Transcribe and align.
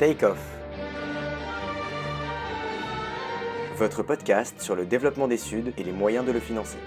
Take 0.00 0.26
Off. 0.26 0.38
Votre 3.76 4.02
podcast 4.02 4.60
sur 4.60 4.74
le 4.74 4.86
développement 4.86 5.28
des 5.28 5.36
Suds 5.36 5.72
et 5.78 5.84
les 5.84 5.92
moyens 5.92 6.26
de 6.26 6.32
le 6.32 6.40
financer. 6.40 6.78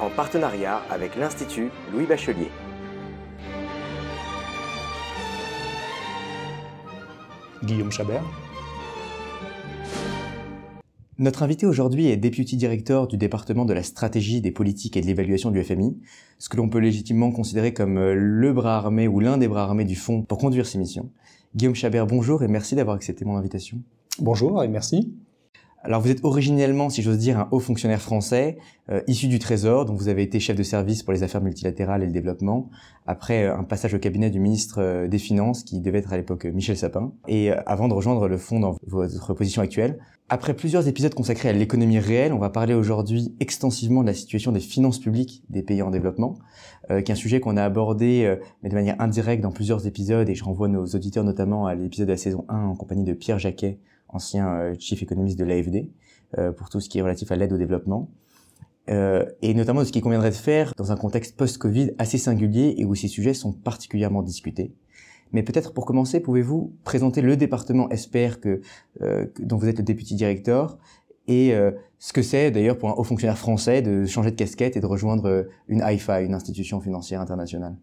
En 0.00 0.08
partenariat 0.08 0.80
avec 0.88 1.16
l'Institut 1.16 1.70
Louis 1.92 2.06
Bachelier. 2.06 2.50
Guillaume 7.62 7.92
Chabert. 7.92 8.22
Notre 11.20 11.42
invité 11.42 11.66
aujourd'hui 11.66 12.06
est 12.06 12.16
Deputy 12.16 12.56
Director 12.56 13.08
du 13.08 13.16
département 13.16 13.64
de 13.64 13.72
la 13.72 13.82
stratégie, 13.82 14.40
des 14.40 14.52
politiques 14.52 14.96
et 14.96 15.00
de 15.00 15.06
l'évaluation 15.06 15.50
du 15.50 15.60
FMI, 15.64 15.98
ce 16.38 16.48
que 16.48 16.56
l'on 16.56 16.68
peut 16.68 16.78
légitimement 16.78 17.32
considérer 17.32 17.74
comme 17.74 17.98
euh, 17.98 18.14
le 18.14 18.52
bras 18.52 18.76
armé 18.76 19.08
ou 19.08 19.18
l'un 19.18 19.36
des 19.36 19.48
bras 19.48 19.64
armés 19.64 19.84
du 19.84 19.96
fonds 19.96 20.22
pour 20.22 20.38
conduire 20.38 20.64
ces 20.64 20.78
missions. 20.78 21.10
Guillaume 21.56 21.74
Chabert, 21.74 22.06
bonjour 22.06 22.44
et 22.44 22.48
merci 22.48 22.76
d'avoir 22.76 22.94
accepté 22.94 23.24
mon 23.24 23.36
invitation. 23.36 23.78
Bonjour 24.20 24.62
et 24.62 24.68
merci. 24.68 25.12
Alors 25.88 26.02
vous 26.02 26.10
êtes 26.10 26.22
originellement, 26.22 26.90
si 26.90 27.00
j'ose 27.00 27.16
dire, 27.16 27.38
un 27.38 27.48
haut 27.50 27.60
fonctionnaire 27.60 28.02
français, 28.02 28.58
euh, 28.90 29.00
issu 29.06 29.26
du 29.26 29.38
Trésor, 29.38 29.86
dont 29.86 29.94
vous 29.94 30.08
avez 30.08 30.22
été 30.22 30.38
chef 30.38 30.54
de 30.54 30.62
service 30.62 31.02
pour 31.02 31.14
les 31.14 31.22
affaires 31.22 31.40
multilatérales 31.40 32.02
et 32.02 32.06
le 32.06 32.12
développement, 32.12 32.68
après 33.06 33.44
euh, 33.44 33.56
un 33.56 33.64
passage 33.64 33.94
au 33.94 33.98
cabinet 33.98 34.28
du 34.28 34.38
ministre 34.38 34.82
euh, 34.82 35.08
des 35.08 35.16
Finances, 35.16 35.62
qui 35.64 35.80
devait 35.80 36.00
être 36.00 36.12
à 36.12 36.18
l'époque 36.18 36.44
Michel 36.44 36.76
Sapin, 36.76 37.14
et 37.26 37.52
avant 37.52 37.88
de 37.88 37.94
rejoindre 37.94 38.28
le 38.28 38.36
fonds 38.36 38.60
dans 38.60 38.76
votre 38.86 39.32
position 39.32 39.62
actuelle. 39.62 39.98
Après 40.28 40.52
plusieurs 40.52 40.88
épisodes 40.88 41.14
consacrés 41.14 41.48
à 41.48 41.52
l'économie 41.54 41.98
réelle, 41.98 42.34
on 42.34 42.38
va 42.38 42.50
parler 42.50 42.74
aujourd'hui 42.74 43.34
extensivement 43.40 44.02
de 44.02 44.08
la 44.08 44.14
situation 44.14 44.52
des 44.52 44.60
finances 44.60 44.98
publiques 44.98 45.42
des 45.48 45.62
pays 45.62 45.80
en 45.80 45.90
développement, 45.90 46.36
qui 46.90 46.94
est 46.96 47.10
un 47.10 47.14
sujet 47.14 47.40
qu'on 47.40 47.56
a 47.56 47.64
abordé, 47.64 48.36
mais 48.62 48.68
de 48.68 48.74
manière 48.74 49.00
indirecte 49.00 49.42
dans 49.42 49.52
plusieurs 49.52 49.86
épisodes, 49.86 50.28
et 50.28 50.34
je 50.34 50.44
renvoie 50.44 50.68
nos 50.68 50.84
auditeurs 50.84 51.24
notamment 51.24 51.64
à 51.64 51.74
l'épisode 51.74 52.08
de 52.08 52.12
la 52.12 52.18
saison 52.18 52.44
1 52.50 52.58
en 52.58 52.76
compagnie 52.76 53.04
de 53.04 53.14
Pierre 53.14 53.38
Jacquet, 53.38 53.78
ancien 54.08 54.48
euh, 54.48 54.74
chief 54.78 55.02
économiste 55.02 55.38
de 55.38 55.44
l'AFD, 55.44 55.90
euh, 56.38 56.52
pour 56.52 56.68
tout 56.68 56.80
ce 56.80 56.88
qui 56.88 56.98
est 56.98 57.02
relatif 57.02 57.30
à 57.32 57.36
l'aide 57.36 57.52
au 57.52 57.56
développement. 57.56 58.10
Euh, 58.90 59.26
et 59.42 59.52
notamment 59.52 59.80
de 59.80 59.84
ce 59.84 59.92
qu'il 59.92 60.02
conviendrait 60.02 60.30
de 60.30 60.34
faire 60.34 60.72
dans 60.76 60.92
un 60.92 60.96
contexte 60.96 61.36
post-Covid 61.36 61.90
assez 61.98 62.16
singulier 62.16 62.74
et 62.78 62.86
où 62.86 62.94
ces 62.94 63.08
sujets 63.08 63.34
sont 63.34 63.52
particulièrement 63.52 64.22
discutés. 64.22 64.74
Mais 65.32 65.42
peut-être 65.42 65.74
pour 65.74 65.84
commencer, 65.84 66.20
pouvez-vous 66.20 66.74
présenter 66.84 67.20
le 67.20 67.36
département 67.36 67.86
SPR 67.94 68.40
que, 68.40 68.62
dont 69.40 69.58
vous 69.58 69.68
êtes 69.68 69.76
le 69.76 69.84
député 69.84 70.14
directeur 70.14 70.78
et 71.26 71.52
ce 71.98 72.14
que 72.14 72.22
c'est 72.22 72.50
d'ailleurs 72.50 72.78
pour 72.78 72.88
un 72.88 72.94
haut 72.94 73.04
fonctionnaire 73.04 73.36
français 73.36 73.82
de 73.82 74.06
changer 74.06 74.30
de 74.30 74.36
casquette 74.36 74.78
et 74.78 74.80
de 74.80 74.86
rejoindre 74.86 75.46
une 75.66 75.82
IFA, 75.84 76.22
une 76.22 76.32
institution 76.32 76.80
financière 76.80 77.20
internationale? 77.20 77.76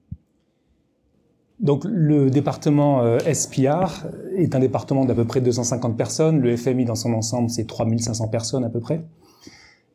Donc 1.59 1.83
le 1.85 2.29
département 2.29 3.01
euh, 3.01 3.17
SPR 3.33 4.05
est 4.35 4.55
un 4.55 4.59
département 4.59 5.05
d'à 5.05 5.15
peu 5.15 5.25
près 5.25 5.39
250 5.39 5.95
personnes. 5.95 6.41
Le 6.41 6.55
FMI 6.57 6.85
dans 6.85 6.95
son 6.95 7.13
ensemble, 7.13 7.49
c'est 7.49 7.65
3500 7.65 8.27
personnes 8.27 8.65
à 8.65 8.69
peu 8.69 8.81
près. 8.81 9.03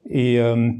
Et 0.09 0.41
euh, 0.41 0.71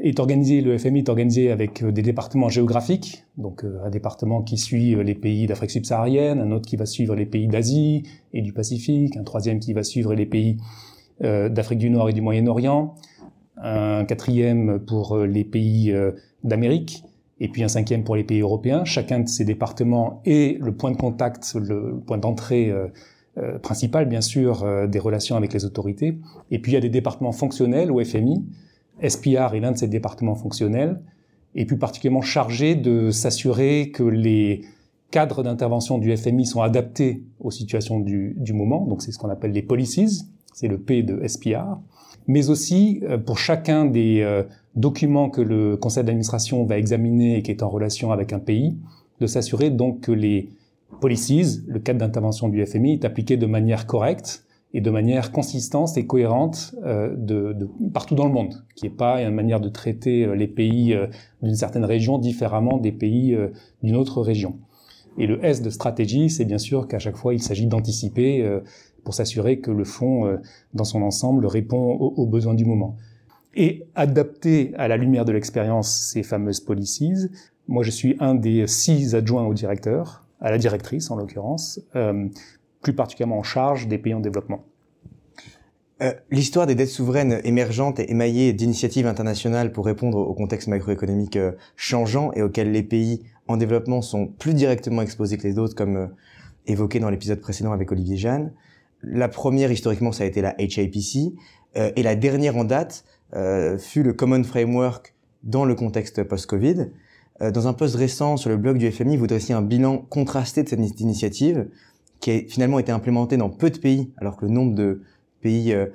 est 0.00 0.18
organisé, 0.18 0.62
le 0.62 0.78
FMI 0.78 1.00
est 1.00 1.08
organisé 1.10 1.50
avec 1.50 1.82
euh, 1.82 1.92
des 1.92 2.00
départements 2.00 2.48
géographiques, 2.48 3.24
donc 3.36 3.64
un 3.84 3.90
département 3.90 4.42
qui 4.42 4.56
suit 4.56 4.96
les 5.04 5.14
pays 5.14 5.46
d'Afrique 5.46 5.70
subsaharienne, 5.70 6.40
un 6.40 6.50
autre 6.50 6.66
qui 6.66 6.76
va 6.76 6.86
suivre 6.86 7.14
les 7.14 7.26
pays 7.26 7.46
d'Asie 7.46 8.04
et 8.32 8.40
du 8.40 8.54
Pacifique, 8.54 9.16
un 9.18 9.24
troisième 9.24 9.60
qui 9.60 9.74
va 9.74 9.82
suivre 9.82 10.14
les 10.14 10.26
pays 10.26 10.56
d'Afrique 11.20 11.78
du 11.78 11.88
Nord 11.88 12.08
et 12.08 12.12
du 12.12 12.20
Moyen-Orient, 12.20 12.96
un 13.58 14.04
quatrième 14.04 14.80
pour 14.80 15.18
les 15.18 15.44
pays 15.44 15.94
d'Amérique, 16.42 17.04
et 17.42 17.48
puis 17.48 17.64
un 17.64 17.68
cinquième 17.68 18.04
pour 18.04 18.14
les 18.14 18.22
pays 18.22 18.40
européens. 18.40 18.84
Chacun 18.84 19.18
de 19.18 19.28
ces 19.28 19.44
départements 19.44 20.22
est 20.24 20.60
le 20.62 20.72
point 20.76 20.92
de 20.92 20.96
contact, 20.96 21.54
le 21.54 21.98
point 22.06 22.16
d'entrée 22.16 22.70
euh, 22.70 22.86
euh, 23.36 23.58
principal, 23.58 24.06
bien 24.06 24.20
sûr, 24.20 24.62
euh, 24.62 24.86
des 24.86 25.00
relations 25.00 25.34
avec 25.34 25.52
les 25.52 25.64
autorités. 25.64 26.18
Et 26.52 26.60
puis 26.60 26.70
il 26.70 26.74
y 26.76 26.78
a 26.78 26.80
des 26.80 26.88
départements 26.88 27.32
fonctionnels 27.32 27.90
au 27.90 28.02
FMI. 28.02 28.46
SPR 29.04 29.54
est 29.54 29.60
l'un 29.60 29.72
de 29.72 29.76
ces 29.76 29.88
départements 29.88 30.36
fonctionnels, 30.36 31.02
et 31.56 31.66
plus 31.66 31.78
particulièrement 31.78 32.22
chargé 32.22 32.76
de 32.76 33.10
s'assurer 33.10 33.90
que 33.92 34.04
les 34.04 34.60
cadres 35.10 35.42
d'intervention 35.42 35.98
du 35.98 36.16
FMI 36.16 36.46
sont 36.46 36.62
adaptés 36.62 37.24
aux 37.40 37.50
situations 37.50 37.98
du, 37.98 38.36
du 38.36 38.52
moment. 38.52 38.86
Donc 38.86 39.02
c'est 39.02 39.10
ce 39.10 39.18
qu'on 39.18 39.30
appelle 39.30 39.50
les 39.50 39.62
policies, 39.62 40.22
c'est 40.52 40.68
le 40.68 40.78
P 40.78 41.02
de 41.02 41.26
SPR. 41.26 41.78
Mais 42.28 42.50
aussi 42.50 43.02
pour 43.26 43.38
chacun 43.38 43.84
des 43.84 44.44
document 44.74 45.28
que 45.28 45.40
le 45.40 45.76
conseil 45.76 46.04
d'administration 46.04 46.64
va 46.64 46.78
examiner 46.78 47.36
et 47.36 47.42
qui 47.42 47.50
est 47.50 47.62
en 47.62 47.68
relation 47.68 48.12
avec 48.12 48.32
un 48.32 48.38
pays, 48.38 48.76
de 49.20 49.26
s'assurer 49.26 49.70
donc 49.70 50.00
que 50.00 50.12
les 50.12 50.50
policies, 51.00 51.62
le 51.66 51.78
cadre 51.78 52.00
d'intervention 52.00 52.48
du 52.48 52.64
FMI, 52.64 52.94
est 52.94 53.04
appliqué 53.04 53.36
de 53.36 53.46
manière 53.46 53.86
correcte 53.86 54.44
et 54.74 54.80
de 54.80 54.90
manière 54.90 55.32
consistante 55.32 55.96
et 55.98 56.06
cohérente 56.06 56.74
euh, 56.84 57.14
de, 57.14 57.52
de, 57.52 57.68
partout 57.92 58.14
dans 58.14 58.26
le 58.26 58.32
monde, 58.32 58.64
qui 58.74 58.86
n'est 58.86 58.94
pas 58.94 59.22
une 59.22 59.34
manière 59.34 59.60
de 59.60 59.68
traiter 59.68 60.24
euh, 60.24 60.34
les 60.34 60.46
pays 60.46 60.94
euh, 60.94 61.08
d'une 61.42 61.54
certaine 61.54 61.84
région 61.84 62.16
différemment 62.18 62.78
des 62.78 62.92
pays 62.92 63.36
d'une 63.82 63.96
autre 63.96 64.22
région. 64.22 64.58
Et 65.18 65.26
le 65.26 65.44
S 65.44 65.60
de 65.60 65.68
stratégie, 65.68 66.30
c'est 66.30 66.46
bien 66.46 66.56
sûr 66.56 66.88
qu'à 66.88 66.98
chaque 66.98 67.16
fois, 67.16 67.34
il 67.34 67.42
s'agit 67.42 67.66
d'anticiper 67.66 68.48
pour 69.04 69.14
s'assurer 69.14 69.58
que 69.58 69.70
le 69.70 69.84
fonds, 69.84 70.38
dans 70.74 70.84
son 70.84 71.02
ensemble, 71.02 71.46
répond 71.46 71.94
aux 71.94 72.26
besoins 72.26 72.54
du 72.54 72.64
moment 72.64 72.96
et 73.54 73.86
adapter 73.94 74.72
à 74.76 74.88
la 74.88 74.96
lumière 74.96 75.24
de 75.24 75.32
l'expérience 75.32 76.10
ces 76.12 76.22
fameuses 76.22 76.60
policies. 76.60 77.28
Moi, 77.68 77.82
je 77.82 77.90
suis 77.90 78.16
un 78.18 78.34
des 78.34 78.66
six 78.66 79.14
adjoints 79.14 79.44
au 79.44 79.54
directeur, 79.54 80.24
à 80.40 80.50
la 80.50 80.58
directrice 80.58 81.10
en 81.10 81.16
l'occurrence, 81.16 81.80
euh, 81.94 82.28
plus 82.80 82.94
particulièrement 82.94 83.38
en 83.38 83.42
charge 83.42 83.86
des 83.88 83.98
pays 83.98 84.14
en 84.14 84.20
développement. 84.20 84.64
Euh, 86.02 86.12
L'histoire 86.30 86.66
des 86.66 86.74
dettes 86.74 86.88
souveraines 86.88 87.40
émergentes 87.44 88.00
est 88.00 88.10
émaillée 88.10 88.52
d'initiatives 88.52 89.06
internationales 89.06 89.72
pour 89.72 89.86
répondre 89.86 90.18
au 90.18 90.34
contexte 90.34 90.66
macroéconomique 90.68 91.36
euh, 91.36 91.52
changeant 91.76 92.32
et 92.32 92.42
auquel 92.42 92.72
les 92.72 92.82
pays 92.82 93.22
en 93.46 93.56
développement 93.56 94.02
sont 94.02 94.26
plus 94.26 94.54
directement 94.54 95.02
exposés 95.02 95.38
que 95.38 95.46
les 95.46 95.58
autres, 95.58 95.76
comme 95.76 95.96
euh, 95.96 96.06
évoqué 96.66 96.98
dans 96.98 97.10
l'épisode 97.10 97.40
précédent 97.40 97.72
avec 97.72 97.92
Olivier 97.92 98.16
Jeanne. 98.16 98.52
La 99.02 99.28
première, 99.28 99.72
historiquement, 99.72 100.12
ça 100.12 100.24
a 100.24 100.26
été 100.26 100.40
la 100.40 100.54
HIPC, 100.60 101.34
euh, 101.76 101.90
et 101.96 102.02
la 102.02 102.14
dernière 102.14 102.56
en 102.56 102.64
date, 102.64 103.04
euh, 103.34 103.78
fut 103.78 104.02
le 104.02 104.12
Common 104.12 104.44
Framework 104.44 105.14
dans 105.42 105.64
le 105.64 105.74
contexte 105.74 106.22
post-Covid. 106.22 106.90
Euh, 107.40 107.50
dans 107.50 107.66
un 107.66 107.72
post 107.72 107.96
récent 107.96 108.36
sur 108.36 108.50
le 108.50 108.56
blog 108.56 108.78
du 108.78 108.90
FMI, 108.90 109.16
vous 109.16 109.26
dressiez 109.26 109.54
un 109.54 109.62
bilan 109.62 109.98
contrasté 109.98 110.62
de 110.62 110.68
cette 110.68 111.00
initiative 111.00 111.68
qui 112.20 112.30
a 112.30 112.40
finalement 112.46 112.78
été 112.78 112.92
implémentée 112.92 113.36
dans 113.36 113.48
peu 113.48 113.70
de 113.70 113.78
pays, 113.78 114.12
alors 114.18 114.36
que 114.36 114.44
le 114.44 114.52
nombre 114.52 114.74
de 114.74 115.02
pays 115.40 115.72
euh, 115.72 115.86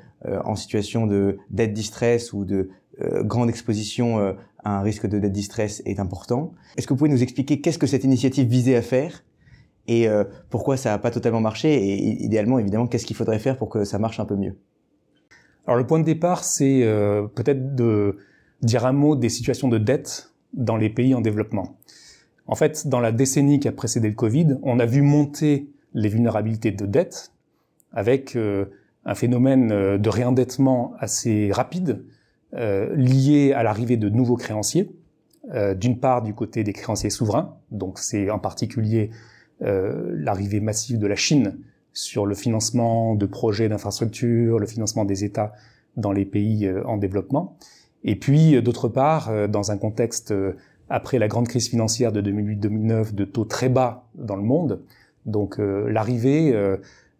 en 0.44 0.56
situation 0.56 1.06
de 1.06 1.38
dette 1.52 1.74
distress 1.74 2.34
ou 2.34 2.44
de 2.44 2.70
grande 3.22 3.48
exposition 3.48 4.18
à 4.64 4.80
un 4.80 4.82
risque 4.82 5.06
de 5.06 5.20
dette 5.20 5.32
distress 5.32 5.84
est 5.86 6.00
important. 6.00 6.54
Est-ce 6.76 6.88
que 6.88 6.94
vous 6.94 6.98
pouvez 6.98 7.12
nous 7.12 7.22
expliquer 7.22 7.62
qu'est-ce 7.62 7.78
que 7.78 7.86
cette 7.86 8.04
initiative 8.04 8.48
visait 8.48 8.76
à 8.76 8.82
faire? 8.82 9.24
Et 9.88 10.08
pourquoi 10.50 10.76
ça 10.76 10.90
n'a 10.90 10.98
pas 10.98 11.12
totalement 11.12 11.40
marché 11.40 11.74
et 11.74 12.24
idéalement, 12.24 12.60
évidemment, 12.60 12.88
qu'est-ce 12.88 13.06
qu'il 13.06 13.16
faudrait 13.16 13.40
faire 13.40 13.58
pour 13.58 13.70
que 13.70 13.86
ça 13.86 14.00
marche 14.00 14.20
un 14.20 14.26
peu 14.26 14.36
mieux? 14.36 14.56
Alors 15.68 15.78
le 15.78 15.86
point 15.86 16.00
de 16.00 16.06
départ, 16.06 16.46
c'est 16.46 16.84
euh, 16.84 17.28
peut-être 17.28 17.76
de 17.76 18.18
dire 18.62 18.86
un 18.86 18.94
mot 18.94 19.18
des 19.18 19.28
situations 19.28 19.68
de 19.68 19.78
dette 19.78 20.32
dans 20.54 20.78
les 20.78 20.90
pays 20.90 21.14
en 21.14 21.20
développement. 21.20 21.78
En 22.48 22.56
fait, 22.56 22.88
dans 22.88 23.02
la 23.02 23.12
décennie 23.12 23.60
qui 23.60 23.68
a 23.68 23.74
précédé 23.74 24.08
le 24.08 24.16
Covid, 24.16 24.58
on 24.64 24.80
a 24.80 24.86
vu 24.86 25.02
monter 25.02 25.70
les 25.94 26.08
vulnérabilités 26.08 26.72
de 26.72 26.86
dette 26.86 27.34
avec 27.92 28.38
euh, 28.38 28.66
un 29.04 29.14
phénomène 29.14 29.72
euh, 29.74 29.98
de 29.98 30.10
réendettement 30.10 30.94
assez 31.00 31.52
rapide 31.52 32.04
lié 32.54 33.52
à 33.54 33.62
l'arrivée 33.62 33.98
de 33.98 34.08
nouveaux 34.08 34.38
créanciers, 34.38 34.90
d'une 35.76 36.00
part 36.00 36.24
du 36.24 36.34
côté 36.34 36.64
des 36.64 36.72
créanciers 36.72 37.10
souverains, 37.10 37.58
donc 37.72 38.00
c'est 38.00 38.30
en 38.32 38.40
particulier 38.40 39.12
l'arrivée 39.60 40.60
massive 40.60 41.00
de 41.00 41.08
la 41.08 41.16
Chine 41.16 41.58
sur 41.98 42.28
le 42.28 42.36
financement 42.36 43.16
de 43.16 43.26
projets 43.26 43.70
d'infrastructures, 43.70 44.60
le 44.60 44.68
financement 44.68 45.04
des 45.04 45.24
États 45.24 45.54
dans 45.98 46.12
les 46.12 46.26
pays 46.26 46.68
euh, 46.68 46.86
en 46.86 46.98
développement. 46.98 47.58
Et 48.04 48.16
puis, 48.16 48.56
euh, 48.56 48.62
d'autre 48.62 48.88
part, 48.88 49.30
euh, 49.30 49.48
dans 49.48 49.72
un 49.72 49.78
contexte 49.78 50.34
après 50.90 51.18
la 51.18 51.28
grande 51.28 51.48
crise 51.48 51.68
financière 51.68 52.12
de 52.12 52.22
2008-2009 52.22 53.16
de 53.16 53.26
taux 53.26 53.46
très 53.46 53.68
bas 53.68 54.08
dans 54.16 54.36
le 54.36 54.44
monde, 54.44 54.84
donc 55.26 55.58
l'arrivée 55.58 56.54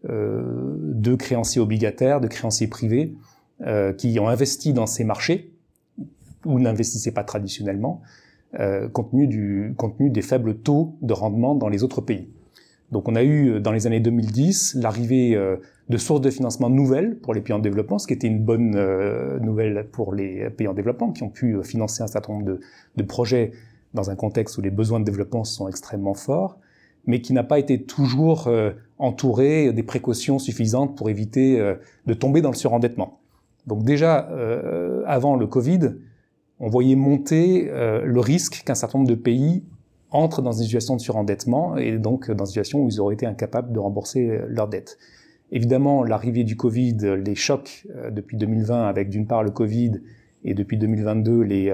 de 0.04 1.14
créanciers 1.14 1.60
obligataires, 1.60 2.22
de 2.22 2.28
créanciers 2.28 2.68
privés 2.68 3.14
qui 3.98 4.18
ont 4.18 4.28
investi 4.28 4.72
dans 4.72 4.86
ces 4.86 5.04
marchés 5.04 5.52
ou 6.46 6.58
n'investissaient 6.58 7.12
pas 7.12 7.24
traditionnellement, 7.24 8.00
compte 8.92 9.10
tenu, 9.10 9.26
du, 9.26 9.74
compte 9.76 9.98
tenu 9.98 10.10
des 10.10 10.22
faibles 10.22 10.56
taux 10.56 10.96
de 11.02 11.12
rendement 11.12 11.54
dans 11.54 11.68
les 11.68 11.84
autres 11.84 12.00
pays. 12.00 12.28
Donc 12.90 13.08
on 13.08 13.14
a 13.14 13.22
eu 13.22 13.50
euh, 13.50 13.60
dans 13.60 13.72
les 13.72 13.86
années 13.86 14.00
2010 14.00 14.78
l'arrivée 14.80 15.34
euh, 15.34 15.56
de 15.88 15.96
sources 15.96 16.20
de 16.20 16.30
financement 16.30 16.70
nouvelles 16.70 17.18
pour 17.18 17.34
les 17.34 17.40
pays 17.40 17.54
en 17.54 17.58
développement, 17.58 17.98
ce 17.98 18.06
qui 18.06 18.14
était 18.14 18.26
une 18.26 18.42
bonne 18.42 18.74
euh, 18.76 19.38
nouvelle 19.40 19.88
pour 19.92 20.14
les 20.14 20.50
pays 20.50 20.68
en 20.68 20.74
développement 20.74 21.12
qui 21.12 21.22
ont 21.22 21.30
pu 21.30 21.56
financer 21.62 22.02
un 22.02 22.06
certain 22.06 22.32
nombre 22.32 22.58
de, 22.96 23.02
projets 23.02 23.52
dans 23.94 24.10
un 24.10 24.16
contexte 24.16 24.58
où 24.58 24.62
les 24.62 24.70
besoins 24.70 25.00
de 25.00 25.04
développement 25.04 25.44
sont 25.44 25.68
extrêmement 25.68 26.14
forts, 26.14 26.58
mais 27.06 27.22
qui 27.22 27.32
n'a 27.32 27.44
pas 27.44 27.58
été 27.58 27.82
toujours 27.82 28.48
euh, 28.48 28.72
entouré 28.98 29.72
des 29.72 29.82
précautions 29.82 30.38
suffisantes 30.38 30.96
pour 30.96 31.08
éviter 31.08 31.58
euh, 31.58 31.74
de 32.06 32.14
tomber 32.14 32.42
dans 32.42 32.50
le 32.50 32.56
surendettement. 32.56 33.20
Donc 33.66 33.84
déjà, 33.84 34.28
euh, 34.30 35.02
avant 35.06 35.36
le 35.36 35.46
Covid, 35.46 35.94
on 36.60 36.68
voyait 36.68 36.96
monter 36.96 37.70
le 37.70 38.20
risque 38.20 38.62
qu'un 38.64 38.74
certain 38.74 38.98
nombre 38.98 39.10
de 39.10 39.14
pays 39.14 39.64
entrent 40.10 40.42
dans 40.42 40.52
une 40.52 40.64
situation 40.64 40.96
de 40.96 41.00
surendettement 41.00 41.76
et 41.76 41.98
donc 41.98 42.30
dans 42.30 42.44
une 42.44 42.48
situation 42.48 42.82
où 42.82 42.88
ils 42.88 43.00
auraient 43.00 43.14
été 43.14 43.26
incapables 43.26 43.72
de 43.72 43.78
rembourser 43.78 44.40
leurs 44.48 44.68
dettes. 44.68 44.98
Évidemment, 45.52 46.02
l'arrivée 46.02 46.44
du 46.44 46.56
Covid, 46.56 46.96
les 47.24 47.34
chocs 47.34 47.86
depuis 48.10 48.36
2020 48.36 48.88
avec 48.88 49.08
d'une 49.08 49.26
part 49.26 49.44
le 49.44 49.50
Covid 49.50 50.00
et 50.44 50.54
depuis 50.54 50.78
2022 50.78 51.42
les 51.42 51.72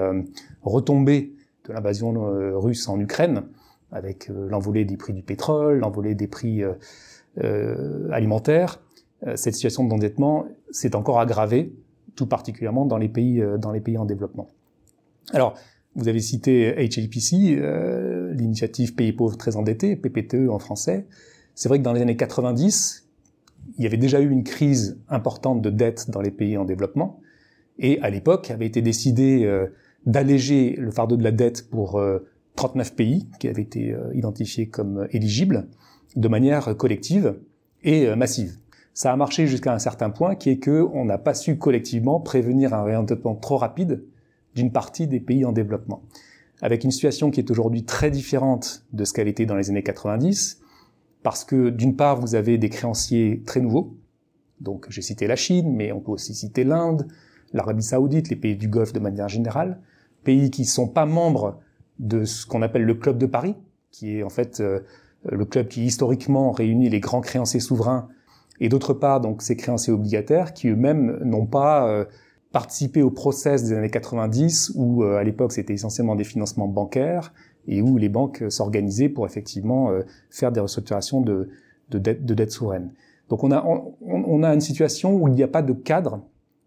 retombées 0.61 1.33
de 1.67 1.73
l'invasion 1.73 2.13
russe 2.59 2.87
en 2.87 2.99
Ukraine, 2.99 3.43
avec 3.95 4.29
euh, 4.29 4.47
l'envolée 4.49 4.85
des 4.85 4.97
prix 4.97 5.13
du 5.13 5.23
pétrole, 5.23 5.79
l'envolée 5.79 6.15
des 6.15 6.27
prix 6.27 6.63
euh, 6.63 6.73
euh, 7.43 8.09
alimentaires. 8.11 8.81
cette 9.35 9.55
situation 9.55 9.85
d'endettement 9.85 10.45
s'est 10.71 10.95
encore 10.95 11.19
aggravée, 11.19 11.73
tout 12.15 12.27
particulièrement 12.27 12.85
dans 12.85 12.97
les 12.97 13.09
pays, 13.09 13.43
dans 13.57 13.71
les 13.71 13.81
pays 13.81 13.97
en 13.97 14.05
développement. 14.05 14.47
Alors, 15.31 15.57
vous 15.95 16.07
avez 16.07 16.19
cité 16.19 16.71
HLPC, 16.71 17.61
l'initiative 18.33 18.95
Pays 18.95 19.13
pauvres 19.13 19.37
très 19.37 19.55
endettés, 19.55 19.95
PPTE 19.95 20.49
en 20.49 20.59
français. 20.59 21.07
C'est 21.53 21.69
vrai 21.69 21.79
que 21.79 21.83
dans 21.83 21.93
les 21.93 22.01
années 22.01 22.17
90, 22.17 23.07
il 23.77 23.83
y 23.83 23.87
avait 23.87 23.97
déjà 23.97 24.19
eu 24.19 24.29
une 24.29 24.43
crise 24.43 24.99
importante 25.07 25.61
de 25.61 25.69
dette 25.69 26.09
dans 26.09 26.21
les 26.21 26.31
pays 26.31 26.57
en 26.57 26.65
développement, 26.65 27.21
et 27.79 27.99
à 28.01 28.09
l'époque 28.09 28.51
avait 28.51 28.65
été 28.65 28.81
décidé 28.81 29.49
d'alléger 30.05 30.75
le 30.77 30.91
fardeau 30.91 31.15
de 31.15 31.23
la 31.23 31.31
dette 31.31 31.69
pour 31.69 31.97
39 32.55 32.95
pays 32.95 33.27
qui 33.39 33.47
avaient 33.47 33.61
été 33.61 33.93
euh, 33.93 34.13
identifiés 34.13 34.67
comme 34.67 35.07
éligibles 35.11 35.67
de 36.15 36.27
manière 36.27 36.75
collective 36.77 37.35
et 37.83 38.07
euh, 38.07 38.15
massive. 38.15 38.57
Ça 38.93 39.11
a 39.11 39.15
marché 39.17 39.45
jusqu'à 39.45 39.73
un 39.73 39.79
certain 39.79 40.09
point 40.09 40.35
qui 40.35 40.49
est 40.49 40.57
que 40.57 40.87
on 40.93 41.05
n'a 41.05 41.17
pas 41.17 41.33
su 41.33 41.57
collectivement 41.57 42.19
prévenir 42.21 42.73
un 42.73 42.83
réendettement 42.83 43.35
trop 43.35 43.57
rapide 43.57 44.05
d'une 44.55 44.71
partie 44.71 45.07
des 45.07 45.19
pays 45.19 45.45
en 45.45 45.51
développement. 45.51 46.01
Avec 46.61 46.83
une 46.83 46.91
situation 46.91 47.31
qui 47.31 47.39
est 47.39 47.51
aujourd'hui 47.51 47.83
très 47.83 48.09
différente 48.09 48.85
de 48.93 49.03
ce 49.03 49.13
qu'elle 49.13 49.27
était 49.27 49.45
dans 49.45 49.55
les 49.55 49.69
années 49.69 49.83
90, 49.83 50.61
parce 51.21 51.43
que 51.43 51.69
d'une 51.69 51.95
part, 51.95 52.19
vous 52.19 52.35
avez 52.35 52.57
des 52.57 52.69
créanciers 52.69 53.43
très 53.45 53.59
nouveaux, 53.59 53.97
donc 54.61 54.85
j'ai 54.89 55.01
cité 55.01 55.27
la 55.27 55.35
Chine, 55.35 55.73
mais 55.75 55.91
on 55.91 55.99
peut 55.99 56.11
aussi 56.11 56.33
citer 56.33 56.63
l'Inde, 56.63 57.07
l'Arabie 57.53 57.83
saoudite, 57.83 58.29
les 58.29 58.35
pays 58.35 58.55
du 58.55 58.67
Golfe 58.67 58.93
de 58.93 58.99
manière 58.99 59.27
générale, 59.27 59.79
pays 60.23 60.49
qui 60.49 60.61
ne 60.61 60.67
sont 60.67 60.87
pas 60.87 61.05
membres 61.05 61.59
de 61.99 62.23
ce 62.23 62.45
qu'on 62.45 62.61
appelle 62.61 62.83
le 62.83 62.95
Club 62.95 63.17
de 63.17 63.25
Paris, 63.25 63.55
qui 63.91 64.17
est 64.17 64.23
en 64.23 64.29
fait 64.29 64.59
euh, 64.59 64.81
le 65.29 65.45
club 65.45 65.67
qui 65.67 65.85
historiquement 65.85 66.51
réunit 66.51 66.89
les 66.89 66.99
grands 66.99 67.21
créanciers 67.21 67.59
souverains, 67.59 68.07
et 68.59 68.69
d'autre 68.69 68.93
part 68.93 69.21
donc 69.21 69.41
ces 69.41 69.55
créanciers 69.55 69.93
obligataires 69.93 70.53
qui 70.53 70.69
eux-mêmes 70.69 71.19
n'ont 71.23 71.45
pas 71.45 71.87
euh, 71.87 72.05
participé 72.55 73.01
au 73.01 73.11
process 73.11 73.65
des 73.65 73.73
années 73.73 73.89
90 73.89 74.71
où 74.75 75.03
euh, 75.03 75.17
à 75.17 75.23
l'époque 75.25 75.51
c'était 75.51 75.73
essentiellement 75.73 76.15
des 76.15 76.23
financements 76.23 76.69
bancaires 76.69 77.33
et 77.67 77.81
où 77.81 77.97
les 77.97 78.07
banques 78.07 78.45
s'organisaient 78.47 79.09
pour 79.09 79.25
effectivement 79.25 79.91
faire 80.29 80.51
des 80.53 80.61
restructurations 80.61 81.19
de, 81.19 81.49
de 81.89 81.97
dettes 81.97 82.23
de 82.23 82.49
souveraines. 82.49 82.91
Donc 83.27 83.43
on 83.43 83.51
a, 83.51 83.61
on, 83.65 83.95
on 84.01 84.43
a 84.43 84.53
une 84.53 84.61
situation 84.61 85.15
où 85.15 85.27
il 85.27 85.33
n'y 85.33 85.43
a 85.43 85.49
pas 85.49 85.63
de 85.63 85.73
cadre 85.73 86.21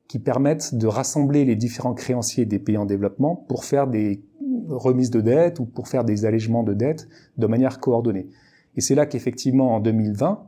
qui 0.08 0.18
permette 0.18 0.74
de 0.74 0.86
rassembler 0.86 1.46
les 1.46 1.56
différents 1.56 1.94
créanciers 1.94 2.44
des 2.44 2.58
pays 2.58 2.76
en 2.76 2.84
développement 2.84 3.36
pour 3.36 3.64
faire 3.64 3.86
des 3.86 4.20
remise 4.68 5.10
de 5.10 5.20
dette 5.20 5.60
ou 5.60 5.64
pour 5.64 5.88
faire 5.88 6.04
des 6.04 6.24
allègements 6.24 6.62
de 6.62 6.74
dette 6.74 7.08
de 7.36 7.46
manière 7.46 7.80
coordonnée. 7.80 8.28
Et 8.76 8.80
c'est 8.80 8.94
là 8.94 9.06
qu'effectivement, 9.06 9.74
en 9.74 9.80
2020, 9.80 10.46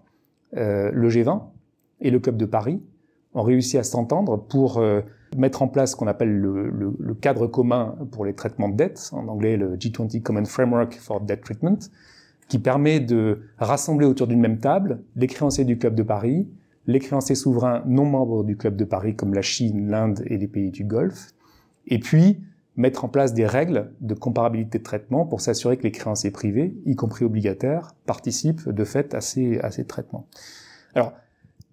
euh, 0.57 0.91
le 0.93 1.09
G20 1.09 1.43
et 2.01 2.11
le 2.11 2.21
Club 2.21 2.37
de 2.37 2.47
Paris 2.47 2.83
ont 3.35 3.43
réussi 3.43 3.79
à 3.79 3.83
s'entendre 3.83 4.37
pour 4.37 4.79
euh, 4.79 5.01
mettre 5.37 5.63
en 5.63 5.69
place 5.69 5.93
ce 5.93 5.97
qu'on 5.97 6.07
appelle 6.07 6.37
le, 6.37 6.71
le, 6.71 6.93
le, 6.99 7.15
cadre 7.15 7.47
commun 7.47 7.97
pour 8.11 8.25
les 8.25 8.35
traitements 8.35 8.69
de 8.69 8.77
dette, 8.77 9.11
en 9.13 9.29
anglais 9.29 9.57
le 9.57 9.77
G20 9.77 10.23
Common 10.23 10.45
Framework 10.45 10.95
for 10.95 11.21
Debt 11.21 11.41
Treatment, 11.43 11.79
qui 12.49 12.59
permet 12.59 13.01
de 13.01 13.43
rassembler 13.59 14.07
autour 14.07 14.27
d'une 14.27 14.41
même 14.41 14.59
table 14.59 15.03
les 15.17 15.29
créanciers 15.29 15.65
du 15.65 15.79
Club 15.79 15.95
de 15.95 16.03
Paris, 16.03 16.49
les 16.87 16.99
créanciers 16.99 17.37
souverains 17.37 17.83
non 17.87 18.05
membres 18.05 18.43
du 18.43 18.57
Club 18.57 18.77
de 18.77 18.85
Paris 18.85 19.15
comme 19.15 19.35
la 19.35 19.43
Chine, 19.43 19.89
l'Inde 19.89 20.23
et 20.27 20.37
les 20.37 20.49
pays 20.49 20.71
du 20.71 20.85
Golfe, 20.85 21.33
et 21.87 21.99
puis 21.99 22.41
mettre 22.77 23.05
en 23.05 23.09
place 23.09 23.35
des 23.35 23.47
règles 23.47 23.93
de 24.01 24.15
comparabilité 24.15 24.79
de 24.79 24.83
traitement 24.83 25.27
pour 25.27 25.41
s'assurer 25.41 25.77
que 25.77 25.83
les 25.83 25.93
créanciers 25.93 26.31
privés, 26.31 26.75
y 26.87 26.97
compris 26.97 27.25
obligataires, 27.25 27.95
participent 28.07 28.69
de 28.69 28.85
fait 28.85 29.15
à 29.15 29.21
ces, 29.21 29.59
à 29.61 29.71
ces 29.71 29.87
traitements. 29.87 30.27
Alors, 30.95 31.13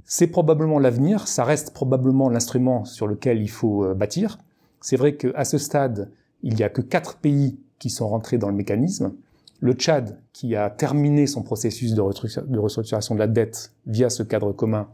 c'est 0.08 0.26
probablement 0.26 0.80
l'avenir, 0.80 1.28
ça 1.28 1.44
reste 1.44 1.72
probablement 1.72 2.30
l'instrument 2.30 2.86
sur 2.86 3.06
lequel 3.06 3.40
il 3.40 3.50
faut 3.50 3.86
euh, 3.86 3.94
bâtir. 3.94 4.40
C'est 4.82 4.98
vrai 4.98 5.16
qu'à 5.16 5.46
ce 5.46 5.60
stade, 5.60 6.10
il 6.42 6.56
n'y 6.56 6.64
a 6.64 6.70
que 6.70 6.82
quatre 6.82 7.18
pays 7.18 7.60
qui 7.78 7.92
sont 7.92 8.08
rentrés 8.08 8.40
dans 8.40 8.50
le 8.50 8.56
mécanisme. 8.56 9.14
Le 9.60 9.74
Tchad, 9.74 10.20
qui 10.34 10.56
a 10.56 10.72
terminé 10.72 11.28
son 11.28 11.44
processus 11.44 11.94
de 11.94 12.02
restructuration 12.02 13.14
de 13.14 13.20
la 13.20 13.28
dette 13.28 13.72
via 13.86 14.10
ce 14.10 14.24
cadre 14.24 14.52
commun 14.52 14.88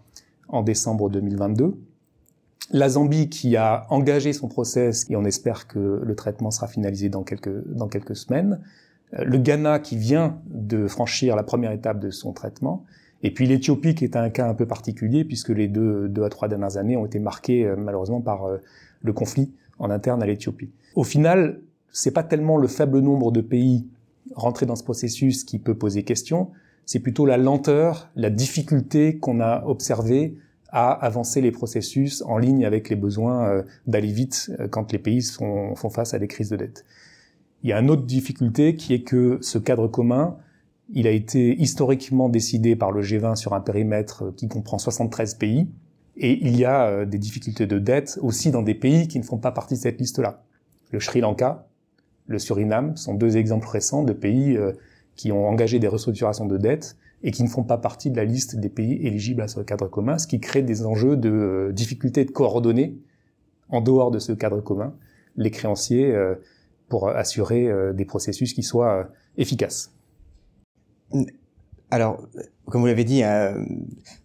en 0.49 0.63
décembre 0.63 1.09
2022 1.09 1.77
la 2.71 2.89
Zambie 2.89 3.29
qui 3.29 3.55
a 3.55 3.85
engagé 3.89 4.33
son 4.33 4.47
process 4.47 5.09
et 5.09 5.15
on 5.15 5.25
espère 5.25 5.67
que 5.67 6.01
le 6.03 6.15
traitement 6.15 6.51
sera 6.51 6.67
finalisé 6.67 7.09
dans 7.09 7.23
quelques, 7.23 7.65
dans 7.67 7.87
quelques 7.87 8.15
semaines. 8.15 8.59
Euh, 9.13 9.23
le 9.23 9.37
Ghana 9.37 9.79
qui 9.79 9.97
vient 9.97 10.39
de 10.47 10.87
franchir 10.87 11.35
la 11.35 11.43
première 11.43 11.71
étape 11.71 11.99
de 11.99 12.09
son 12.09 12.33
traitement. 12.33 12.83
Et 13.23 13.31
puis 13.31 13.47
l'Éthiopie 13.47 13.95
qui 13.95 14.03
est 14.03 14.15
un 14.15 14.29
cas 14.29 14.47
un 14.47 14.53
peu 14.53 14.65
particulier 14.65 15.23
puisque 15.23 15.49
les 15.49 15.67
deux, 15.69 16.11
à 16.23 16.29
trois 16.29 16.49
dernières 16.49 16.77
années 16.77 16.97
ont 16.97 17.05
été 17.05 17.19
marquées 17.19 17.65
euh, 17.65 17.75
malheureusement 17.77 18.21
par 18.21 18.45
euh, 18.45 18.57
le 19.01 19.13
conflit 19.13 19.51
en 19.79 19.89
interne 19.89 20.21
à 20.21 20.25
l'Éthiopie. 20.25 20.69
Au 20.95 21.03
final, 21.03 21.61
c'est 21.91 22.11
pas 22.11 22.23
tellement 22.23 22.57
le 22.57 22.67
faible 22.67 22.99
nombre 22.99 23.31
de 23.31 23.41
pays 23.41 23.87
rentrés 24.35 24.65
dans 24.65 24.75
ce 24.75 24.83
processus 24.83 25.43
qui 25.43 25.57
peut 25.57 25.75
poser 25.75 26.03
question, 26.03 26.51
c'est 26.85 26.99
plutôt 26.99 27.25
la 27.25 27.37
lenteur, 27.37 28.09
la 28.15 28.29
difficulté 28.29 29.17
qu'on 29.17 29.39
a 29.39 29.63
observée 29.65 30.37
à 30.69 30.91
avancer 30.91 31.39
les 31.39 31.51
processus 31.51 32.23
en 32.23 32.37
ligne 32.37 32.65
avec 32.65 32.89
les 32.89 32.95
besoins 32.95 33.47
euh, 33.47 33.63
d'aller 33.87 34.11
vite 34.11 34.51
quand 34.69 34.91
les 34.91 34.99
pays 34.99 35.21
font 35.21 35.89
face 35.89 36.13
à 36.13 36.19
des 36.19 36.27
crises 36.27 36.49
de 36.49 36.57
dette. 36.57 36.83
Il 37.63 37.69
y 37.69 37.73
a 37.73 37.79
une 37.79 37.89
autre 37.89 38.03
difficulté 38.03 38.75
qui 38.75 38.93
est 38.93 39.03
que 39.03 39.37
ce 39.41 39.57
cadre 39.57 39.87
commun, 39.87 40.35
il 40.93 41.07
a 41.07 41.11
été 41.11 41.59
historiquement 41.59 42.29
décidé 42.29 42.75
par 42.75 42.91
le 42.91 43.01
G20 43.01 43.35
sur 43.35 43.53
un 43.53 43.61
périmètre 43.61 44.23
euh, 44.23 44.31
qui 44.31 44.47
comprend 44.47 44.77
73 44.77 45.35
pays, 45.35 45.67
et 46.15 46.45
il 46.45 46.55
y 46.57 46.63
a 46.63 47.05
des 47.05 47.17
difficultés 47.17 47.65
de 47.65 47.79
dette 47.79 48.19
aussi 48.21 48.51
dans 48.51 48.61
des 48.61 48.75
pays 48.75 49.07
qui 49.07 49.17
ne 49.17 49.23
font 49.23 49.39
pas 49.39 49.51
partie 49.51 49.73
de 49.73 49.79
cette 49.79 49.99
liste-là. 49.99 50.43
Le 50.91 50.99
Sri 50.99 51.21
Lanka, 51.21 51.67
le 52.27 52.37
Suriname 52.37 52.95
sont 52.97 53.15
deux 53.15 53.35
exemples 53.35 53.67
récents 53.67 54.03
de 54.03 54.13
pays 54.13 54.55
qui 55.15 55.31
ont 55.31 55.47
engagé 55.47 55.79
des 55.79 55.87
restructurations 55.87 56.45
de 56.45 56.59
dette 56.59 56.97
et 57.23 57.31
qui 57.31 57.43
ne 57.43 57.47
font 57.47 57.63
pas 57.63 57.77
partie 57.77 58.11
de 58.11 58.17
la 58.17 58.25
liste 58.25 58.57
des 58.57 58.69
pays 58.69 59.05
éligibles 59.05 59.41
à 59.41 59.47
ce 59.47 59.61
cadre 59.61 59.87
commun, 59.87 60.17
ce 60.17 60.27
qui 60.27 60.39
crée 60.39 60.61
des 60.61 60.85
enjeux 60.85 61.15
de 61.15 61.29
euh, 61.29 61.71
difficulté 61.71 62.25
de 62.25 62.31
coordonner 62.31 62.97
en 63.69 63.81
dehors 63.81 64.11
de 64.11 64.19
ce 64.19 64.33
cadre 64.33 64.59
commun 64.59 64.93
les 65.37 65.49
créanciers 65.49 66.13
euh, 66.13 66.35
pour 66.89 67.09
assurer 67.09 67.67
euh, 67.67 67.93
des 67.93 68.05
processus 68.05 68.53
qui 68.53 68.61
soient 68.61 69.07
efficaces. 69.37 69.93
Alors, 71.91 72.21
comme 72.65 72.81
vous 72.81 72.87
l'avez 72.87 73.03
dit, 73.03 73.21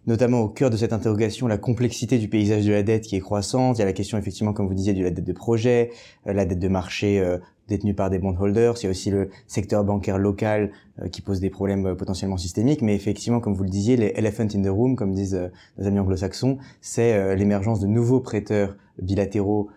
notamment 0.07 0.41
au 0.41 0.49
cœur 0.49 0.71
de 0.71 0.77
cette 0.77 0.91
interrogation, 0.91 1.47
la 1.47 1.57
complexité 1.57 2.17
du 2.17 2.27
paysage 2.27 2.65
de 2.65 2.71
la 2.71 2.81
dette 2.81 3.03
qui 3.03 3.15
est 3.15 3.19
croissante. 3.19 3.77
Il 3.77 3.79
y 3.79 3.83
a 3.83 3.85
la 3.85 3.93
question, 3.93 4.17
effectivement, 4.17 4.53
comme 4.53 4.67
vous 4.67 4.73
disiez, 4.73 4.93
de 4.93 5.03
la 5.03 5.11
dette 5.11 5.25
de 5.25 5.33
projet, 5.33 5.91
la 6.25 6.45
dette 6.45 6.59
de 6.59 6.67
marché 6.67 7.21
détenus 7.69 7.95
par 7.95 8.09
des 8.09 8.19
bondholders. 8.19 8.75
Il 8.79 8.83
y 8.83 8.87
a 8.87 8.89
aussi 8.89 9.11
le 9.11 9.29
secteur 9.47 9.85
bancaire 9.85 10.17
local 10.17 10.71
euh, 11.01 11.07
qui 11.07 11.21
pose 11.21 11.39
des 11.39 11.49
problèmes 11.49 11.85
euh, 11.85 11.95
potentiellement 11.95 12.37
systémiques. 12.37 12.81
Mais 12.81 12.95
effectivement, 12.95 13.39
comme 13.39 13.53
vous 13.53 13.63
le 13.63 13.69
disiez, 13.69 13.95
les 13.95 14.11
elephant 14.15 14.47
in 14.53 14.61
the 14.61 14.67
room, 14.67 14.97
comme 14.97 15.13
disent 15.13 15.35
euh, 15.35 15.47
nos 15.77 15.87
amis 15.87 15.99
anglo-saxons, 15.99 16.57
c'est 16.81 17.35
l'émergence 17.35 17.79
de 17.79 17.87
nouveaux 17.87 18.19
prêteurs 18.19 18.75
bilatéraux 19.01 19.69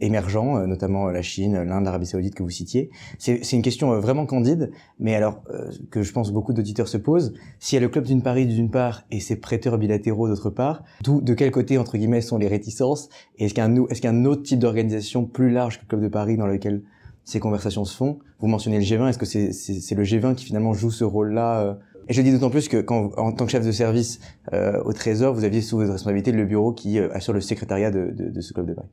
émergents, 0.00 0.66
notamment 0.66 1.06
la 1.06 1.22
Chine, 1.22 1.62
l'Inde, 1.62 1.84
l'Arabie 1.84 2.06
Saoudite 2.06 2.34
que 2.34 2.42
vous 2.42 2.50
citiez. 2.50 2.90
C'est 3.18 3.52
une 3.52 3.62
question 3.62 3.98
vraiment 3.98 4.26
candide, 4.26 4.72
mais 4.98 5.14
alors 5.14 5.42
que 5.90 6.02
je 6.02 6.12
pense 6.12 6.32
beaucoup 6.32 6.52
d'auditeurs 6.52 6.88
se 6.88 6.98
posent. 6.98 7.32
S'il 7.58 7.76
y 7.76 7.78
a 7.78 7.80
le 7.80 7.88
club 7.88 8.04
d'une 8.04 8.22
Paris 8.22 8.46
d'une 8.46 8.70
part 8.70 9.04
et 9.10 9.20
ses 9.20 9.36
prêteurs 9.36 9.78
bilatéraux 9.78 10.28
d'autre 10.28 10.50
part, 10.50 10.82
de 11.04 11.34
quel 11.34 11.50
côté 11.50 11.78
entre 11.78 11.96
guillemets 11.96 12.20
sont 12.20 12.38
les 12.38 12.48
réticences? 12.48 13.08
Est-ce 13.38 13.54
qu'il 13.54 13.62
y, 13.62 13.66
est 13.66 14.04
y, 14.04 14.06
a 14.06 14.10
un 14.10 14.24
autre 14.24 14.42
type 14.42 14.58
d'organisation 14.58 15.24
plus 15.24 15.50
large 15.50 15.78
que 15.78 15.82
le 15.82 15.88
club 15.88 16.02
de 16.02 16.08
Paris 16.08 16.36
dans 16.36 16.46
lequel 16.46 16.82
ces 17.24 17.40
conversations 17.40 17.84
se 17.84 17.96
font? 17.96 18.18
Vous 18.40 18.48
mentionnez 18.48 18.78
le 18.78 18.84
G20, 18.84 19.08
est-ce 19.08 19.18
que 19.18 19.26
c'est 19.26 19.94
le 19.94 20.04
G20 20.04 20.34
qui 20.34 20.44
finalement 20.44 20.74
joue 20.74 20.90
ce 20.90 21.04
rôle-là 21.04 21.60
euh? 21.62 21.74
Et 22.08 22.14
je 22.14 22.22
dis 22.22 22.32
d'autant 22.32 22.50
plus 22.50 22.68
que 22.68 22.78
quand, 22.80 23.16
en 23.16 23.32
tant 23.32 23.46
que 23.46 23.52
chef 23.52 23.64
de 23.64 23.72
service 23.72 24.18
euh, 24.52 24.82
au 24.84 24.92
Trésor, 24.92 25.34
vous 25.34 25.44
aviez 25.44 25.60
sous 25.60 25.76
votre 25.78 25.92
responsabilité 25.92 26.32
le 26.32 26.44
bureau 26.44 26.72
qui 26.72 26.98
euh, 26.98 27.08
assure 27.12 27.32
le 27.32 27.40
secrétariat 27.40 27.90
de, 27.90 28.10
de, 28.10 28.28
de, 28.28 28.40
ce 28.40 28.52
club 28.52 28.66
de 28.66 28.74
Paris. 28.74 28.88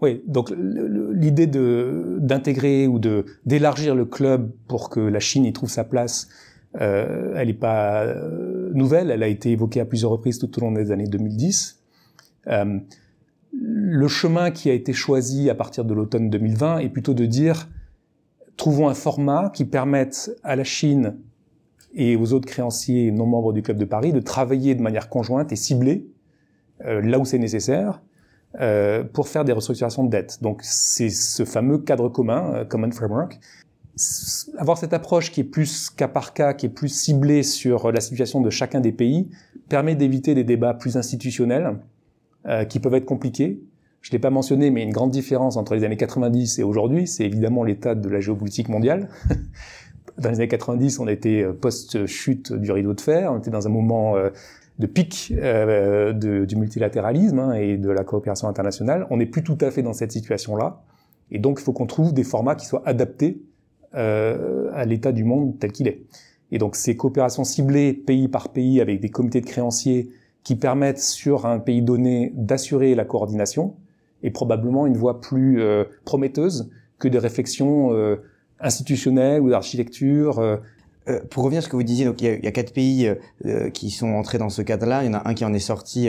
Oui, 0.00 0.22
donc 0.26 0.52
l'idée 0.56 1.46
de 1.46 2.18
d'intégrer 2.20 2.86
ou 2.86 2.98
de 2.98 3.24
d'élargir 3.46 3.94
le 3.94 4.04
club 4.04 4.52
pour 4.68 4.90
que 4.90 5.00
la 5.00 5.18
Chine 5.18 5.44
y 5.44 5.52
trouve 5.52 5.70
sa 5.70 5.82
place, 5.84 6.28
euh, 6.80 7.34
elle 7.36 7.48
n'est 7.48 7.54
pas 7.54 8.04
euh, 8.04 8.70
nouvelle. 8.74 9.10
Elle 9.10 9.22
a 9.22 9.28
été 9.28 9.50
évoquée 9.50 9.80
à 9.80 9.84
plusieurs 9.84 10.12
reprises 10.12 10.38
tout 10.38 10.56
au 10.58 10.60
long 10.60 10.72
des 10.72 10.92
années 10.92 11.08
2010. 11.08 11.82
Euh, 12.46 12.78
le 13.52 14.08
chemin 14.08 14.50
qui 14.50 14.70
a 14.70 14.72
été 14.72 14.92
choisi 14.92 15.50
à 15.50 15.54
partir 15.54 15.84
de 15.84 15.94
l'automne 15.94 16.30
2020 16.30 16.78
est 16.78 16.88
plutôt 16.88 17.14
de 17.14 17.24
dire 17.24 17.68
trouvons 18.56 18.88
un 18.88 18.94
format 18.94 19.50
qui 19.54 19.64
permette 19.64 20.30
à 20.42 20.54
la 20.54 20.64
Chine 20.64 21.16
et 21.94 22.16
aux 22.16 22.32
autres 22.32 22.46
créanciers 22.46 23.10
non 23.10 23.26
membres 23.26 23.52
du 23.52 23.62
Club 23.62 23.78
de 23.78 23.84
Paris 23.84 24.12
de 24.12 24.20
travailler 24.20 24.74
de 24.74 24.82
manière 24.82 25.08
conjointe 25.08 25.52
et 25.52 25.56
ciblée 25.56 26.06
euh, 26.84 27.00
là 27.00 27.18
où 27.18 27.24
c'est 27.24 27.38
nécessaire 27.38 28.02
euh, 28.60 29.04
pour 29.04 29.28
faire 29.28 29.44
des 29.44 29.52
restructurations 29.52 30.04
de 30.04 30.10
dette. 30.10 30.38
Donc 30.42 30.60
c'est 30.62 31.10
ce 31.10 31.44
fameux 31.44 31.78
cadre 31.78 32.08
commun, 32.08 32.54
euh, 32.54 32.64
Common 32.64 32.90
Framework. 32.90 33.38
Avoir 34.56 34.78
cette 34.78 34.92
approche 34.92 35.32
qui 35.32 35.40
est 35.40 35.44
plus 35.44 35.90
cas 35.90 36.08
par 36.08 36.32
cas, 36.32 36.54
qui 36.54 36.66
est 36.66 36.70
plus 36.70 36.88
ciblée 36.88 37.42
sur 37.42 37.90
la 37.90 38.00
situation 38.00 38.40
de 38.40 38.48
chacun 38.48 38.80
des 38.80 38.92
pays, 38.92 39.28
permet 39.68 39.94
d'éviter 39.94 40.34
des 40.34 40.44
débats 40.44 40.74
plus 40.74 40.96
institutionnels 40.96 41.76
euh, 42.46 42.64
qui 42.64 42.80
peuvent 42.80 42.94
être 42.94 43.04
compliqués. 43.04 43.60
Je 44.00 44.12
l'ai 44.12 44.18
pas 44.18 44.30
mentionné, 44.30 44.70
mais 44.70 44.82
une 44.82 44.92
grande 44.92 45.10
différence 45.10 45.56
entre 45.56 45.74
les 45.74 45.84
années 45.84 45.96
90 45.96 46.60
et 46.60 46.62
aujourd'hui, 46.62 47.06
c'est 47.06 47.24
évidemment 47.24 47.64
l'état 47.64 47.94
de 47.94 48.08
la 48.08 48.20
géopolitique 48.20 48.68
mondiale. 48.68 49.08
dans 50.18 50.30
les 50.30 50.36
années 50.36 50.48
90, 50.48 51.00
on 51.00 51.08
était 51.08 51.42
euh, 51.42 51.52
post-chute 51.52 52.52
du 52.52 52.72
rideau 52.72 52.94
de 52.94 53.00
fer, 53.00 53.32
on 53.32 53.38
était 53.38 53.50
dans 53.50 53.66
un 53.66 53.70
moment 53.70 54.16
euh, 54.16 54.30
de 54.78 54.86
pic 54.86 55.32
euh, 55.36 56.12
du 56.12 56.56
multilatéralisme 56.56 57.38
hein, 57.38 57.52
et 57.54 57.76
de 57.76 57.90
la 57.90 58.04
coopération 58.04 58.48
internationale. 58.48 59.06
On 59.10 59.16
n'est 59.16 59.26
plus 59.26 59.42
tout 59.42 59.58
à 59.60 59.70
fait 59.70 59.82
dans 59.82 59.92
cette 59.92 60.12
situation-là. 60.12 60.82
Et 61.30 61.38
donc, 61.38 61.58
il 61.60 61.64
faut 61.64 61.72
qu'on 61.72 61.86
trouve 61.86 62.14
des 62.14 62.24
formats 62.24 62.54
qui 62.54 62.66
soient 62.66 62.82
adaptés 62.86 63.42
euh, 63.94 64.70
à 64.74 64.84
l'état 64.84 65.12
du 65.12 65.24
monde 65.24 65.58
tel 65.58 65.72
qu'il 65.72 65.88
est. 65.88 66.02
Et 66.52 66.58
donc, 66.58 66.76
ces 66.76 66.96
coopérations 66.96 67.44
ciblées 67.44 67.92
pays 67.92 68.28
par 68.28 68.50
pays 68.50 68.80
avec 68.80 69.00
des 69.00 69.10
comités 69.10 69.40
de 69.40 69.46
créanciers 69.46 70.10
qui 70.44 70.56
permettent 70.56 71.00
sur 71.00 71.44
un 71.44 71.58
pays 71.58 71.82
donné 71.82 72.32
d'assurer 72.34 72.94
la 72.94 73.04
coordination 73.04 73.74
est 74.22 74.30
probablement 74.30 74.86
une 74.86 74.96
voie 74.96 75.20
plus 75.20 75.60
euh, 75.60 75.84
prometteuse 76.04 76.70
que 76.98 77.08
des 77.08 77.18
réflexions 77.18 77.92
euh, 77.92 78.16
institutionnelles 78.60 79.40
ou 79.40 79.50
d'architecture 79.50 80.40
euh, 81.08 81.20
pour 81.30 81.44
revenir 81.44 81.58
à 81.58 81.62
ce 81.62 81.68
que 81.68 81.76
vous 81.76 81.82
disiez, 81.82 82.04
donc 82.04 82.20
il 82.20 82.26
y 82.26 82.28
a, 82.28 82.34
il 82.34 82.44
y 82.44 82.48
a 82.48 82.52
quatre 82.52 82.72
pays 82.72 83.06
euh, 83.06 83.14
euh, 83.46 83.70
qui 83.70 83.90
sont 83.90 84.08
entrés 84.08 84.38
dans 84.38 84.48
ce 84.48 84.62
cadre-là. 84.62 85.04
Il 85.04 85.06
y 85.06 85.08
en 85.10 85.14
a 85.14 85.28
un 85.28 85.34
qui 85.34 85.44
en 85.44 85.52
est 85.52 85.58
sorti, 85.58 86.08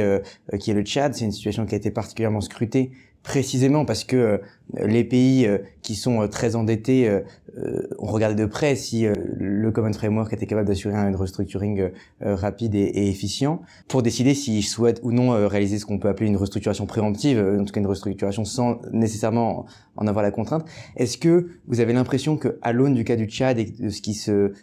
qui 0.59 0.71
est 0.71 0.73
le 0.73 0.81
Tchad. 0.83 1.13
C'est 1.13 1.25
une 1.25 1.31
situation 1.31 1.65
qui 1.65 1.75
a 1.75 1.77
été 1.77 1.91
particulièrement 1.91 2.41
scrutée 2.41 2.91
précisément 3.23 3.85
parce 3.85 4.03
que 4.03 4.15
euh, 4.15 4.37
les 4.85 5.03
pays 5.03 5.45
euh, 5.45 5.57
qui 5.81 5.95
sont 5.95 6.21
euh, 6.21 6.27
très 6.27 6.55
endettés 6.55 7.09
ont 7.97 8.07
regardé 8.07 8.41
de 8.41 8.47
près 8.47 8.75
si 8.75 9.05
le 9.37 9.71
Common 9.71 9.91
Framework 9.91 10.31
était 10.31 10.45
capable 10.45 10.67
d'assurer 10.67 10.95
un 10.95 11.13
restructuring 11.17 11.89
rapide 12.21 12.73
et, 12.75 13.09
efficient 13.09 13.61
pour 13.89 14.01
décider 14.01 14.33
s'ils 14.33 14.63
souhaitent 14.63 15.01
ou 15.03 15.11
non 15.11 15.31
réaliser 15.47 15.77
ce 15.77 15.85
qu'on 15.85 15.97
peut 15.97 16.07
appeler 16.07 16.27
une 16.27 16.37
restructuration 16.37 16.85
préemptive, 16.85 17.39
en 17.39 17.65
tout 17.65 17.73
cas 17.73 17.81
une 17.81 17.87
restructuration 17.87 18.45
sans 18.45 18.79
nécessairement 18.93 19.65
en 19.97 20.07
avoir 20.07 20.23
la 20.23 20.31
contrainte. 20.31 20.63
Est-ce 20.95 21.17
que 21.17 21.49
vous 21.67 21.81
avez 21.81 21.91
l'impression 21.91 22.37
que 22.37 22.59
à 22.61 22.71
l'aune 22.71 22.93
du 22.93 23.03
cas 23.03 23.17
du 23.17 23.25
Tchad 23.25 23.59
et 23.59 23.65
de 23.65 23.89
ce 23.89 24.01
qui 24.01 24.13
se 24.13 24.53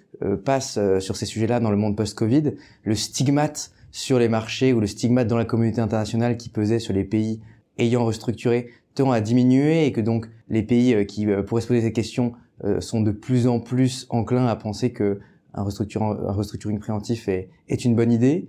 passe 0.45 0.79
sur 1.01 1.17
ces 1.17 1.27
sujets-là 1.27 1.61
dans 1.61 1.71
le 1.71 1.77
monde 1.77 1.97
post-Covid, 1.97 2.53
le 2.85 2.95
stigmate 2.95 3.73
sur 3.91 4.19
les 4.19 4.29
marchés 4.29 4.73
ou 4.73 4.81
le 4.81 4.87
stigmate 4.87 5.27
dans 5.27 5.39
la 5.39 5.45
communauté 5.45 5.81
internationale 5.81 6.37
qui 6.37 6.49
pesait 6.49 6.79
sur 6.79 6.95
les 6.95 7.05
pays 7.05 7.41
ayant 7.79 8.05
restructuré 8.05 8.71
tend 8.97 9.13
à 9.13 9.21
diminuer 9.21 9.87
et 9.87 9.93
que 9.93 10.01
donc 10.01 10.29
les 10.49 10.63
pays 10.63 10.95
euh, 10.95 11.05
qui 11.05 11.27
euh, 11.27 11.43
pourraient 11.43 11.61
se 11.61 11.69
poser 11.69 11.83
cette 11.83 11.95
question 11.95 12.33
euh, 12.65 12.81
sont 12.81 13.01
de 13.01 13.13
plus 13.13 13.47
en 13.47 13.61
plus 13.61 14.07
enclins 14.11 14.47
à 14.47 14.57
penser 14.57 14.91
que 14.91 15.21
un, 15.55 15.63
un 15.63 16.33
restructuring 16.33 16.79
préventif 16.79 17.29
est, 17.29 17.51
est, 17.69 17.85
une 17.85 17.95
bonne 17.95 18.13
idée 18.13 18.49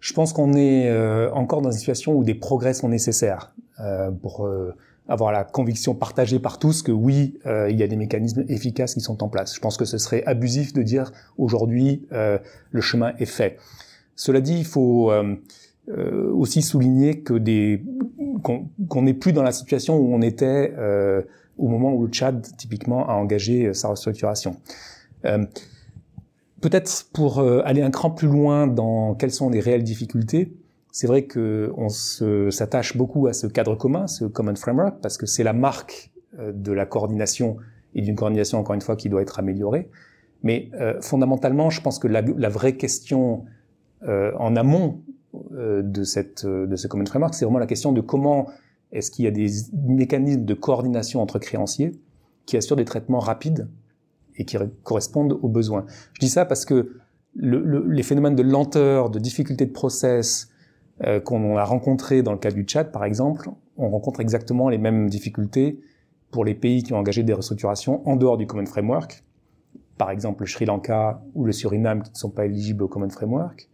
Je 0.00 0.12
pense 0.12 0.32
qu'on 0.32 0.52
est 0.54 0.88
encore 1.32 1.60
dans 1.60 1.72
une 1.72 1.78
situation 1.78 2.14
où 2.14 2.22
des 2.22 2.36
progrès 2.36 2.72
sont 2.72 2.88
nécessaires 2.88 3.52
euh, 3.80 4.12
pour 4.12 4.48
avoir 5.08 5.32
la 5.32 5.42
conviction 5.42 5.96
partagée 5.96 6.38
par 6.38 6.60
tous 6.60 6.82
que 6.82 6.92
oui, 6.92 7.40
il 7.44 7.76
y 7.76 7.82
a 7.82 7.88
des 7.88 7.96
mécanismes 7.96 8.44
efficaces 8.48 8.94
qui 8.94 9.00
sont 9.00 9.24
en 9.24 9.28
place. 9.28 9.56
Je 9.56 9.60
pense 9.60 9.76
que 9.76 9.84
ce 9.84 9.98
serait 9.98 10.22
abusif 10.24 10.72
de 10.72 10.82
dire 10.82 11.10
aujourd'hui 11.36 12.06
le 12.12 12.80
chemin 12.80 13.12
est 13.18 13.26
fait. 13.26 13.58
Cela 14.14 14.40
dit, 14.40 14.56
il 14.56 14.64
faut 14.64 15.12
aussi 15.88 16.62
souligner 16.62 17.20
que 17.20 17.34
des 17.34 17.82
qu'on 18.42 19.02
n'est 19.02 19.14
plus 19.14 19.32
dans 19.32 19.42
la 19.42 19.52
situation 19.52 19.96
où 19.96 20.14
on 20.14 20.22
était 20.22 20.74
euh, 20.76 21.22
au 21.58 21.68
moment 21.68 21.92
où 21.94 22.04
le 22.04 22.10
Tchad, 22.10 22.46
typiquement, 22.56 23.08
a 23.08 23.14
engagé 23.14 23.66
euh, 23.66 23.72
sa 23.72 23.88
restructuration. 23.88 24.56
Euh, 25.24 25.44
Peut-être 26.62 27.08
pour 27.12 27.38
euh, 27.38 27.60
aller 27.66 27.82
un 27.82 27.90
cran 27.90 28.10
plus 28.10 28.28
loin 28.28 28.66
dans 28.66 29.14
quelles 29.14 29.30
sont 29.30 29.50
les 29.50 29.60
réelles 29.60 29.84
difficultés, 29.84 30.54
c'est 30.90 31.06
vrai 31.06 31.26
qu'on 31.26 31.88
s'attache 31.90 32.96
beaucoup 32.96 33.26
à 33.26 33.34
ce 33.34 33.46
cadre 33.46 33.74
commun, 33.76 34.06
ce 34.06 34.24
Common 34.24 34.56
Framework, 34.56 35.00
parce 35.02 35.18
que 35.18 35.26
c'est 35.26 35.44
la 35.44 35.52
marque 35.52 36.10
euh, 36.38 36.52
de 36.52 36.72
la 36.72 36.86
coordination 36.86 37.58
et 37.94 38.00
d'une 38.00 38.16
coordination, 38.16 38.58
encore 38.58 38.74
une 38.74 38.80
fois, 38.80 38.96
qui 38.96 39.10
doit 39.10 39.20
être 39.20 39.38
améliorée. 39.38 39.90
Mais 40.42 40.70
fondamentalement, 41.00 41.70
je 41.70 41.80
pense 41.80 41.98
que 41.98 42.06
la, 42.08 42.20
la 42.20 42.48
vraie 42.50 42.76
question 42.76 43.44
en 44.06 44.54
amont 44.54 45.00
euh, 45.00 45.15
de, 45.34 46.04
cette, 46.04 46.44
euh, 46.44 46.66
de 46.66 46.76
ce 46.76 46.86
Common 46.88 47.06
Framework, 47.06 47.34
c'est 47.34 47.44
vraiment 47.44 47.58
la 47.58 47.66
question 47.66 47.92
de 47.92 48.00
comment 48.00 48.46
est-ce 48.92 49.10
qu'il 49.10 49.24
y 49.24 49.28
a 49.28 49.30
des 49.30 49.48
mécanismes 49.86 50.44
de 50.44 50.54
coordination 50.54 51.20
entre 51.20 51.38
créanciers 51.38 51.92
qui 52.46 52.56
assurent 52.56 52.76
des 52.76 52.84
traitements 52.84 53.18
rapides 53.18 53.68
et 54.36 54.44
qui 54.44 54.56
correspondent 54.82 55.38
aux 55.42 55.48
besoins. 55.48 55.86
Je 56.14 56.20
dis 56.20 56.28
ça 56.28 56.44
parce 56.44 56.64
que 56.64 57.00
le, 57.34 57.86
les 57.88 58.02
phénomènes 58.02 58.36
de 58.36 58.42
lenteur, 58.42 59.10
de 59.10 59.18
difficulté 59.18 59.66
de 59.66 59.72
process 59.72 60.48
euh, 61.04 61.20
qu'on 61.20 61.56
a 61.56 61.64
rencontrés 61.64 62.22
dans 62.22 62.32
le 62.32 62.38
cas 62.38 62.50
du 62.50 62.64
chat, 62.66 62.84
par 62.84 63.04
exemple, 63.04 63.50
on 63.76 63.90
rencontre 63.90 64.20
exactement 64.20 64.68
les 64.68 64.78
mêmes 64.78 65.10
difficultés 65.10 65.80
pour 66.30 66.44
les 66.44 66.54
pays 66.54 66.82
qui 66.82 66.92
ont 66.92 66.98
engagé 66.98 67.22
des 67.22 67.32
restructurations 67.32 68.06
en 68.08 68.16
dehors 68.16 68.36
du 68.36 68.46
Common 68.46 68.66
Framework, 68.66 69.24
par 69.98 70.10
exemple 70.10 70.42
le 70.42 70.46
Sri 70.46 70.64
Lanka 70.64 71.22
ou 71.34 71.44
le 71.44 71.52
Suriname 71.52 72.02
qui 72.02 72.10
ne 72.10 72.16
sont 72.16 72.30
pas 72.30 72.46
éligibles 72.46 72.82
au 72.84 72.88
Common 72.88 73.10
Framework, 73.10 73.68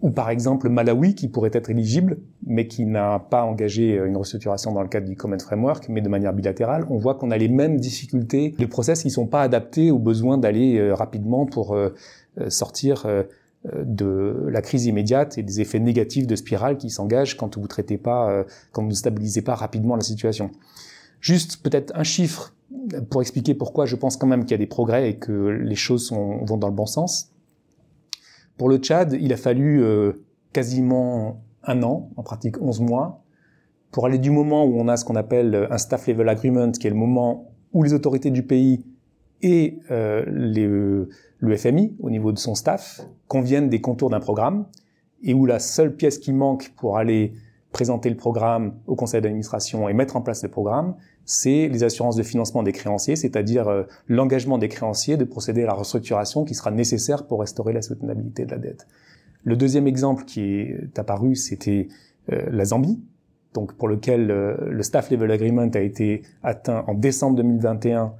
ou 0.00 0.10
par 0.10 0.30
exemple 0.30 0.68
Malawi 0.68 1.14
qui 1.14 1.28
pourrait 1.28 1.50
être 1.52 1.70
éligible, 1.70 2.18
mais 2.46 2.66
qui 2.66 2.84
n'a 2.84 3.18
pas 3.18 3.44
engagé 3.44 3.98
euh, 3.98 4.06
une 4.06 4.16
restructuration 4.16 4.72
dans 4.72 4.82
le 4.82 4.88
cadre 4.88 5.08
du 5.08 5.16
Common 5.16 5.38
Framework, 5.38 5.88
mais 5.88 6.00
de 6.00 6.08
manière 6.08 6.32
bilatérale, 6.32 6.86
on 6.90 6.98
voit 6.98 7.14
qu'on 7.14 7.30
a 7.30 7.38
les 7.38 7.48
mêmes 7.48 7.78
difficultés 7.78 8.54
de 8.58 8.66
process 8.66 9.02
qui 9.02 9.08
ne 9.08 9.12
sont 9.12 9.26
pas 9.26 9.42
adaptés 9.42 9.90
aux 9.90 9.98
besoins 9.98 10.36
d'aller 10.36 10.78
euh, 10.78 10.94
rapidement 10.94 11.46
pour 11.46 11.74
euh, 11.74 11.94
sortir 12.48 13.06
de 13.72 14.48
la 14.50 14.60
crise 14.60 14.86
immédiate 14.86 15.38
et 15.38 15.42
des 15.44 15.60
effets 15.60 15.78
négatifs 15.78 16.26
de 16.26 16.34
spirale 16.34 16.76
qui 16.76 16.90
s'engagent 16.90 17.36
quand 17.36 17.56
vous 17.56 17.68
traitez 17.68 17.96
pas, 17.96 18.44
quand 18.72 18.82
vous 18.82 18.88
ne 18.88 18.94
stabilisez 18.94 19.42
pas 19.42 19.54
rapidement 19.54 19.94
la 19.94 20.02
situation. 20.02 20.50
Juste 21.20 21.62
peut-être 21.62 21.92
un 21.94 22.02
chiffre 22.02 22.52
pour 23.08 23.22
expliquer 23.22 23.54
pourquoi 23.54 23.86
je 23.86 23.94
pense 23.94 24.16
quand 24.16 24.26
même 24.26 24.42
qu'il 24.44 24.50
y 24.50 24.54
a 24.54 24.58
des 24.58 24.66
progrès 24.66 25.10
et 25.10 25.16
que 25.16 25.32
les 25.32 25.76
choses 25.76 26.10
vont 26.10 26.56
dans 26.56 26.66
le 26.66 26.74
bon 26.74 26.86
sens. 26.86 27.30
Pour 28.56 28.68
le 28.68 28.76
Tchad, 28.76 29.16
il 29.20 29.32
a 29.32 29.36
fallu 29.36 29.82
euh, 29.82 30.24
quasiment 30.52 31.42
un 31.64 31.82
an, 31.82 32.10
en 32.16 32.22
pratique 32.22 32.60
11 32.60 32.80
mois, 32.80 33.22
pour 33.90 34.06
aller 34.06 34.18
du 34.18 34.30
moment 34.30 34.64
où 34.64 34.78
on 34.78 34.88
a 34.88 34.96
ce 34.96 35.04
qu'on 35.04 35.16
appelle 35.16 35.68
un 35.70 35.78
staff 35.78 36.06
level 36.06 36.28
agreement, 36.28 36.70
qui 36.72 36.86
est 36.86 36.90
le 36.90 36.96
moment 36.96 37.52
où 37.72 37.82
les 37.82 37.92
autorités 37.92 38.30
du 38.30 38.42
pays 38.42 38.84
et 39.42 39.78
euh, 39.90 40.24
les, 40.26 40.66
le 40.66 41.56
FMI, 41.56 41.96
au 42.00 42.10
niveau 42.10 42.32
de 42.32 42.38
son 42.38 42.54
staff, 42.54 43.02
conviennent 43.28 43.68
des 43.68 43.80
contours 43.80 44.10
d'un 44.10 44.20
programme, 44.20 44.66
et 45.22 45.34
où 45.34 45.46
la 45.46 45.58
seule 45.58 45.94
pièce 45.94 46.18
qui 46.18 46.32
manque 46.32 46.72
pour 46.76 46.98
aller 46.98 47.34
présenter 47.72 48.08
le 48.08 48.16
programme 48.16 48.74
au 48.86 48.94
conseil 48.94 49.20
d'administration 49.20 49.88
et 49.88 49.92
mettre 49.92 50.16
en 50.16 50.20
place 50.20 50.42
le 50.42 50.48
programme, 50.48 50.94
c'est 51.24 51.68
les 51.68 51.84
assurances 51.84 52.16
de 52.16 52.22
financement 52.22 52.62
des 52.62 52.72
créanciers, 52.72 53.16
c'est-à-dire 53.16 53.68
euh, 53.68 53.84
l'engagement 54.08 54.58
des 54.58 54.68
créanciers 54.68 55.16
de 55.16 55.24
procéder 55.24 55.62
à 55.62 55.66
la 55.66 55.74
restructuration 55.74 56.44
qui 56.44 56.54
sera 56.54 56.70
nécessaire 56.70 57.26
pour 57.26 57.40
restaurer 57.40 57.72
la 57.72 57.82
soutenabilité 57.82 58.44
de 58.44 58.50
la 58.50 58.58
dette. 58.58 58.86
Le 59.44 59.56
deuxième 59.56 59.86
exemple 59.86 60.24
qui 60.24 60.42
est 60.42 60.98
apparu, 60.98 61.34
c'était 61.34 61.88
euh, 62.32 62.44
la 62.50 62.64
Zambie, 62.64 63.02
donc 63.54 63.74
pour 63.74 63.88
lequel 63.88 64.30
euh, 64.30 64.56
le 64.68 64.82
staff 64.82 65.10
level 65.10 65.30
agreement 65.30 65.68
a 65.72 65.80
été 65.80 66.22
atteint 66.42 66.84
en 66.86 66.94
décembre 66.94 67.36
2021 67.36 68.14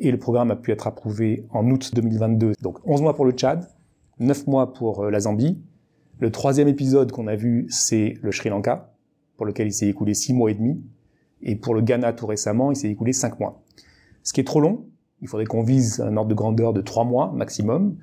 et 0.00 0.10
le 0.10 0.18
programme 0.18 0.50
a 0.50 0.56
pu 0.56 0.72
être 0.72 0.86
approuvé 0.86 1.46
en 1.50 1.70
août 1.70 1.92
2022. 1.94 2.52
Donc 2.62 2.78
11 2.84 3.02
mois 3.02 3.14
pour 3.14 3.24
le 3.24 3.32
Tchad, 3.32 3.66
9 4.18 4.46
mois 4.46 4.72
pour 4.72 5.10
la 5.10 5.20
Zambie. 5.20 5.58
Le 6.18 6.30
troisième 6.30 6.68
épisode 6.68 7.12
qu'on 7.12 7.26
a 7.26 7.36
vu, 7.36 7.66
c'est 7.68 8.14
le 8.22 8.32
Sri 8.32 8.48
Lanka, 8.48 8.94
pour 9.36 9.44
lequel 9.44 9.66
il 9.66 9.72
s'est 9.72 9.88
écoulé 9.88 10.14
6 10.14 10.32
mois 10.32 10.50
et 10.50 10.54
demi. 10.54 10.82
Et 11.42 11.56
pour 11.56 11.74
le 11.74 11.82
Ghana 11.82 12.12
tout 12.12 12.26
récemment, 12.26 12.72
il 12.72 12.76
s'est 12.76 12.90
écoulé 12.90 13.12
5 13.12 13.40
mois. 13.40 13.62
Ce 14.22 14.32
qui 14.32 14.40
est 14.40 14.44
trop 14.44 14.60
long, 14.60 14.86
il 15.22 15.28
faudrait 15.28 15.46
qu'on 15.46 15.62
vise 15.62 16.00
un 16.00 16.16
ordre 16.16 16.28
de 16.30 16.34
grandeur 16.34 16.72
de 16.72 16.80
3 16.80 17.04
mois 17.04 17.32
maximum. 17.32 17.96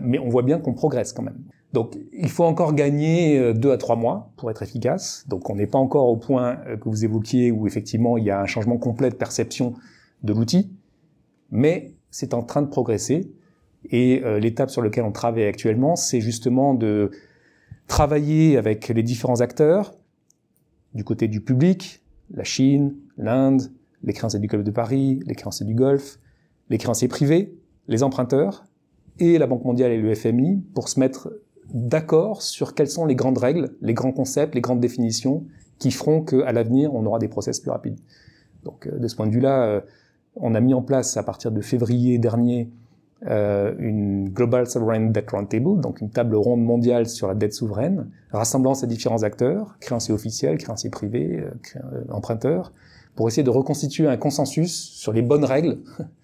mais 0.00 0.18
on 0.18 0.28
voit 0.28 0.42
bien 0.42 0.58
qu'on 0.58 0.74
progresse 0.74 1.12
quand 1.12 1.22
même. 1.22 1.42
Donc 1.72 1.98
il 2.12 2.28
faut 2.28 2.44
encore 2.44 2.74
gagner 2.74 3.54
deux 3.54 3.72
à 3.72 3.78
trois 3.78 3.96
mois 3.96 4.30
pour 4.36 4.50
être 4.50 4.62
efficace. 4.62 5.24
Donc 5.28 5.48
on 5.50 5.56
n'est 5.56 5.66
pas 5.66 5.78
encore 5.78 6.08
au 6.08 6.16
point 6.16 6.56
que 6.56 6.88
vous 6.88 7.04
évoquiez 7.04 7.50
où 7.50 7.66
effectivement 7.66 8.18
il 8.18 8.24
y 8.24 8.30
a 8.30 8.40
un 8.40 8.46
changement 8.46 8.78
complet 8.78 9.10
de 9.10 9.14
perception 9.14 9.74
de 10.22 10.32
l'outil, 10.32 10.70
mais 11.50 11.94
c'est 12.10 12.34
en 12.34 12.42
train 12.42 12.62
de 12.62 12.68
progresser. 12.68 13.32
Et 13.90 14.22
l'étape 14.38 14.70
sur 14.70 14.82
laquelle 14.82 15.04
on 15.04 15.12
travaille 15.12 15.44
actuellement, 15.44 15.96
c'est 15.96 16.20
justement 16.20 16.74
de 16.74 17.10
travailler 17.88 18.56
avec 18.56 18.88
les 18.88 19.02
différents 19.02 19.40
acteurs, 19.40 19.94
du 20.94 21.04
côté 21.04 21.26
du 21.26 21.40
public, 21.40 22.01
la 22.32 22.44
Chine, 22.44 22.94
l'Inde, 23.16 23.70
les 24.02 24.12
créanciers 24.12 24.40
du 24.40 24.48
Club 24.48 24.62
de 24.62 24.70
Paris, 24.70 25.20
les 25.26 25.34
créanciers 25.34 25.66
du 25.66 25.74
Golfe, 25.74 26.18
les 26.70 26.78
créanciers 26.78 27.08
privés, 27.08 27.54
les 27.88 28.02
emprunteurs 28.02 28.64
et 29.18 29.38
la 29.38 29.46
Banque 29.46 29.64
mondiale 29.64 29.92
et 29.92 29.98
le 29.98 30.14
FMI 30.14 30.62
pour 30.74 30.88
se 30.88 30.98
mettre 30.98 31.32
d'accord 31.72 32.42
sur 32.42 32.74
quelles 32.74 32.88
sont 32.88 33.06
les 33.06 33.14
grandes 33.14 33.38
règles, 33.38 33.76
les 33.80 33.94
grands 33.94 34.12
concepts, 34.12 34.54
les 34.54 34.60
grandes 34.60 34.80
définitions 34.80 35.44
qui 35.78 35.90
feront 35.90 36.22
qu'à 36.22 36.52
l'avenir, 36.52 36.94
on 36.94 37.04
aura 37.06 37.18
des 37.18 37.28
process 37.28 37.60
plus 37.60 37.70
rapides. 37.70 37.98
Donc, 38.64 38.86
euh, 38.86 38.98
de 38.98 39.08
ce 39.08 39.16
point 39.16 39.26
de 39.26 39.32
vue-là, 39.32 39.64
euh, 39.64 39.80
on 40.36 40.54
a 40.54 40.60
mis 40.60 40.74
en 40.74 40.82
place 40.82 41.16
à 41.16 41.22
partir 41.22 41.50
de 41.50 41.60
février 41.60 42.18
dernier 42.18 42.70
euh, 43.28 43.74
une 43.78 44.28
Global 44.30 44.66
Sovereign 44.66 45.12
Debt 45.12 45.30
Roundtable, 45.30 45.80
donc 45.80 46.00
une 46.00 46.10
table 46.10 46.34
ronde 46.34 46.62
mondiale 46.62 47.06
sur 47.08 47.28
la 47.28 47.34
dette 47.34 47.54
souveraine, 47.54 48.10
rassemblant 48.32 48.74
ces 48.74 48.88
différents 48.88 49.22
acteurs, 49.22 49.76
créanciers 49.78 50.12
officiels, 50.12 50.58
créanciers 50.58 50.90
privés, 50.90 51.38
euh, 51.38 51.50
euh, 51.76 52.04
emprunteurs, 52.10 52.72
pour 53.14 53.28
essayer 53.28 53.44
de 53.44 53.50
reconstituer 53.50 54.08
un 54.08 54.16
consensus 54.16 54.72
sur 54.72 55.12
les 55.12 55.22
bonnes 55.22 55.44
règles 55.44 55.78